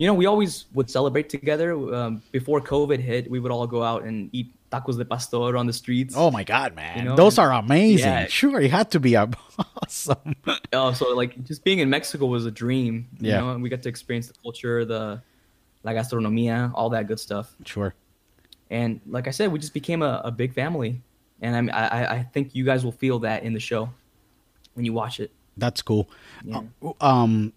you 0.00 0.06
know, 0.08 0.14
we 0.14 0.24
always 0.26 0.64
would 0.72 0.88
celebrate 0.90 1.28
together. 1.28 1.68
Um, 1.94 2.22
before 2.32 2.58
COVID 2.62 2.98
hit, 2.98 3.30
we 3.30 3.38
would 3.38 3.52
all 3.52 3.66
go 3.66 3.82
out 3.84 4.02
and 4.08 4.30
eat 4.32 4.48
tacos 4.72 4.96
de 4.96 5.04
pastor 5.04 5.56
on 5.60 5.66
the 5.66 5.72
streets. 5.72 6.14
oh 6.16 6.30
my 6.30 6.44
god 6.44 6.74
man 6.76 6.96
You 6.98 7.04
know, 7.04 7.16
those 7.16 7.36
and- 7.38 7.44
are 7.46 7.52
amazing 7.52 8.06
Yeah. 8.06 8.26
sure 8.28 8.60
it 8.60 8.70
had 8.70 8.88
to 8.92 9.00
be 9.00 9.12
awesome 9.82 10.34
Oh, 10.72 10.92
so 10.92 11.04
like 11.22 11.32
just 11.44 11.64
being 11.64 11.80
in 11.80 11.90
Mexico 11.90 12.24
was 12.26 12.46
a 12.46 12.50
dream. 12.62 12.94
You 13.20 13.30
Yeah. 13.30 13.40
know, 13.40 13.50
and 13.52 13.62
we 13.62 13.68
got 13.68 13.82
to 13.82 13.88
experience 13.88 14.26
the 14.28 14.34
culture, 14.42 14.84
the 14.84 15.20
la 15.84 15.92
gastronomia, 15.92 16.70
all 16.74 16.88
that 16.90 17.04
good 17.08 17.20
stuff. 17.20 17.46
sure 17.66 17.94
And 18.70 19.00
like 19.06 19.26
I 19.28 19.32
said, 19.32 19.50
we 19.52 19.58
just 19.58 19.74
became 19.74 20.00
a, 20.02 20.22
a 20.24 20.30
big 20.30 20.54
family. 20.54 21.02
And 21.42 21.56
I'm, 21.58 21.68
I, 21.80 21.84
I- 21.98 22.08
I 22.16 22.22
think 22.32 22.54
you 22.54 22.64
guys 22.64 22.80
will 22.86 22.96
feel 23.04 23.18
that 23.26 23.42
in 23.42 23.52
the 23.58 23.60
show 23.70 23.90
when 24.74 24.84
you 24.86 24.92
watch 25.02 25.18
it. 25.24 25.30
that's 25.56 25.82
cool 25.82 26.04
Yeah. 26.44 26.62
Uh, 26.80 26.92
um 27.12 27.52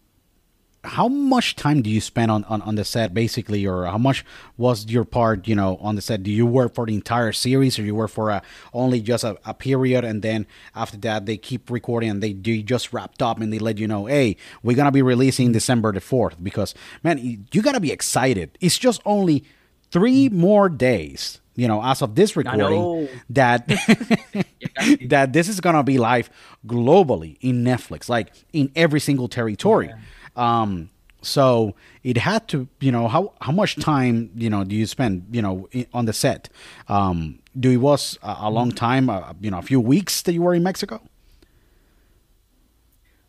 how 0.83 1.07
much 1.07 1.55
time 1.55 1.81
do 1.81 1.89
you 1.89 2.01
spend 2.01 2.29
on, 2.29 2.43
on, 2.45 2.61
on 2.63 2.75
the 2.75 2.83
set 2.83 3.13
basically 3.13 3.65
or 3.65 3.85
how 3.85 3.97
much 3.97 4.25
was 4.57 4.85
your 4.89 5.05
part 5.05 5.47
you 5.47 5.55
know 5.55 5.77
on 5.77 5.95
the 5.95 6.01
set? 6.01 6.23
Do 6.23 6.31
you 6.31 6.45
work 6.45 6.73
for 6.73 6.85
the 6.85 6.93
entire 6.93 7.31
series 7.31 7.79
or 7.79 7.83
you 7.83 7.95
work 7.95 8.11
for 8.11 8.29
a, 8.29 8.41
only 8.73 8.99
just 8.99 9.23
a, 9.23 9.37
a 9.45 9.53
period 9.53 10.03
and 10.03 10.21
then 10.21 10.45
after 10.75 10.97
that 10.97 11.25
they 11.25 11.37
keep 11.37 11.69
recording 11.69 12.09
and 12.09 12.21
they 12.21 12.33
do 12.33 12.61
just 12.61 12.91
wrapped 12.91 13.21
up 13.21 13.39
and 13.39 13.53
they 13.53 13.59
let 13.59 13.77
you 13.77 13.87
know 13.87 14.05
hey 14.07 14.35
we're 14.61 14.75
gonna 14.75 14.91
be 14.91 15.01
releasing 15.01 15.51
december 15.53 15.91
the 15.93 16.01
4th 16.01 16.35
because 16.43 16.75
man 17.03 17.17
you, 17.17 17.39
you 17.51 17.61
gotta 17.61 17.79
be 17.79 17.91
excited. 17.91 18.57
It's 18.59 18.77
just 18.77 19.01
only 19.05 19.45
three 19.91 20.27
more 20.29 20.69
days 20.69 21.39
you 21.55 21.67
know 21.67 21.83
as 21.83 22.01
of 22.01 22.15
this 22.15 22.35
recording 22.35 23.07
that 23.29 23.67
that 25.07 25.33
this 25.33 25.47
is 25.47 25.59
gonna 25.59 25.83
be 25.83 25.97
live 25.97 26.29
globally 26.65 27.37
in 27.41 27.63
Netflix, 27.63 28.09
like 28.09 28.33
in 28.53 28.71
every 28.75 28.99
single 28.99 29.27
territory. 29.27 29.93
Um, 30.35 30.89
so 31.21 31.75
it 32.03 32.17
had 32.17 32.47
to, 32.49 32.67
you 32.79 32.91
know, 32.91 33.07
how 33.07 33.33
how 33.41 33.51
much 33.51 33.77
time, 33.77 34.29
you 34.35 34.49
know, 34.49 34.63
do 34.63 34.75
you 34.75 34.85
spend, 34.85 35.25
you 35.31 35.41
know, 35.41 35.69
on 35.93 36.05
the 36.05 36.13
set? 36.13 36.49
Um, 36.87 37.39
do 37.59 37.69
it 37.71 37.77
was 37.77 38.17
a, 38.21 38.35
a 38.41 38.49
long 38.49 38.71
time, 38.71 39.09
uh, 39.09 39.33
you 39.39 39.51
know, 39.51 39.59
a 39.59 39.61
few 39.61 39.79
weeks 39.79 40.21
that 40.23 40.33
you 40.33 40.41
were 40.41 40.53
in 40.53 40.63
Mexico? 40.63 41.01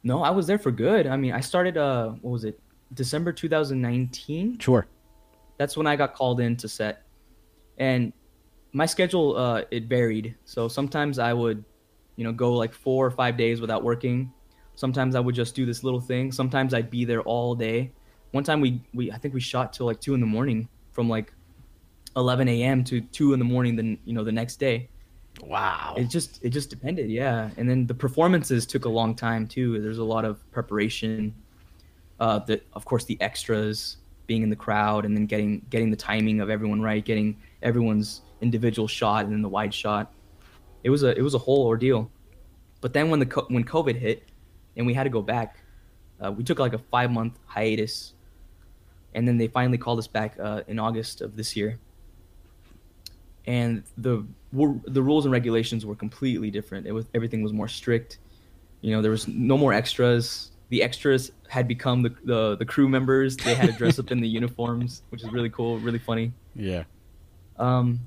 No, 0.02 0.22
I 0.22 0.30
was 0.30 0.46
there 0.46 0.58
for 0.58 0.70
good. 0.70 1.06
I 1.06 1.16
mean, 1.16 1.32
I 1.32 1.40
started, 1.40 1.78
uh, 1.78 2.10
what 2.20 2.30
was 2.30 2.44
it? 2.44 2.60
December 2.92 3.32
2019. 3.32 4.58
Sure. 4.58 4.86
That's 5.56 5.76
when 5.76 5.86
I 5.86 5.96
got 5.96 6.14
called 6.14 6.40
in 6.40 6.56
to 6.58 6.68
set. 6.68 7.02
And 7.78 8.12
my 8.72 8.86
schedule, 8.86 9.36
uh, 9.36 9.62
it 9.70 9.84
varied. 9.84 10.34
So 10.44 10.68
sometimes 10.68 11.18
I 11.18 11.32
would, 11.32 11.64
you 12.16 12.24
know, 12.24 12.32
go 12.32 12.52
like 12.52 12.74
four 12.74 13.06
or 13.06 13.10
five 13.10 13.36
days 13.36 13.60
without 13.60 13.82
working. 13.82 14.32
Sometimes 14.76 15.14
I 15.14 15.20
would 15.20 15.34
just 15.34 15.54
do 15.54 15.66
this 15.66 15.84
little 15.84 16.00
thing. 16.00 16.32
Sometimes 16.32 16.74
I'd 16.74 16.90
be 16.90 17.04
there 17.04 17.22
all 17.22 17.54
day. 17.54 17.92
One 18.32 18.44
time 18.44 18.60
we, 18.60 18.82
we 18.92 19.12
I 19.12 19.18
think 19.18 19.34
we 19.34 19.40
shot 19.40 19.72
till 19.72 19.86
like 19.86 20.00
two 20.00 20.14
in 20.14 20.20
the 20.20 20.26
morning 20.26 20.68
from 20.92 21.08
like 21.08 21.32
11 22.16 22.48
a.m. 22.48 22.84
to 22.84 23.00
two 23.00 23.32
in 23.32 23.38
the 23.38 23.44
morning. 23.44 23.76
Then 23.76 23.98
you 24.04 24.12
know 24.12 24.24
the 24.24 24.32
next 24.32 24.56
day. 24.56 24.88
Wow. 25.42 25.94
It 25.96 26.04
just 26.04 26.44
it 26.44 26.50
just 26.50 26.70
depended, 26.70 27.10
yeah. 27.10 27.50
And 27.56 27.68
then 27.68 27.86
the 27.86 27.94
performances 27.94 28.66
took 28.66 28.84
a 28.84 28.88
long 28.88 29.14
time 29.14 29.46
too. 29.46 29.80
There's 29.80 29.98
a 29.98 30.04
lot 30.04 30.24
of 30.24 30.50
preparation. 30.52 31.34
Uh, 32.20 32.38
the 32.40 32.60
of 32.72 32.84
course 32.84 33.04
the 33.04 33.20
extras 33.20 33.98
being 34.26 34.42
in 34.42 34.50
the 34.50 34.56
crowd 34.56 35.04
and 35.04 35.16
then 35.16 35.26
getting 35.26 35.64
getting 35.70 35.90
the 35.90 35.96
timing 35.96 36.40
of 36.40 36.50
everyone 36.50 36.80
right, 36.80 37.04
getting 37.04 37.36
everyone's 37.62 38.22
individual 38.40 38.88
shot 38.88 39.24
and 39.24 39.32
then 39.32 39.42
the 39.42 39.48
wide 39.48 39.74
shot. 39.74 40.12
It 40.82 40.90
was 40.90 41.02
a 41.02 41.16
it 41.16 41.22
was 41.22 41.34
a 41.34 41.38
whole 41.38 41.66
ordeal. 41.66 42.10
But 42.80 42.92
then 42.92 43.10
when 43.10 43.18
the 43.18 43.26
co- 43.26 43.46
when 43.48 43.64
COVID 43.64 43.96
hit 43.96 44.28
and 44.76 44.86
we 44.86 44.94
had 44.94 45.04
to 45.04 45.10
go 45.10 45.22
back, 45.22 45.58
uh, 46.24 46.32
we 46.32 46.44
took 46.44 46.58
like 46.58 46.74
a 46.74 46.78
five 46.78 47.10
month 47.10 47.38
hiatus, 47.46 48.14
and 49.14 49.26
then 49.26 49.38
they 49.38 49.46
finally 49.46 49.78
called 49.78 49.98
us 49.98 50.06
back 50.06 50.36
uh, 50.40 50.62
in 50.66 50.78
August 50.78 51.20
of 51.20 51.36
this 51.36 51.56
year 51.56 51.78
and 53.46 53.82
the 53.98 54.24
the 54.88 55.02
rules 55.02 55.24
and 55.26 55.32
regulations 55.32 55.84
were 55.84 55.94
completely 55.94 56.50
different. 56.50 56.86
It 56.86 56.92
was 56.92 57.06
everything 57.14 57.42
was 57.42 57.52
more 57.52 57.68
strict. 57.68 58.18
You 58.80 58.92
know, 58.92 59.02
there 59.02 59.10
was 59.10 59.28
no 59.28 59.58
more 59.58 59.72
extras. 59.72 60.50
The 60.70 60.82
extras 60.82 61.32
had 61.48 61.68
become 61.68 62.02
the 62.02 62.14
the, 62.24 62.56
the 62.56 62.64
crew 62.64 62.88
members. 62.88 63.36
They 63.36 63.54
had 63.54 63.66
to 63.66 63.76
dress 63.76 63.98
up 63.98 64.10
in 64.10 64.20
the 64.20 64.28
uniforms, 64.40 65.02
which 65.10 65.22
is 65.22 65.30
really 65.30 65.50
cool, 65.50 65.78
really 65.78 65.98
funny. 65.98 66.32
Yeah. 66.54 66.84
Um, 67.58 68.00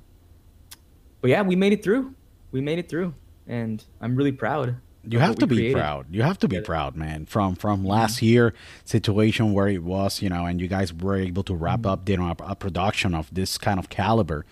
but 1.22 1.30
yeah, 1.30 1.42
we 1.42 1.56
made 1.56 1.74
it 1.74 1.84
through. 1.84 2.14
We 2.52 2.62
made 2.62 2.80
it 2.80 2.90
through, 2.90 3.14
and 3.48 3.84
I'm 4.02 4.16
really 4.16 4.32
proud. 4.32 4.76
You 5.10 5.20
have 5.20 5.36
to 5.38 5.48
be 5.48 5.56
created. 5.56 5.76
proud. 5.76 6.06
You 6.12 6.24
have 6.24 6.38
to 6.40 6.48
be 6.48 6.62
proud, 6.62 6.96
man. 6.96 7.26
From 7.26 7.56
from 7.56 7.86
last 7.86 8.22
year 8.22 8.54
situation 8.84 9.54
where 9.54 9.68
it 9.68 9.84
was, 9.84 10.22
you 10.22 10.30
know, 10.30 10.46
and 10.46 10.60
you 10.60 10.68
guys 10.68 10.94
were 10.94 11.16
able 11.16 11.44
to 11.44 11.56
wrap 11.56 11.86
up, 11.86 12.08
you 12.10 12.18
know, 12.18 12.28
a, 12.28 12.52
a 12.52 12.56
production 12.56 13.14
of 13.14 13.34
this 13.34 13.58
kind 13.58 13.80
of 13.80 13.90
caliber. 13.90 14.46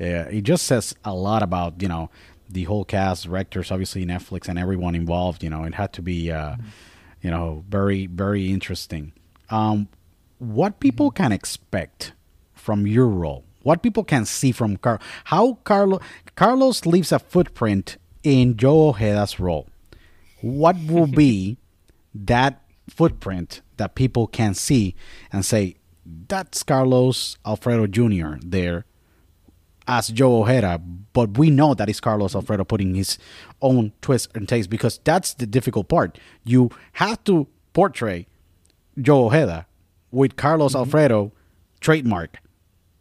Uh, 0.00 0.28
it 0.30 0.42
just 0.42 0.66
says 0.66 0.94
a 1.04 1.14
lot 1.14 1.42
about 1.42 1.80
you 1.80 1.88
know 1.88 2.10
the 2.48 2.64
whole 2.64 2.84
cast, 2.84 3.24
directors, 3.24 3.70
obviously 3.70 4.04
Netflix, 4.06 4.48
and 4.48 4.58
everyone 4.58 4.94
involved. 4.94 5.42
You 5.42 5.50
know, 5.50 5.64
it 5.64 5.74
had 5.74 5.92
to 5.94 6.02
be, 6.02 6.30
uh, 6.30 6.56
you 7.22 7.30
know, 7.30 7.64
very 7.68 8.06
very 8.06 8.50
interesting. 8.50 9.12
Um, 9.50 9.88
what 10.38 10.80
people 10.80 11.10
can 11.10 11.32
expect 11.32 12.12
from 12.54 12.86
your 12.86 13.08
role? 13.08 13.44
What 13.62 13.82
people 13.82 14.04
can 14.04 14.24
see 14.24 14.52
from 14.52 14.76
Car? 14.76 15.00
How 15.24 15.58
Carlo 15.64 16.00
Carlos 16.36 16.86
leaves 16.86 17.10
a 17.10 17.18
footprint 17.18 17.96
in 18.22 18.56
Joe 18.56 18.92
Ojeda's 18.92 19.40
role 19.40 19.66
what 20.46 20.76
will 20.86 21.06
be 21.06 21.58
that 22.14 22.62
footprint 22.88 23.62
that 23.76 23.94
people 23.94 24.26
can 24.26 24.54
see 24.54 24.94
and 25.32 25.44
say 25.44 25.76
that's 26.28 26.62
Carlos 26.62 27.36
Alfredo 27.44 27.86
Jr. 27.86 28.38
there 28.40 28.84
as 29.88 30.08
Joe 30.08 30.42
Ojeda, 30.42 30.80
but 31.12 31.38
we 31.38 31.50
know 31.50 31.74
that 31.74 31.88
is 31.88 32.00
Carlos 32.00 32.34
Alfredo 32.34 32.64
putting 32.64 32.94
his 32.94 33.18
own 33.60 33.92
twist 34.00 34.30
and 34.34 34.48
taste 34.48 34.70
because 34.70 35.00
that's 35.04 35.34
the 35.34 35.46
difficult 35.46 35.88
part. 35.88 36.18
You 36.44 36.70
have 36.94 37.22
to 37.24 37.46
portray 37.72 38.26
Joe 39.00 39.26
Ojeda 39.26 39.66
with 40.10 40.36
Carlos 40.36 40.72
mm-hmm. 40.72 40.78
Alfredo 40.78 41.32
trademark. 41.80 42.38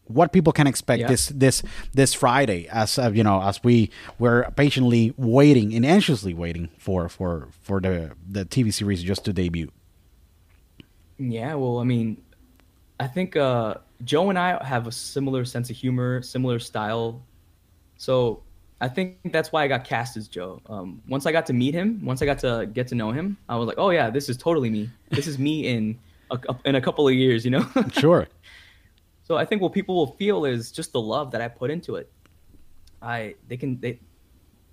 What 0.08 0.32
people 0.32 0.54
can 0.54 0.68
expect 0.68 1.02
Yeah. 1.02 1.08
this 1.08 1.28
this 1.30 1.64
this 1.94 2.14
Friday, 2.14 2.68
as 2.70 3.00
uh, 3.00 3.10
you 3.12 3.24
know, 3.24 3.42
as 3.42 3.64
we 3.64 3.90
were 4.20 4.52
patiently 4.56 5.14
waiting 5.18 5.74
and 5.74 5.86
anxiously 5.86 6.34
waiting 6.34 6.70
for 6.78 7.10
for 7.10 7.48
for 7.62 7.82
the 7.82 8.12
the 8.30 8.46
TV 8.46 8.72
series 8.72 9.02
just 9.04 9.26
to 9.26 9.34
debut. 9.34 9.72
Yeah, 11.18 11.56
well, 11.56 11.80
I 11.80 11.84
mean, 11.86 12.22
I 13.00 13.08
think 13.08 13.36
uh, 13.36 13.76
Joe 14.04 14.30
and 14.30 14.38
I 14.38 14.64
have 14.64 14.88
a 14.88 14.92
similar 14.92 15.46
sense 15.46 15.70
of 15.70 15.76
humor, 15.76 16.22
similar 16.22 16.60
style. 16.60 17.22
So 17.98 18.44
I 18.82 18.90
think 18.90 19.18
that's 19.32 19.52
why 19.52 19.64
I 19.64 19.68
got 19.68 19.86
cast 19.86 20.18
as 20.18 20.28
Joe. 20.28 20.62
Um, 20.68 21.02
once 21.08 21.26
I 21.26 21.32
got 21.32 21.46
to 21.48 21.54
meet 21.54 21.74
him, 21.74 22.04
once 22.04 22.22
I 22.22 22.26
got 22.26 22.40
to 22.40 22.70
get 22.72 22.88
to 22.90 22.96
know 22.96 23.12
him, 23.12 23.38
I 23.48 23.56
was 23.56 23.68
like, 23.68 23.78
oh 23.78 23.90
yeah, 23.92 24.10
this 24.10 24.28
is 24.30 24.36
totally 24.38 24.70
me. 24.70 24.90
This 25.10 25.28
is 25.28 25.40
me 25.40 25.68
in 25.68 25.98
a, 26.32 26.38
in 26.66 26.76
a 26.76 26.82
couple 26.82 27.08
of 27.08 27.14
years, 27.14 27.46
you 27.46 27.52
know. 27.52 27.66
Sure. 27.94 28.28
So 29.26 29.38
I 29.38 29.44
think 29.44 29.62
what 29.62 29.74
people 29.74 29.96
will 29.96 30.14
feel 30.14 30.46
is 30.46 30.72
just 30.72 30.94
the 30.94 31.02
love 31.02 31.32
that 31.32 31.42
I 31.42 31.48
put 31.48 31.72
into 31.72 31.96
it. 31.96 32.12
I 33.02 33.36
they 33.48 33.58
can 33.58 33.80
they 33.80 34.00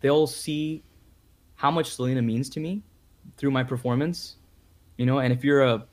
they'll 0.01 0.27
see 0.27 0.85
how 1.55 1.71
much 1.71 1.95
Selena 1.95 2.21
means 2.21 2.51
to 2.51 2.61
me 2.61 2.83
through 3.39 3.51
my 3.51 3.65
performance. 3.65 4.37
You 4.99 5.07
know, 5.07 5.21
and 5.21 5.33
if 5.33 5.43
you're 5.43 5.63
a 5.63 5.87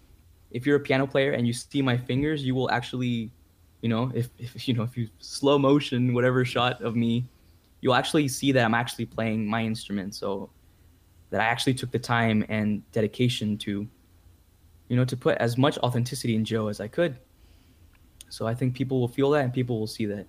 if 0.52 0.66
you're 0.66 0.76
a 0.76 0.80
piano 0.82 1.08
player 1.08 1.32
and 1.32 1.48
you 1.48 1.54
see 1.54 1.82
my 1.82 1.96
fingers, 1.96 2.44
you 2.44 2.54
will 2.54 2.70
actually, 2.70 3.32
you 3.82 3.88
know, 3.88 4.12
if, 4.14 4.30
if 4.38 4.68
you 4.68 4.74
know 4.74 4.84
if 4.84 4.98
you 4.98 5.08
slow 5.20 5.58
motion 5.58 6.14
whatever 6.14 6.44
shot 6.44 6.82
of 6.82 6.98
me, 6.98 7.26
you'll 7.80 7.96
actually 7.96 8.28
see 8.28 8.52
that 8.52 8.66
I'm 8.66 8.76
actually 8.76 9.06
playing 9.06 9.48
my 9.48 9.64
instrument. 9.64 10.16
So 10.16 10.50
that 11.30 11.40
I 11.40 11.46
actually 11.46 11.76
took 11.76 11.92
the 11.92 12.00
time 12.00 12.44
and 12.50 12.90
dedication 12.92 13.58
to, 13.60 13.88
you 14.90 14.96
know, 14.98 15.06
to 15.06 15.16
put 15.16 15.38
as 15.38 15.58
much 15.58 15.78
authenticity 15.78 16.36
in 16.36 16.44
Joe 16.44 16.68
as 16.68 16.82
I 16.82 16.90
could. 16.90 17.20
So 18.30 18.48
I 18.48 18.54
think 18.54 18.74
people 18.76 19.00
will 19.00 19.08
feel 19.08 19.32
that 19.32 19.44
and 19.44 19.54
people 19.54 19.80
will 19.80 19.88
see 19.88 20.06
that. 20.08 20.28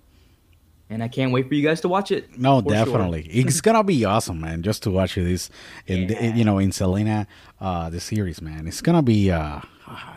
And 0.89 1.01
I 1.01 1.07
can't 1.07 1.31
wait 1.31 1.47
for 1.47 1.53
you 1.55 1.63
guys 1.63 1.79
to 1.81 1.87
watch 1.87 2.11
it. 2.11 2.37
No, 2.37 2.61
for 2.61 2.69
sure. 2.75 2.85
definitely. 2.85 3.21
It's 3.29 3.61
gonna 3.61 3.83
be 3.83 4.03
awesome, 4.03 4.41
man. 4.41 4.61
Just 4.61 4.83
to 4.83 4.91
watch 4.91 5.15
this, 5.15 5.49
in 5.87 6.07
the- 6.07 6.33
you 6.35 6.43
know, 6.43 6.57
in 6.57 6.71
Selena, 6.73 7.27
uh, 7.61 7.89
the 7.89 8.01
series, 8.01 8.41
man. 8.41 8.67
It's 8.67 8.81
gonna 8.81 9.01
be, 9.01 9.31
uh, 9.31 9.61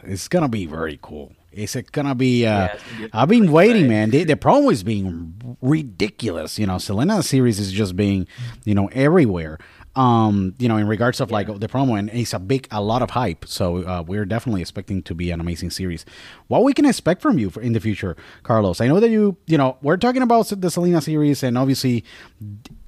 it's 0.03 0.27
gonna 0.27 0.49
be 0.49 0.67
very 0.67 0.99
cool. 1.01 1.33
It's 1.53 1.77
gonna 1.93 2.17
be. 2.17 2.45
Uh, 2.45 2.51
Yeah, 2.51 2.67
gonna 2.97 3.07
be 3.07 3.11
I've 3.13 3.29
been 3.29 3.53
waiting, 3.53 3.87
man. 3.87 4.11
The, 4.11 4.25
the 4.25 4.35
promo 4.35 4.73
is 4.73 4.83
being 4.83 5.35
ridiculous. 5.63 6.59
You 6.59 6.67
know, 6.67 6.79
Selena 6.79 7.23
series 7.23 7.61
is 7.61 7.71
just 7.71 7.95
being, 7.95 8.27
you 8.65 8.75
know, 8.75 8.89
everywhere. 8.89 9.59
Um, 9.97 10.57
you 10.59 10.67
know, 10.69 10.77
in 10.77 10.89
regards 10.89 11.21
of 11.21 11.31
like 11.31 11.47
the 11.47 11.69
promo, 11.69 11.97
and 11.97 12.11
it's 12.11 12.33
a 12.33 12.41
big, 12.41 12.67
a 12.73 12.83
lot 12.83 13.01
of 13.01 13.11
hype. 13.11 13.47
So 13.47 13.85
uh, 13.85 14.03
we're 14.05 14.25
definitely 14.25 14.61
expecting 14.61 15.03
to 15.05 15.15
be 15.15 15.31
an 15.31 15.39
amazing 15.41 15.71
series. 15.71 16.05
What 16.49 16.65
we 16.65 16.73
can 16.73 16.85
expect 16.85 17.23
from 17.23 17.39
you 17.39 17.49
for, 17.49 17.61
in 17.61 17.75
the 17.75 17.81
future, 17.81 18.17
Carlos? 18.43 18.81
I 18.81 18.89
know 18.89 18.99
that 18.99 19.11
you, 19.11 19.37
you 19.47 19.57
know, 19.57 19.77
we're 19.83 19.97
talking 19.97 20.23
about 20.23 20.49
the 20.49 20.69
Selena 20.69 21.01
series, 21.01 21.45
and 21.45 21.57
obviously, 21.57 22.05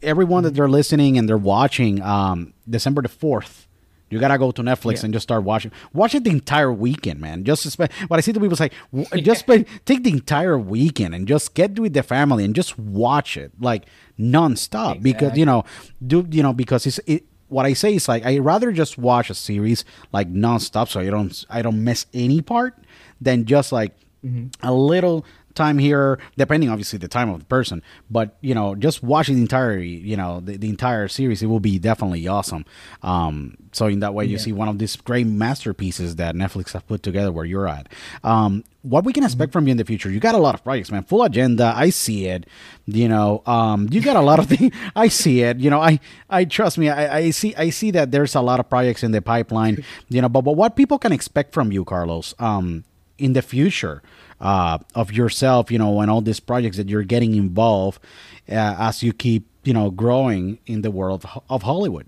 everyone 0.03 0.43
that 0.43 0.55
they're 0.55 0.69
listening 0.69 1.17
and 1.17 1.29
they're 1.29 1.39
watching, 1.39 2.03
um, 2.03 2.55
December 2.69 3.03
the 3.03 3.09
fourth. 3.09 3.66
You 4.09 4.21
gotta 4.21 4.39
go 4.39 4.53
to 4.53 4.63
Netflix 4.63 4.99
Yeah. 4.99 5.07
and 5.07 5.15
just 5.15 5.25
start 5.25 5.43
watching. 5.43 5.73
Watch 5.93 6.15
it 6.15 6.25
the 6.25 6.31
entire 6.31 6.73
weekend, 6.73 7.21
man. 7.21 7.45
Just 7.45 7.69
spend. 7.71 7.91
What 8.09 8.19
I 8.19 8.21
see 8.21 8.33
the 8.33 8.41
people 8.41 8.57
say, 8.57 8.71
just 9.17 9.41
spend, 9.41 9.67
take 9.85 10.05
the 10.05 10.11
entire 10.11 10.59
weekend 10.59 11.15
and 11.15 11.27
just 11.27 11.55
get 11.55 11.79
with 11.79 11.93
the 11.93 12.03
family 12.03 12.45
and 12.45 12.55
just 12.55 12.79
watch 12.79 13.37
it 13.37 13.53
like 13.61 13.87
nonstop. 14.19 15.03
Because 15.03 15.37
you 15.37 15.45
know, 15.45 15.65
do 16.07 16.27
you 16.31 16.43
know 16.43 16.53
because 16.53 16.87
it's 16.87 17.01
it. 17.07 17.25
What 17.49 17.65
I 17.65 17.75
say 17.75 17.95
is 17.95 18.09
like 18.09 18.27
I 18.27 18.39
rather 18.39 18.73
just 18.73 18.99
watch 18.99 19.31
a 19.31 19.35
series 19.35 19.85
like 20.13 20.33
nonstop, 20.33 20.89
so 20.89 21.01
I 21.01 21.11
don't 21.11 21.45
I 21.49 21.63
don't 21.63 21.83
miss 21.83 22.07
any 22.13 22.43
part, 22.43 22.75
than 23.21 23.45
just 23.45 23.73
like 23.73 23.93
mm-hmm. 24.25 24.49
a 24.63 24.73
little 24.73 25.25
time 25.57 25.79
here, 25.79 26.19
depending 26.37 26.71
obviously 26.71 26.99
the 26.99 27.09
time 27.09 27.31
of 27.31 27.41
the 27.41 27.47
person. 27.47 27.83
But 28.11 28.37
you 28.41 28.55
know, 28.55 28.75
just 28.75 29.03
watching 29.03 29.37
the 29.37 29.43
entire 29.43 29.79
you 29.79 30.17
know 30.17 30.41
the, 30.41 30.57
the 30.57 30.69
entire 30.69 31.09
series, 31.09 31.43
it 31.43 31.47
will 31.47 31.61
be 31.61 31.79
definitely 31.79 32.29
awesome. 32.29 32.65
Um, 33.03 33.57
so 33.73 33.87
in 33.87 34.01
that 34.01 34.15
way, 34.15 34.25
you 34.25 34.39
see 34.39 34.53
one 34.53 34.69
of 34.69 34.79
these 34.79 34.97
great 34.97 35.27
masterpieces 35.27 36.17
that 36.17 36.35
Netflix 36.35 36.73
have 36.73 36.87
put 36.87 37.03
together 37.03 37.31
where 37.31 37.45
you're 37.45 37.69
at. 37.69 37.89
Um, 38.25 38.65
what 38.83 39.05
we 39.05 39.13
can 39.13 39.25
expect 39.25 39.53
from 39.53 39.67
you 39.67 39.73
in 39.73 39.77
the 39.77 39.85
future? 39.85 40.11
You 40.11 40.21
got 40.21 40.35
a 40.35 40.39
lot 40.39 40.55
of 40.55 40.63
projects, 40.63 40.93
man. 40.93 41.03
Full 41.05 41.25
agenda. 41.25 41.73
I 41.77 41.91
see 41.91 42.27
it. 42.27 42.47
You 42.87 43.09
know, 43.09 43.43
um, 43.45 43.89
you 43.91 44.01
got 44.01 44.17
a 44.17 44.21
lot 44.21 44.39
of 44.39 44.47
things. 44.51 44.73
I 44.95 45.09
see 45.09 45.43
it. 45.43 45.59
You 45.59 45.71
know, 45.71 45.81
I, 45.81 45.99
I 46.31 46.45
trust 46.45 46.79
me. 46.79 46.89
I, 46.89 47.19
I 47.19 47.31
see. 47.31 47.55
I 47.57 47.71
see 47.71 47.91
that 47.91 48.13
there's 48.13 48.35
a 48.35 48.41
lot 48.41 48.61
of 48.61 48.71
projects 48.71 49.03
in 49.03 49.11
the 49.11 49.21
pipeline. 49.21 49.85
You 50.09 50.23
know, 50.23 50.29
but 50.29 50.43
but 50.43 50.53
what 50.53 50.77
people 50.77 50.99
can 50.99 51.13
expect 51.13 51.53
from 51.53 51.73
you, 51.73 51.85
Carlos, 51.85 52.35
um, 52.39 52.85
in 53.19 53.33
the 53.33 53.43
future 53.43 54.03
uh, 54.41 54.79
of 54.95 55.13
yourself, 55.13 55.71
you 55.71 55.79
know, 55.79 56.01
and 56.01 56.11
all 56.11 56.21
these 56.21 56.41
projects 56.41 56.77
that 56.77 56.89
you're 56.89 57.03
getting 57.03 57.35
involved 57.35 58.03
uh, 58.49 58.77
as 58.79 59.03
you 59.03 59.13
keep, 59.13 59.47
you 59.65 59.73
know, 59.73 59.91
growing 59.91 60.59
in 60.67 60.83
the 60.83 60.91
world 60.91 61.25
of, 61.25 61.43
of 61.49 61.63
Hollywood. 61.63 62.07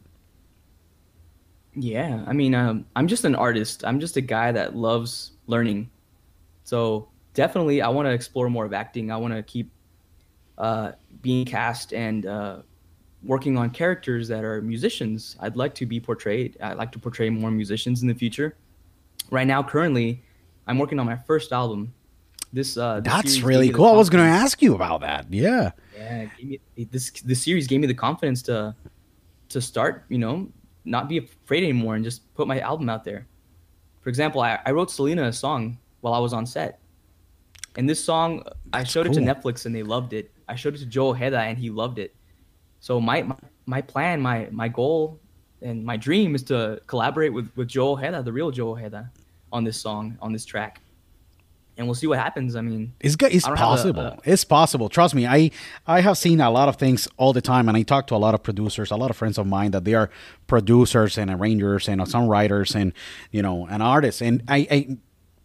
Yeah, 1.74 2.24
I 2.26 2.32
mean, 2.32 2.54
um, 2.54 2.86
I'm 2.96 3.06
just 3.06 3.24
an 3.24 3.34
artist. 3.34 3.84
I'm 3.84 4.00
just 4.00 4.16
a 4.16 4.20
guy 4.20 4.52
that 4.52 4.74
loves 4.74 5.32
learning. 5.46 5.90
So 6.64 7.08
definitely, 7.34 7.82
I 7.82 7.88
want 7.88 8.06
to 8.06 8.12
explore 8.12 8.50
more 8.50 8.64
of 8.64 8.72
acting. 8.72 9.12
I 9.12 9.16
want 9.16 9.34
to 9.34 9.42
keep 9.42 9.70
uh, 10.58 10.92
being 11.22 11.44
cast 11.44 11.94
and 11.94 12.26
uh, 12.26 12.58
working 13.22 13.56
on 13.56 13.70
characters 13.70 14.28
that 14.28 14.44
are 14.44 14.60
musicians. 14.60 15.36
I'd 15.40 15.56
like 15.56 15.74
to 15.76 15.86
be 15.86 16.00
portrayed. 16.00 16.56
I'd 16.60 16.76
like 16.76 16.92
to 16.92 16.98
portray 16.98 17.30
more 17.30 17.50
musicians 17.50 18.02
in 18.02 18.08
the 18.08 18.14
future. 18.14 18.56
Right 19.30 19.46
now, 19.46 19.62
currently, 19.62 20.22
I'm 20.66 20.78
working 20.78 20.98
on 20.98 21.06
my 21.06 21.16
first 21.16 21.52
album. 21.52 21.92
This 22.53 22.76
uh, 22.76 23.01
this 23.01 23.12
That's 23.12 23.40
really 23.40 23.66
gave 23.66 23.72
me 23.72 23.72
the 23.72 23.76
cool. 23.76 23.94
I 23.94 23.96
was 23.96 24.11
going 24.11 24.24
to 24.24 24.30
ask 24.30 24.62
you 24.62 24.74
about 24.74 25.01
that. 25.03 25.26
Yeah. 25.30 25.72
yeah, 25.96 26.26
me, 26.42 26.61
this 26.90 27.11
this 27.11 27.42
series 27.42 27.66
gave 27.66 27.80
me 27.80 27.86
the 27.86 27.94
confidence 27.94 28.42
to 28.42 28.74
to 29.51 29.61
start, 29.61 30.05
you 30.09 30.18
know, 30.18 30.49
not 30.84 31.09
be 31.09 31.18
afraid 31.18 31.62
anymore 31.62 31.94
and 31.96 32.05
just 32.05 32.32
put 32.34 32.46
my 32.46 32.61
album 32.61 32.88
out 32.88 33.05
there. 33.05 33.26
For 34.01 34.09
example, 34.09 34.40
I, 34.40 34.59
I 34.64 34.70
wrote 34.70 34.90
Selena 34.90 35.24
a 35.24 35.32
song 35.32 35.78
while 36.01 36.14
I 36.14 36.18
was 36.18 36.32
on 36.32 36.46
set, 36.46 36.80
and 37.76 37.88
this 37.88 38.03
song 38.03 38.42
I 38.72 38.84
showed 38.84 39.07
it 39.07 39.12
to 39.14 39.20
Netflix 39.20 39.66
and 39.66 39.74
they 39.74 39.82
loved 39.82 40.12
it. 40.14 40.30
I 40.49 40.55
showed 40.55 40.74
it 40.74 40.78
to 40.78 40.86
Joe 40.86 41.11
Ojeda 41.11 41.40
and 41.40 41.59
he 41.59 41.68
loved 41.68 41.99
it. 41.99 42.14
So 42.80 43.01
my 43.01 43.22
my, 43.22 43.36
my 43.66 43.80
plan, 43.82 44.22
my 44.22 44.49
my 44.51 44.68
goal, 44.68 45.20
and 45.61 45.84
my 45.84 45.99
dream 45.99 46.34
is 46.34 46.42
to 46.44 46.80
collaborate 46.86 47.32
with 47.32 47.51
with 47.57 47.68
Joe 47.68 47.92
Ojeda, 47.92 48.22
the 48.22 48.32
real 48.32 48.51
Joe 48.51 48.70
Ojeda, 48.70 49.11
on 49.53 49.64
this 49.64 49.78
song, 49.78 50.16
on 50.22 50.32
this 50.32 50.46
track, 50.46 50.80
and 51.78 51.86
we'll 51.86 51.94
see 51.94 52.06
what 52.08 52.18
happens. 52.18 52.56
I 52.56 52.60
mean, 52.60 52.92
It's 53.00 53.16
go- 53.16 53.28
it's 53.28 53.46
a- 53.46 53.52
possible. 53.54 54.02
a- 54.02 54.18
it's 54.24 54.44
possible. 54.44 54.88
Trust 54.88 55.14
me. 55.14 55.26
I 55.26 55.50
I 55.86 56.00
have 56.00 56.18
seen 56.18 56.40
a 56.40 56.50
lot 56.50 56.68
of 56.68 56.76
things 56.76 57.08
all 57.16 57.32
the 57.32 57.40
time, 57.40 57.68
and 57.68 57.76
I 57.76 57.82
talk 57.82 58.06
to 58.08 58.14
a 58.14 58.18
lot 58.26 58.34
of 58.34 58.42
producers, 58.42 58.90
a 58.90 58.96
lot 58.96 59.10
of 59.10 59.16
friends 59.16 59.38
of 59.38 59.46
mine 59.46 59.70
that 59.70 59.84
they 59.84 59.94
are 59.94 60.10
producers 60.46 61.16
and 61.16 61.30
arrangers 61.30 61.88
and 61.88 62.00
songwriters 62.02 62.74
and 62.74 62.92
you 63.30 63.40
know 63.42 63.66
and 63.70 63.82
artists, 63.82 64.20
and 64.20 64.42
I. 64.48 64.66
I 64.70 64.96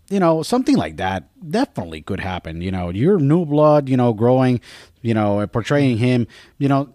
you 0.10 0.20
know, 0.20 0.44
something 0.44 0.76
like 0.76 0.98
that 0.98 1.24
definitely 1.50 2.02
could 2.02 2.20
happen. 2.20 2.62
You 2.62 2.72
know, 2.72 2.90
you're 2.90 3.18
new 3.20 3.46
blood, 3.46 3.88
you 3.88 3.96
know, 3.98 4.12
growing, 4.14 4.60
you 5.02 5.14
know, 5.14 5.48
portraying 5.48 5.98
him, 5.98 6.28
you 6.60 6.68
know, 6.68 6.90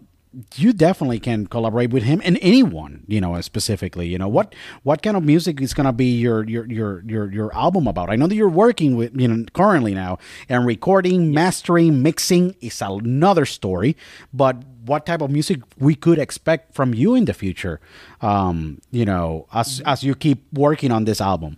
you 0.55 0.73
definitely 0.73 1.19
can 1.19 1.47
collaborate 1.47 1.89
with 1.89 2.03
him 2.03 2.21
and 2.23 2.37
anyone, 2.41 3.03
you 3.07 3.19
know, 3.19 3.39
specifically. 3.41 4.07
You 4.07 4.19
know, 4.19 4.27
what 4.27 4.53
what 4.83 5.01
kind 5.01 5.17
of 5.17 5.23
music 5.23 5.59
is 5.59 5.73
gonna 5.73 5.93
be 5.93 6.05
your 6.05 6.43
your 6.47 6.65
your 6.67 7.03
your 7.05 7.31
your 7.31 7.55
album 7.55 7.87
about? 7.87 8.09
I 8.09 8.15
know 8.15 8.27
that 8.27 8.35
you're 8.35 8.47
working 8.47 8.95
with 8.95 9.19
you 9.19 9.27
know 9.27 9.45
currently 9.53 9.93
now 9.93 10.19
and 10.47 10.65
recording, 10.65 11.33
mastering, 11.33 12.03
mixing 12.03 12.55
is 12.61 12.81
another 12.81 13.45
story. 13.45 13.97
But 14.31 14.57
what 14.85 15.05
type 15.05 15.21
of 15.21 15.31
music 15.31 15.61
we 15.79 15.95
could 15.95 16.19
expect 16.19 16.75
from 16.75 16.93
you 16.93 17.15
in 17.15 17.25
the 17.25 17.33
future? 17.33 17.79
Um, 18.21 18.81
you 18.91 19.05
know, 19.05 19.47
as 19.51 19.81
as 19.85 20.03
you 20.03 20.13
keep 20.13 20.45
working 20.53 20.91
on 20.91 21.05
this 21.05 21.21
album. 21.21 21.57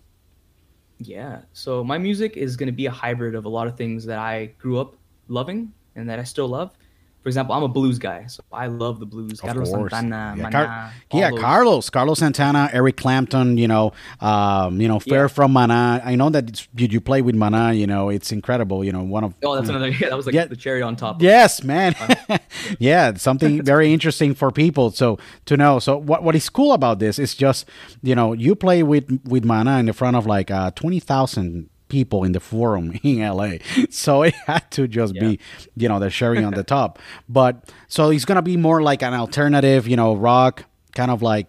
Yeah. 0.98 1.42
So 1.52 1.84
my 1.84 1.98
music 1.98 2.38
is 2.38 2.56
going 2.56 2.68
to 2.68 2.74
be 2.74 2.86
a 2.86 2.92
hybrid 2.92 3.34
of 3.34 3.46
a 3.46 3.50
lot 3.50 3.68
of 3.68 3.76
things 3.76 4.06
that 4.06 4.20
I 4.20 4.54
grew 4.60 4.80
up 4.80 4.96
loving 5.28 5.74
and 5.96 6.08
that 6.10 6.20
I 6.20 6.24
still 6.24 6.48
love. 6.48 6.78
For 7.24 7.30
example, 7.30 7.54
I'm 7.54 7.62
a 7.62 7.68
blues 7.68 8.00
guy, 8.00 8.26
so 8.26 8.44
I 8.52 8.66
love 8.66 9.00
the 9.00 9.06
blues. 9.06 9.34
Of 9.34 9.42
Carlos 9.42 9.70
course. 9.70 9.92
Santana, 9.92 10.34
yeah, 10.38 10.44
Maná, 10.44 10.52
Car- 10.52 10.92
yeah 11.14 11.30
Carlos, 11.32 11.90
Carlos 11.92 12.18
Santana, 12.18 12.70
Eric 12.74 12.98
Clapton, 12.98 13.58
you 13.58 13.68
know, 13.68 13.92
um, 14.22 14.82
you 14.82 14.88
know, 14.88 15.00
Fher 15.00 15.24
Yeah. 15.24 15.28
from 15.28 15.54
Maná. 15.54 16.02
I 16.04 16.16
know 16.16 16.30
that 16.32 16.50
it's, 16.50 16.68
you, 16.76 16.88
you 16.90 17.00
play 17.00 17.22
with 17.22 17.36
Maná, 17.36 17.78
you 17.78 17.86
know, 17.86 18.10
it's 18.10 18.32
incredible. 18.32 18.84
You 18.84 18.92
know, 18.92 19.04
one 19.04 19.24
of 19.24 19.36
Oh, 19.44 19.54
that's 19.56 19.70
another. 19.70 19.90
Yeah, 20.02 20.10
that 20.10 20.18
was 20.18 20.26
like 20.26 20.34
Yeah. 20.34 20.46
the 20.46 20.56
cherry 20.56 20.82
on 20.82 20.96
top. 20.96 21.22
Yes, 21.22 21.64
man. 21.64 21.94
yeah, 22.80 23.14
something 23.16 23.62
very 23.64 23.94
interesting 23.94 24.34
for 24.34 24.50
people 24.52 24.90
so 24.92 25.20
to 25.46 25.56
know. 25.58 25.80
So 25.80 25.98
what 25.98 26.24
what 26.24 26.36
is 26.36 26.50
cool 26.50 26.74
about 26.74 27.00
this 27.00 27.20
is 27.20 27.36
just 27.36 27.68
you 28.02 28.16
know 28.16 28.34
you 28.34 28.56
play 28.56 28.82
with 28.84 29.22
with 29.26 29.44
Maná 29.46 29.80
in 29.80 29.86
the 29.86 29.94
front 29.94 30.16
of 30.18 30.26
like 30.26 30.50
uh, 30.50 30.72
twenty 30.72 31.00
thousand 31.00 31.70
people 31.92 32.24
in 32.24 32.32
the 32.32 32.40
forum 32.40 32.98
in 33.04 33.20
LA. 33.20 33.58
So 33.90 34.24
it 34.24 34.34
had 34.48 34.72
to 34.72 34.88
just 34.88 35.14
be 35.14 35.40
you 35.76 35.90
know 35.90 36.00
the 36.00 36.10
cherry 36.10 36.44
on 36.44 36.54
the 36.54 36.64
top. 36.78 36.98
But 37.28 37.70
so 37.88 38.10
it's 38.10 38.26
gonna 38.26 38.42
be 38.42 38.58
more 38.58 38.82
like 38.82 39.04
an 39.04 39.14
alternative, 39.14 39.88
you 39.88 39.98
know, 39.98 40.16
rock 40.16 40.64
kind 40.96 41.12
of 41.12 41.22
like 41.22 41.48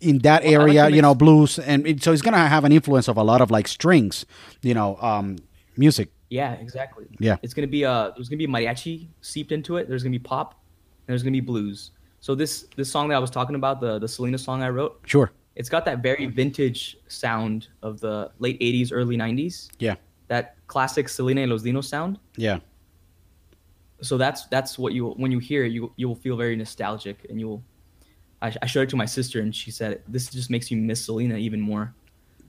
in 0.00 0.18
that 0.18 0.42
Well, 0.44 0.52
I 0.52 0.56
like 0.56 0.76
area, 0.76 0.88
you 0.88 1.02
know, 1.02 1.14
blues, 1.14 1.58
and 1.58 1.86
it, 1.86 2.02
so 2.02 2.12
it's 2.12 2.22
gonna 2.22 2.48
have 2.48 2.64
an 2.64 2.72
influence 2.72 3.08
of 3.08 3.16
a 3.16 3.22
lot 3.22 3.40
of 3.40 3.50
like 3.50 3.68
strings, 3.68 4.24
you 4.62 4.74
know, 4.74 4.96
um, 5.02 5.36
music. 5.76 6.08
Yeah, 6.30 6.52
exactly. 6.52 7.06
Yeah. 7.18 7.36
It's 7.42 7.52
gonna 7.52 7.66
be 7.66 7.84
uh 7.84 8.12
there's 8.16 8.28
gonna 8.28 8.38
be 8.38 8.46
mariachi 8.46 9.08
seeped 9.20 9.50
into 9.52 9.76
it. 9.76 9.88
There's 9.88 10.04
gonna 10.04 10.12
be 10.12 10.20
pop, 10.20 10.52
and 10.52 11.12
there's 11.12 11.22
gonna 11.24 11.32
be 11.32 11.40
blues. 11.40 11.90
So 12.20 12.34
this 12.36 12.66
this 12.76 12.88
song 12.90 13.08
that 13.08 13.16
I 13.16 13.18
was 13.18 13.30
talking 13.30 13.56
about, 13.56 13.80
the 13.80 13.98
the 13.98 14.06
Selena 14.06 14.38
song 14.38 14.62
I 14.62 14.68
wrote, 14.70 15.00
Sure. 15.04 15.32
It's 15.60 15.68
got 15.68 15.84
that 15.84 15.98
very 16.02 16.24
vintage 16.40 16.96
sound 17.08 17.68
of 17.82 18.00
the 18.00 18.30
late 18.38 18.58
'80s, 18.60 18.88
early 18.92 19.16
'90s. 19.16 19.68
Yeah. 19.78 19.96
That 20.32 20.56
classic 20.72 21.06
Selena 21.08 21.42
y 21.42 21.46
los 21.52 21.62
Dinos 21.62 21.84
sound. 21.84 22.18
Yeah. 22.36 22.58
So 24.02 24.16
that's 24.16 24.46
that's 24.48 24.78
what 24.78 24.92
you 24.96 25.10
when 25.22 25.30
you 25.30 25.38
hear 25.38 25.62
it, 25.66 25.72
you 25.76 25.92
you 26.00 26.08
will 26.08 26.16
feel 26.24 26.36
very 26.36 26.56
nostalgic, 26.56 27.26
and 27.28 27.38
you'll. 27.38 27.62
I, 28.42 28.48
I 28.62 28.66
showed 28.66 28.84
it 28.88 28.90
to 28.90 28.96
my 28.96 29.04
sister, 29.18 29.40
and 29.44 29.54
she 29.54 29.70
said, 29.70 30.00
"This 30.08 30.30
just 30.30 30.48
makes 30.48 30.70
you 30.70 30.78
miss 30.78 31.04
Selena 31.04 31.36
even 31.36 31.60
more." 31.60 31.92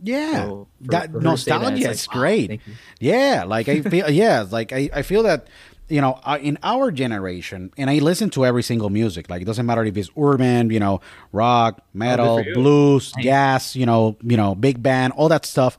Yeah, 0.04 0.46
So 0.48 0.68
for- 0.82 0.92
that 0.92 1.12
for 1.12 1.14
say 1.14 1.20
that, 1.20 1.24
nostalgia 1.30 1.90
it's 1.92 2.02
is 2.02 2.08
like, 2.08 2.16
wow, 2.16 2.22
great. 2.22 2.62
Yeah, 3.00 3.44
like 3.46 3.68
I 3.70 3.82
feel. 3.82 4.10
yeah, 4.10 4.46
like 4.50 4.72
I, 4.74 4.90
I 4.94 5.02
feel 5.04 5.24
that 5.24 5.48
you 5.92 6.02
know 6.02 6.20
uh, 6.24 6.40
in 6.42 6.58
our 6.64 6.92
generation, 6.92 7.72
and 7.78 7.90
I 7.90 8.00
listen 8.00 8.30
to 8.32 8.46
every 8.46 8.64
single 8.64 8.90
music. 8.90 9.30
Like 9.30 9.42
it 9.42 9.46
doesn't 9.46 9.66
matter 9.66 9.84
if 9.84 9.98
it's 9.98 10.10
urban, 10.18 10.70
you 10.72 10.80
know, 10.80 11.02
rock, 11.32 11.84
metal, 11.94 12.40
Oh, 12.40 12.54
blues, 12.54 13.12
jazz, 13.20 13.76
you 13.76 13.86
know, 13.86 14.18
you 14.24 14.38
know, 14.38 14.56
big 14.56 14.82
band, 14.82 15.14
all 15.14 15.30
that 15.30 15.46
stuff. 15.46 15.78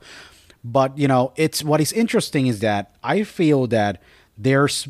But 0.63 0.97
you 0.97 1.07
know, 1.07 1.33
it's 1.35 1.63
what 1.63 1.81
is 1.81 1.91
interesting 1.91 2.47
is 2.47 2.59
that 2.59 2.95
I 3.03 3.23
feel 3.23 3.67
that 3.67 4.01
there's 4.37 4.87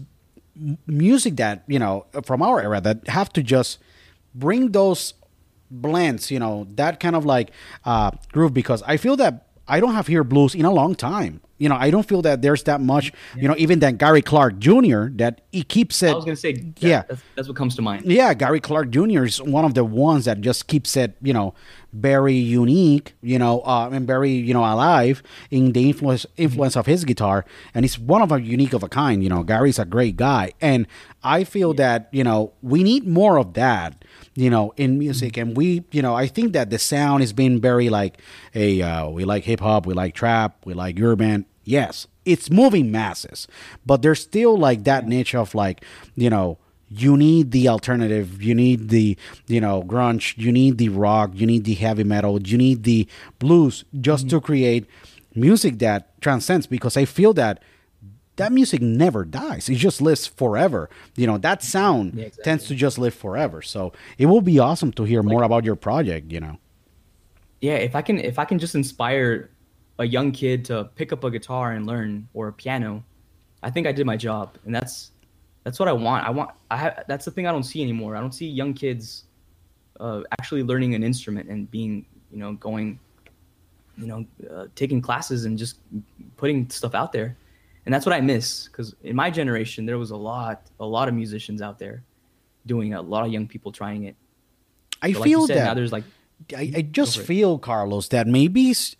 music 0.85 1.35
that 1.37 1.63
you 1.67 1.79
know 1.79 2.05
from 2.23 2.41
our 2.43 2.61
era 2.61 2.79
that 2.81 3.07
have 3.07 3.31
to 3.33 3.41
just 3.41 3.79
bring 4.35 4.71
those 4.71 5.13
blends, 5.71 6.29
you 6.29 6.39
know, 6.39 6.67
that 6.75 6.99
kind 6.99 7.15
of 7.15 7.25
like 7.25 7.49
uh, 7.85 8.11
groove 8.31 8.53
because 8.53 8.83
I 8.85 8.97
feel 8.97 9.15
that 9.17 9.47
I 9.67 9.79
don't 9.79 9.93
have 9.93 10.07
hear 10.07 10.23
blues 10.23 10.55
in 10.55 10.65
a 10.65 10.71
long 10.71 10.95
time. 10.95 11.39
You 11.59 11.69
know, 11.69 11.75
I 11.79 11.91
don't 11.91 12.05
feel 12.05 12.21
that 12.23 12.41
there's 12.41 12.63
that 12.63 12.81
much, 12.81 13.13
you 13.37 13.47
know, 13.47 13.55
even 13.57 13.79
that 13.79 13.97
Gary 13.97 14.21
Clark 14.21 14.59
Jr. 14.59 15.05
that 15.15 15.41
he 15.53 15.63
keeps 15.63 16.03
it. 16.03 16.09
I 16.11 16.13
was 16.13 16.25
gonna 16.25 16.35
say, 16.35 16.51
that- 16.53 16.81
Yeah. 16.81 17.03
that's, 17.07 17.21
that's 17.35 17.47
what 17.47 17.55
comes 17.55 17.75
to 17.77 17.81
mind. 17.81 18.03
Yeah, 18.05 18.33
Gary 18.33 18.59
Clark 18.59 18.89
Jr. 18.89 19.23
is 19.23 19.41
one 19.41 19.63
of 19.63 19.73
the 19.73 19.85
ones 19.85 20.25
that 20.25 20.41
just 20.41 20.67
keeps 20.67 20.97
it, 20.97 21.15
you 21.21 21.31
know, 21.31 21.53
very 21.93 22.33
unique, 22.33 23.13
you 23.21 23.39
know, 23.39 23.61
uh, 23.61 23.89
and 23.93 24.05
very, 24.05 24.31
you 24.31 24.53
know, 24.53 24.61
alive 24.65 25.23
in 25.51 25.71
the 25.71 25.87
influence 25.89 26.25
influence 26.35 26.75
of 26.75 26.85
his 26.85 27.05
guitar. 27.05 27.45
And 27.73 27.85
he's 27.85 27.97
one 27.97 28.21
of 28.21 28.31
a 28.33 28.41
unique 28.41 28.73
of 28.73 28.83
a 28.83 28.89
kind. 28.89 29.23
You 29.23 29.29
know, 29.29 29.43
Gary's 29.43 29.79
a 29.79 29.85
great 29.85 30.17
guy, 30.17 30.51
and 30.59 30.85
I 31.23 31.45
feel 31.45 31.73
that 31.75 32.09
you 32.11 32.23
know 32.25 32.51
we 32.61 32.83
need 32.83 33.07
more 33.07 33.37
of 33.37 33.53
that, 33.53 34.03
you 34.35 34.49
know, 34.49 34.73
in 34.77 34.97
music. 34.97 35.37
And 35.37 35.55
we, 35.55 35.83
you 35.91 36.01
know, 36.01 36.15
I 36.15 36.27
think 36.27 36.53
that 36.53 36.69
the 36.69 36.79
sound 36.79 37.21
has 37.21 37.33
been 37.33 37.61
very 37.61 37.89
like, 37.89 38.19
hey, 38.51 38.81
uh, 38.81 39.09
we 39.09 39.25
like 39.25 39.43
hip 39.43 39.59
hop, 39.59 39.85
we 39.85 39.93
like 39.93 40.15
trap, 40.15 40.57
we 40.65 40.73
like 40.73 40.99
urban. 40.99 41.45
Yes, 41.63 42.07
it's 42.25 42.49
moving 42.49 42.91
masses, 42.91 43.47
but 43.85 44.01
there's 44.01 44.21
still 44.21 44.57
like 44.57 44.83
that 44.83 45.07
niche 45.07 45.35
of 45.35 45.55
like, 45.55 45.83
you 46.15 46.29
know 46.29 46.57
you 46.95 47.17
need 47.17 47.51
the 47.51 47.67
alternative 47.67 48.41
you 48.43 48.53
need 48.53 48.89
the 48.89 49.17
you 49.47 49.59
know 49.59 49.81
grunge 49.83 50.37
you 50.37 50.51
need 50.51 50.77
the 50.77 50.89
rock 50.89 51.31
you 51.33 51.47
need 51.47 51.63
the 51.63 51.73
heavy 51.73 52.03
metal 52.03 52.39
you 52.41 52.57
need 52.57 52.83
the 52.83 53.07
blues 53.39 53.83
just 53.99 54.29
to 54.29 54.39
create 54.39 54.85
music 55.33 55.79
that 55.79 56.19
transcends 56.21 56.67
because 56.67 56.95
i 56.95 57.03
feel 57.03 57.33
that 57.33 57.63
that 58.37 58.51
music 58.51 58.81
never 58.81 59.23
dies. 59.25 59.69
It 59.69 59.75
just 59.75 60.01
lives 60.01 60.25
forever. 60.25 60.89
You 61.15 61.27
know 61.27 61.37
that 61.39 61.63
sound 61.63 62.15
Yeah, 62.15 62.25
exactly. 62.25 62.43
tends 62.43 62.67
to 62.67 62.75
just 62.75 62.97
live 62.97 63.13
forever. 63.13 63.61
So 63.61 63.93
it 64.17 64.25
will 64.25 64.41
be 64.41 64.59
awesome 64.59 64.91
to 64.93 65.03
hear 65.03 65.21
more 65.23 65.43
about 65.43 65.63
your 65.63 65.75
project 65.75 66.31
you 66.31 66.39
know. 66.39 66.57
Yeah 67.61 67.75
if 67.75 67.95
i 67.95 68.01
can 68.01 68.19
if 68.19 68.37
i 68.39 68.45
can 68.45 68.59
just 68.59 68.75
inspire 68.75 69.49
a 69.99 70.05
young 70.05 70.31
kid 70.31 70.65
to 70.65 70.85
pick 70.95 71.13
up 71.13 71.23
a 71.23 71.29
guitar 71.31 71.71
and 71.73 71.85
learn 71.85 72.27
or 72.33 72.47
a 72.47 72.53
piano 72.53 73.03
i 73.61 73.69
think 73.69 73.87
i 73.87 73.91
did 73.91 74.05
my 74.05 74.17
job. 74.17 74.57
And 74.65 74.73
that's 74.73 75.11
that's 75.63 75.79
what 75.79 75.87
i 75.87 75.93
want. 75.93 76.25
I 76.27 76.29
want 76.29 76.51
i 76.71 76.75
have 76.77 77.03
that's 77.07 77.25
the 77.25 77.31
thing 77.31 77.47
i 77.47 77.51
don't 77.51 77.63
see 77.63 77.81
anymore. 77.81 78.15
I 78.15 78.19
don't 78.19 78.33
see 78.33 78.47
young 78.47 78.73
kids 78.73 79.25
uh, 79.99 80.21
actually 80.39 80.63
learning 80.63 80.95
an 80.95 81.03
instrument 81.03 81.47
and 81.49 81.69
being 81.69 82.05
you 82.31 82.39
know 82.39 82.53
going 82.53 82.99
you 83.97 84.07
know 84.07 84.25
uh, 84.51 84.65
taking 84.75 84.99
classes 85.01 85.45
and 85.45 85.57
just 85.57 85.77
putting 86.35 86.67
stuff 86.69 86.95
out 86.95 87.11
there 87.13 87.37
and 87.85 87.93
that's 87.93 88.05
what 88.05 88.13
i 88.13 88.21
miss 88.21 88.67
because 88.67 88.95
in 89.03 89.15
my 89.15 89.29
generation 89.29 89.85
there 89.85 89.97
was 89.97 90.11
a 90.11 90.15
lot 90.15 90.67
a 90.79 90.85
lot 90.85 91.07
of 91.07 91.13
musicians 91.13 91.61
out 91.61 91.79
there 91.79 92.03
doing 92.65 92.93
a 92.93 93.01
lot 93.01 93.25
of 93.25 93.31
young 93.31 93.47
people 93.47 93.71
trying 93.71 94.03
it 94.03 94.15
i 95.01 95.11
But 95.11 95.19
like 95.19 95.27
feel 95.27 95.47
said, 95.47 95.57
that 95.57 95.65
now 95.65 95.73
there's 95.73 95.91
like 95.91 96.05
I, 96.55 96.71
I 96.75 96.81
just 96.81 97.19
feel, 97.19 97.57
Carlos, 97.57 98.09
that 98.09 98.27
maybe 98.27 98.69
it's, 98.69 98.95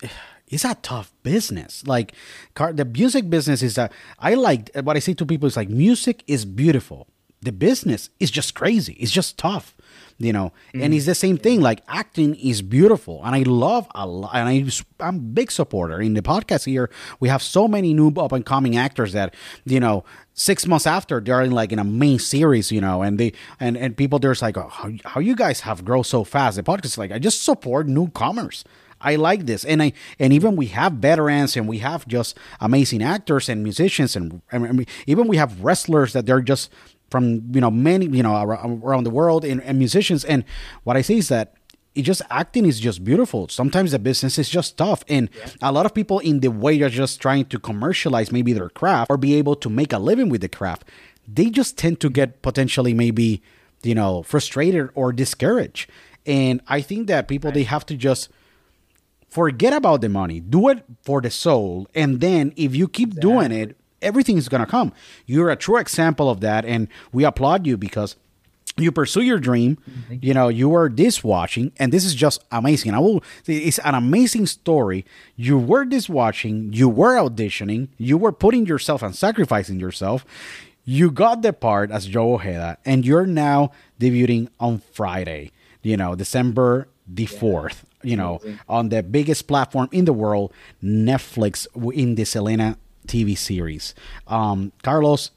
it's 0.48 0.64
a 0.64 0.74
tough 0.76 1.12
business. 1.22 1.86
Like, 1.86 2.14
car, 2.54 2.72
the 2.72 2.84
music 2.84 3.28
business 3.28 3.62
is 3.62 3.74
that 3.74 3.92
I 4.18 4.34
like 4.34 4.70
what 4.82 4.96
I 4.96 5.00
say 5.00 5.14
to 5.14 5.26
people 5.26 5.46
is 5.46 5.56
like, 5.56 5.68
music 5.68 6.24
is 6.26 6.44
beautiful. 6.44 7.08
The 7.42 7.52
business 7.52 8.10
is 8.20 8.30
just 8.30 8.54
crazy. 8.54 8.94
It's 8.94 9.12
just 9.12 9.36
tough, 9.36 9.76
you 10.18 10.32
know. 10.32 10.52
And 10.72 10.82
mm-hmm. 10.82 10.92
it's 10.94 11.06
the 11.06 11.14
same 11.14 11.38
thing. 11.38 11.60
Like 11.60 11.82
acting 11.88 12.34
is 12.36 12.62
beautiful, 12.62 13.22
and 13.24 13.34
I 13.34 13.42
love 13.42 13.86
a 13.94 14.06
lot. 14.06 14.34
And 14.34 14.48
I, 14.48 14.64
I'm 15.00 15.16
a 15.16 15.18
big 15.18 15.50
supporter 15.50 16.00
in 16.00 16.14
the 16.14 16.22
podcast 16.22 16.64
here. 16.64 16.90
We 17.20 17.28
have 17.28 17.42
so 17.42 17.68
many 17.68 17.94
new 17.94 18.08
up 18.16 18.32
and 18.32 18.44
coming 18.44 18.76
actors 18.76 19.12
that 19.12 19.34
you 19.64 19.80
know 19.80 20.04
six 20.34 20.66
months 20.66 20.86
after 20.86 21.20
they're 21.20 21.42
in 21.42 21.52
like 21.52 21.72
in 21.72 21.78
a 21.78 21.84
main 21.84 22.18
series, 22.18 22.70
you 22.70 22.80
know, 22.80 23.02
and 23.02 23.18
they 23.18 23.32
and 23.58 23.76
and 23.76 23.96
people 23.96 24.18
there's 24.18 24.42
like, 24.42 24.56
oh, 24.56 24.68
how, 24.68 24.90
how 25.04 25.20
you 25.20 25.34
guys 25.34 25.60
have 25.60 25.84
grown 25.84 26.04
so 26.04 26.24
fast? 26.24 26.56
The 26.56 26.62
podcast 26.62 26.84
is 26.86 26.98
like, 26.98 27.12
I 27.12 27.18
just 27.18 27.42
support 27.42 27.88
newcomers. 27.88 28.64
I 29.00 29.16
like 29.16 29.44
this, 29.44 29.64
and 29.64 29.82
I 29.82 29.92
and 30.18 30.32
even 30.32 30.56
we 30.56 30.66
have 30.66 30.94
veterans, 30.94 31.56
and 31.56 31.68
we 31.68 31.78
have 31.78 32.08
just 32.08 32.38
amazing 32.58 33.02
actors 33.02 33.50
and 33.50 33.62
musicians, 33.62 34.16
and, 34.16 34.40
and 34.50 34.66
I 34.66 34.72
mean, 34.72 34.86
even 35.06 35.28
we 35.28 35.36
have 35.36 35.62
wrestlers 35.62 36.14
that 36.14 36.24
they're 36.24 36.40
just 36.40 36.70
from 37.14 37.42
you 37.54 37.60
know 37.60 37.70
many 37.70 38.06
you 38.06 38.24
know 38.24 38.34
around, 38.42 39.04
the 39.04 39.10
world 39.10 39.44
and, 39.44 39.62
and 39.62 39.78
musicians. 39.78 40.24
And 40.24 40.42
what 40.82 40.96
I 40.96 41.02
say 41.02 41.18
is 41.18 41.28
that 41.28 41.54
it 41.94 42.02
just 42.02 42.22
acting 42.28 42.66
is 42.66 42.80
just 42.80 43.04
beautiful. 43.04 43.46
Sometimes 43.46 43.92
the 43.92 44.00
business 44.00 44.36
is 44.36 44.48
just 44.48 44.76
tough, 44.76 45.04
and 45.06 45.30
a 45.62 45.70
lot 45.70 45.86
of 45.86 45.94
people 45.94 46.18
in 46.18 46.40
the 46.40 46.50
way 46.50 46.82
are 46.82 46.88
just 46.88 47.20
trying 47.20 47.44
to 47.44 47.60
commercialize 47.60 48.32
maybe 48.32 48.52
their 48.52 48.68
craft 48.68 49.12
or 49.12 49.16
be 49.16 49.34
able 49.34 49.54
to 49.54 49.70
make 49.70 49.92
a 49.92 50.00
living 50.00 50.28
with 50.28 50.40
the 50.40 50.48
craft. 50.48 50.88
They 51.28 51.50
just 51.50 51.78
tend 51.78 52.00
to 52.00 52.10
get 52.10 52.42
potentially 52.42 52.94
maybe 52.94 53.40
you 53.84 53.94
know 53.94 54.24
frustrated 54.24 54.90
or 54.96 55.12
discouraged. 55.12 55.88
And 56.26 56.62
I 56.66 56.80
think 56.80 57.06
that 57.06 57.28
people 57.28 57.52
they 57.52 57.62
have 57.62 57.86
to 57.86 57.96
just 57.96 58.28
forget 59.30 59.72
about 59.72 60.00
the 60.00 60.08
money, 60.08 60.40
do 60.40 60.68
it 60.68 60.82
for 61.04 61.20
the 61.20 61.30
soul, 61.30 61.86
and 61.94 62.20
then 62.20 62.52
if 62.56 62.74
you 62.74 62.88
keep 62.88 63.20
doing 63.20 63.52
it, 63.52 63.76
everything 64.04 64.36
is 64.36 64.48
gonna 64.48 64.66
come. 64.66 64.92
You're 65.26 65.50
a 65.50 65.56
true 65.56 65.78
example 65.78 66.30
of 66.30 66.40
that, 66.40 66.64
and 66.64 66.88
we 67.12 67.24
applaud 67.24 67.66
you 67.66 67.76
because 67.76 68.16
you 68.76 68.90
pursue 68.90 69.22
your 69.22 69.38
dream. 69.38 69.78
You 70.20 70.34
know, 70.34 70.48
you 70.48 70.68
were 70.68 70.88
dishwashing, 70.88 71.72
and 71.78 71.92
this 71.92 72.04
is 72.04 72.14
just 72.14 72.42
amazing. 72.50 72.92
I 72.92 72.98
will. 72.98 73.22
It's 73.46 73.78
an 73.78 73.94
amazing 73.94 74.46
story. 74.46 75.04
You 75.36 75.58
were 75.58 75.84
dishwashing. 75.84 76.72
You 76.72 76.88
were 76.88 77.16
auditioning. 77.16 77.88
You 77.98 78.18
were 78.18 78.32
putting 78.32 78.66
yourself 78.66 79.02
and 79.02 79.14
sacrificing 79.14 79.78
yourself. 79.78 80.24
You 80.84 81.10
got 81.10 81.42
the 81.42 81.52
part 81.52 81.90
as 81.90 82.06
Joe 82.06 82.34
Ojeda, 82.34 82.78
and 82.84 83.06
you're 83.06 83.26
now 83.26 83.70
debuting 84.00 84.48
on 84.58 84.82
Friday. 84.92 85.52
You 85.82 85.96
know, 85.96 86.14
December 86.14 86.88
the 87.06 87.26
fourth. 87.26 87.86
You 88.02 88.16
know, 88.18 88.40
on 88.68 88.90
the 88.90 89.02
biggest 89.02 89.46
platform 89.46 89.88
in 89.90 90.04
the 90.04 90.12
world, 90.12 90.52
Netflix, 90.82 91.66
in 91.94 92.16
the 92.16 92.24
Selena 92.24 92.76
TV 93.06 93.36
series. 93.36 93.94
Um, 94.26 94.72
Carlos, 94.82 95.30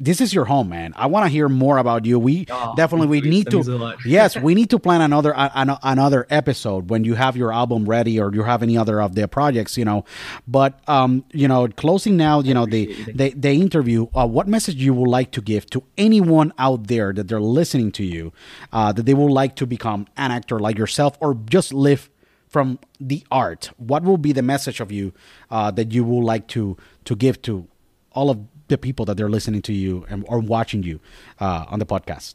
this 0.00 0.20
is 0.20 0.34
your 0.34 0.46
home, 0.46 0.68
man. 0.68 0.92
I 0.96 1.06
want 1.06 1.26
to 1.26 1.28
hear 1.28 1.48
more 1.48 1.78
about 1.78 2.04
you. 2.06 2.18
We 2.18 2.46
Oh, 2.50 2.72
definitely 2.76 3.06
we 3.06 3.20
need 3.20 3.48
to. 3.50 3.58
yes, 4.04 4.36
we 4.36 4.54
need 4.58 4.70
to 4.70 4.78
plan 4.80 5.00
another 5.00 5.32
another 5.36 6.26
episode 6.28 6.90
when 6.90 7.04
you 7.04 7.14
have 7.14 7.36
your 7.36 7.52
album 7.52 7.84
ready 7.84 8.18
or 8.18 8.34
you 8.34 8.42
have 8.42 8.64
any 8.64 8.76
other 8.76 9.00
of 9.00 9.14
their 9.14 9.28
projects, 9.28 9.76
you 9.76 9.84
know. 9.84 10.04
But 10.48 10.80
um, 10.88 11.24
you 11.32 11.46
know, 11.46 11.68
closing 11.68 12.16
now, 12.16 12.40
you 12.40 12.52
know, 12.52 12.66
the 12.66 12.92
the, 13.14 13.30
the 13.36 13.50
interview. 13.52 14.08
Uh, 14.12 14.26
what 14.26 14.48
message 14.48 14.76
you 14.76 14.92
would 14.94 15.08
like 15.10 15.30
to 15.32 15.40
give 15.40 15.66
to 15.66 15.84
anyone 15.96 16.52
out 16.58 16.88
there 16.88 17.12
that 17.12 17.28
they're 17.28 17.40
listening 17.40 17.92
to 17.92 18.04
you, 18.04 18.32
uh, 18.72 18.90
that 18.92 19.04
they 19.06 19.14
would 19.14 19.30
like 19.32 19.54
to 19.56 19.66
become 19.66 20.08
an 20.16 20.32
actor 20.32 20.58
like 20.58 20.78
yourself 20.78 21.16
or 21.20 21.34
just 21.34 21.72
live 21.72 22.10
from 22.52 22.78
the 23.00 23.24
art? 23.30 23.70
What 23.78 24.04
will 24.04 24.18
be 24.18 24.32
the 24.32 24.42
message 24.42 24.78
of 24.78 24.92
you 24.92 25.12
uh, 25.50 25.70
that 25.72 25.92
you 25.92 26.04
would 26.04 26.24
like 26.24 26.46
to 26.48 26.76
to 27.06 27.16
give 27.16 27.40
to 27.42 27.66
all 28.12 28.28
of 28.28 28.38
the 28.68 28.76
people 28.76 29.06
that 29.06 29.16
they're 29.16 29.30
listening 29.30 29.62
to 29.62 29.72
you 29.72 30.04
and 30.08 30.24
or 30.28 30.38
watching 30.38 30.82
you 30.82 31.00
uh, 31.40 31.64
on 31.68 31.78
the 31.78 31.86
podcast? 31.86 32.34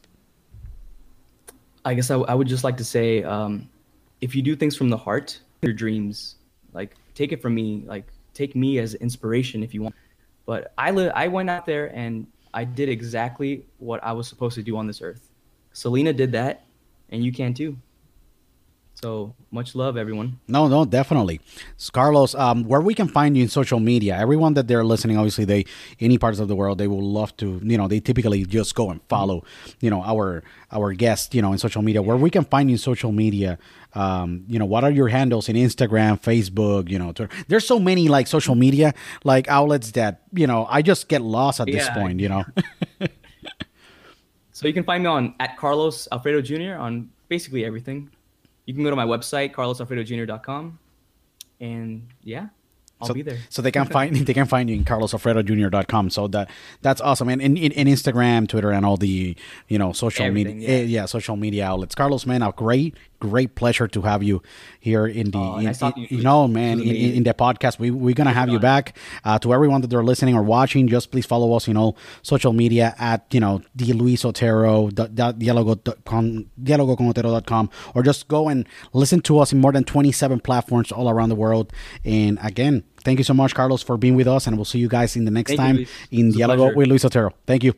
I 1.85 1.93
guess 1.93 2.11
I, 2.11 2.33
would 2.33 2.47
just 2.47 2.65
like 2.65 2.75
to 2.77 2.83
say, 2.83 3.23
um, 3.23 3.69
if 4.19 4.35
you 4.35 4.41
do 4.41 4.57
things 4.57 4.75
from 4.75 4.89
the 4.89 4.97
heart, 4.97 5.39
your 5.61 5.71
dreams, 5.71 6.35
like 6.73 6.95
take 7.15 7.31
it 7.31 7.41
from 7.41 7.55
me, 7.55 7.85
like 7.85 8.07
take 8.33 8.55
me 8.55 8.79
as 8.79 8.95
inspiration 8.95 9.63
if 9.63 9.73
you 9.73 9.83
want. 9.83 9.95
But 10.45 10.73
I 10.77 10.91
li- 10.91 11.11
I 11.15 11.27
went 11.29 11.49
out 11.49 11.65
there 11.65 11.95
and 11.95 12.27
I 12.53 12.65
did 12.65 12.89
exactly 12.89 13.65
what 13.77 14.03
I 14.03 14.11
was 14.13 14.27
supposed 14.27 14.55
to 14.55 14.63
do 14.63 14.75
on 14.75 14.87
this 14.87 15.01
earth. 15.01 15.29
Selena 15.71 16.11
did 16.11 16.31
that, 16.31 16.65
and 17.09 17.23
you 17.23 17.31
can 17.31 17.53
too. 17.53 17.77
So 18.99 19.35
much 19.51 19.75
love, 19.75 19.95
everyone. 19.95 20.39
No, 20.47 20.67
no, 20.67 20.83
definitely. 20.83 21.39
So, 21.77 21.91
Carlos, 21.91 22.33
um, 22.33 22.63
where 22.63 22.81
we 22.81 22.95
can 22.95 23.07
find 23.07 23.37
you 23.37 23.43
in 23.43 23.49
social 23.49 23.79
media, 23.79 24.17
everyone 24.17 24.55
that 24.55 24.67
they're 24.67 24.83
listening, 24.83 25.17
obviously, 25.17 25.45
they 25.45 25.65
any 25.99 26.17
parts 26.17 26.39
of 26.39 26.47
the 26.47 26.55
world, 26.55 26.79
they 26.79 26.87
will 26.87 27.03
love 27.03 27.37
to, 27.37 27.61
you 27.63 27.77
know, 27.77 27.87
they 27.87 27.99
typically 27.99 28.43
just 28.43 28.73
go 28.73 28.89
and 28.89 28.99
follow, 29.07 29.43
you 29.81 29.91
know, 29.91 30.01
our 30.01 30.43
our 30.71 30.93
guest, 30.93 31.35
you 31.35 31.43
know, 31.43 31.51
in 31.51 31.59
social 31.59 31.83
media. 31.83 32.01
Where 32.01 32.17
we 32.17 32.31
can 32.31 32.43
find 32.43 32.71
you 32.71 32.73
in 32.73 32.79
social 32.79 33.11
media, 33.11 33.59
um, 33.93 34.45
you 34.47 34.57
know, 34.57 34.65
what 34.65 34.83
are 34.83 34.89
your 34.89 35.09
handles 35.09 35.47
in 35.47 35.55
Instagram, 35.55 36.19
Facebook, 36.19 36.89
you 36.89 36.97
know, 36.97 37.11
Twitter? 37.11 37.31
There's 37.47 37.67
so 37.67 37.79
many 37.79 38.07
like 38.07 38.25
social 38.25 38.55
media 38.55 38.95
like 39.23 39.47
outlets 39.47 39.91
that 39.91 40.23
you 40.33 40.47
know 40.47 40.65
I 40.71 40.81
just 40.81 41.07
get 41.07 41.21
lost 41.21 41.59
at 41.59 41.67
this 41.67 41.87
point, 41.89 42.19
you 42.19 42.29
know. 42.29 42.45
So 44.57 44.67
you 44.67 44.73
can 44.73 44.85
find 44.85 45.03
me 45.03 45.07
on 45.07 45.35
at 45.39 45.55
Carlos 45.55 46.07
Alfredo 46.11 46.41
Jr. 46.41 46.81
on 46.81 47.11
basically 47.29 47.63
everything. 47.63 48.09
You 48.67 48.73
can 48.73 48.83
go 48.83 48.91
to 48.91 48.95
my 48.95 49.05
website, 49.05 49.53
carlosalfredojr.com, 49.53 50.77
and 51.61 52.07
yeah, 52.21 52.47
I'll 52.99 53.07
so, 53.07 53.13
be 53.13 53.21
there. 53.21 53.39
So 53.49 53.61
they 53.61 53.71
can 53.71 53.85
find 53.97 54.15
they 54.15 54.33
can 54.33 54.45
find 54.45 54.69
you 54.69 54.75
in 54.75 54.83
carlosalfredojr.com. 54.83 56.09
So 56.09 56.27
that 56.27 56.49
that's 56.81 56.99
awesome. 56.99 57.29
And 57.29 57.41
in, 57.41 57.55
in, 57.55 57.71
in 57.71 57.87
Instagram, 57.87 58.47
Twitter, 58.47 58.71
and 58.71 58.85
all 58.85 58.97
the 58.97 59.35
you 59.69 59.79
know 59.79 59.93
social 59.93 60.25
Everything, 60.25 60.59
media, 60.59 60.69
yeah. 60.69 60.81
Eh, 60.81 60.83
yeah. 60.83 61.05
social 61.05 61.37
media 61.37 61.65
outlets. 61.65 61.95
Carlos, 61.95 62.25
man, 62.25 62.41
a 62.41 62.51
great 62.51 62.95
great 63.19 63.55
pleasure 63.55 63.87
to 63.87 64.01
have 64.03 64.21
you 64.23 64.41
here 64.79 65.07
in 65.07 65.31
the, 65.31 65.37
Oh, 65.37 65.57
in, 65.57 65.67
in- 65.67 65.73
you. 65.95 66.17
you 66.17 66.23
know, 66.23 66.47
man, 66.47 66.79
in, 66.79 66.87
in, 67.17 67.23
the 67.23 67.33
podcast. 67.33 67.79
We, 67.79 67.91
we're 67.91 68.13
going 68.15 68.27
to 68.27 68.33
have 68.33 68.49
you 68.49 68.59
back. 68.59 68.95
Uh, 69.23 69.39
to 69.39 69.53
everyone 69.53 69.81
that 69.81 69.87
they're 69.89 70.03
listening 70.03 70.35
or 70.35 70.43
watching, 70.43 70.87
just 70.87 71.11
please 71.11 71.25
follow 71.25 71.53
us 71.53 71.67
in 71.67 71.77
all 71.77 71.97
social 72.21 72.53
media 72.53 72.95
at, 72.99 73.25
you 73.31 73.39
know, 73.39 73.61
the 73.75 73.93
Luis 73.93 74.23
Otero, 74.25 74.89
dialogo.com, 74.89 76.45
dialogoconotero.com, 76.61 77.69
or 77.95 78.03
just 78.03 78.27
go 78.27 78.47
and 78.49 78.67
listen 78.93 79.21
to 79.21 79.39
us 79.39 79.51
in 79.53 79.59
more 79.59 79.71
than 79.71 79.83
27 79.83 80.39
platforms 80.41 80.91
all 80.91 81.09
around 81.09 81.29
the 81.29 81.35
world. 81.35 81.71
And 82.05 82.39
again, 82.41 82.83
thank 83.03 83.19
you 83.19 83.23
so 83.23 83.33
much, 83.33 83.55
Carlos, 83.55 83.81
for 83.83 83.97
being 83.97 84.15
with 84.15 84.27
us. 84.27 84.47
And 84.47 84.55
we'll 84.57 84.65
see 84.65 84.79
you 84.79 84.87
guys 84.89 85.15
in 85.15 85.25
the 85.25 85.31
next 85.31 85.51
Thank 85.51 85.59
time 85.59 85.75
Luis. 85.77 85.89
in 86.11 86.31
Dialogo 86.33 86.57
pleasure. 86.57 86.75
with 86.75 86.87
Luis 86.87 87.05
Otero. 87.05 87.33
Thank 87.45 87.63
you. 87.63 87.73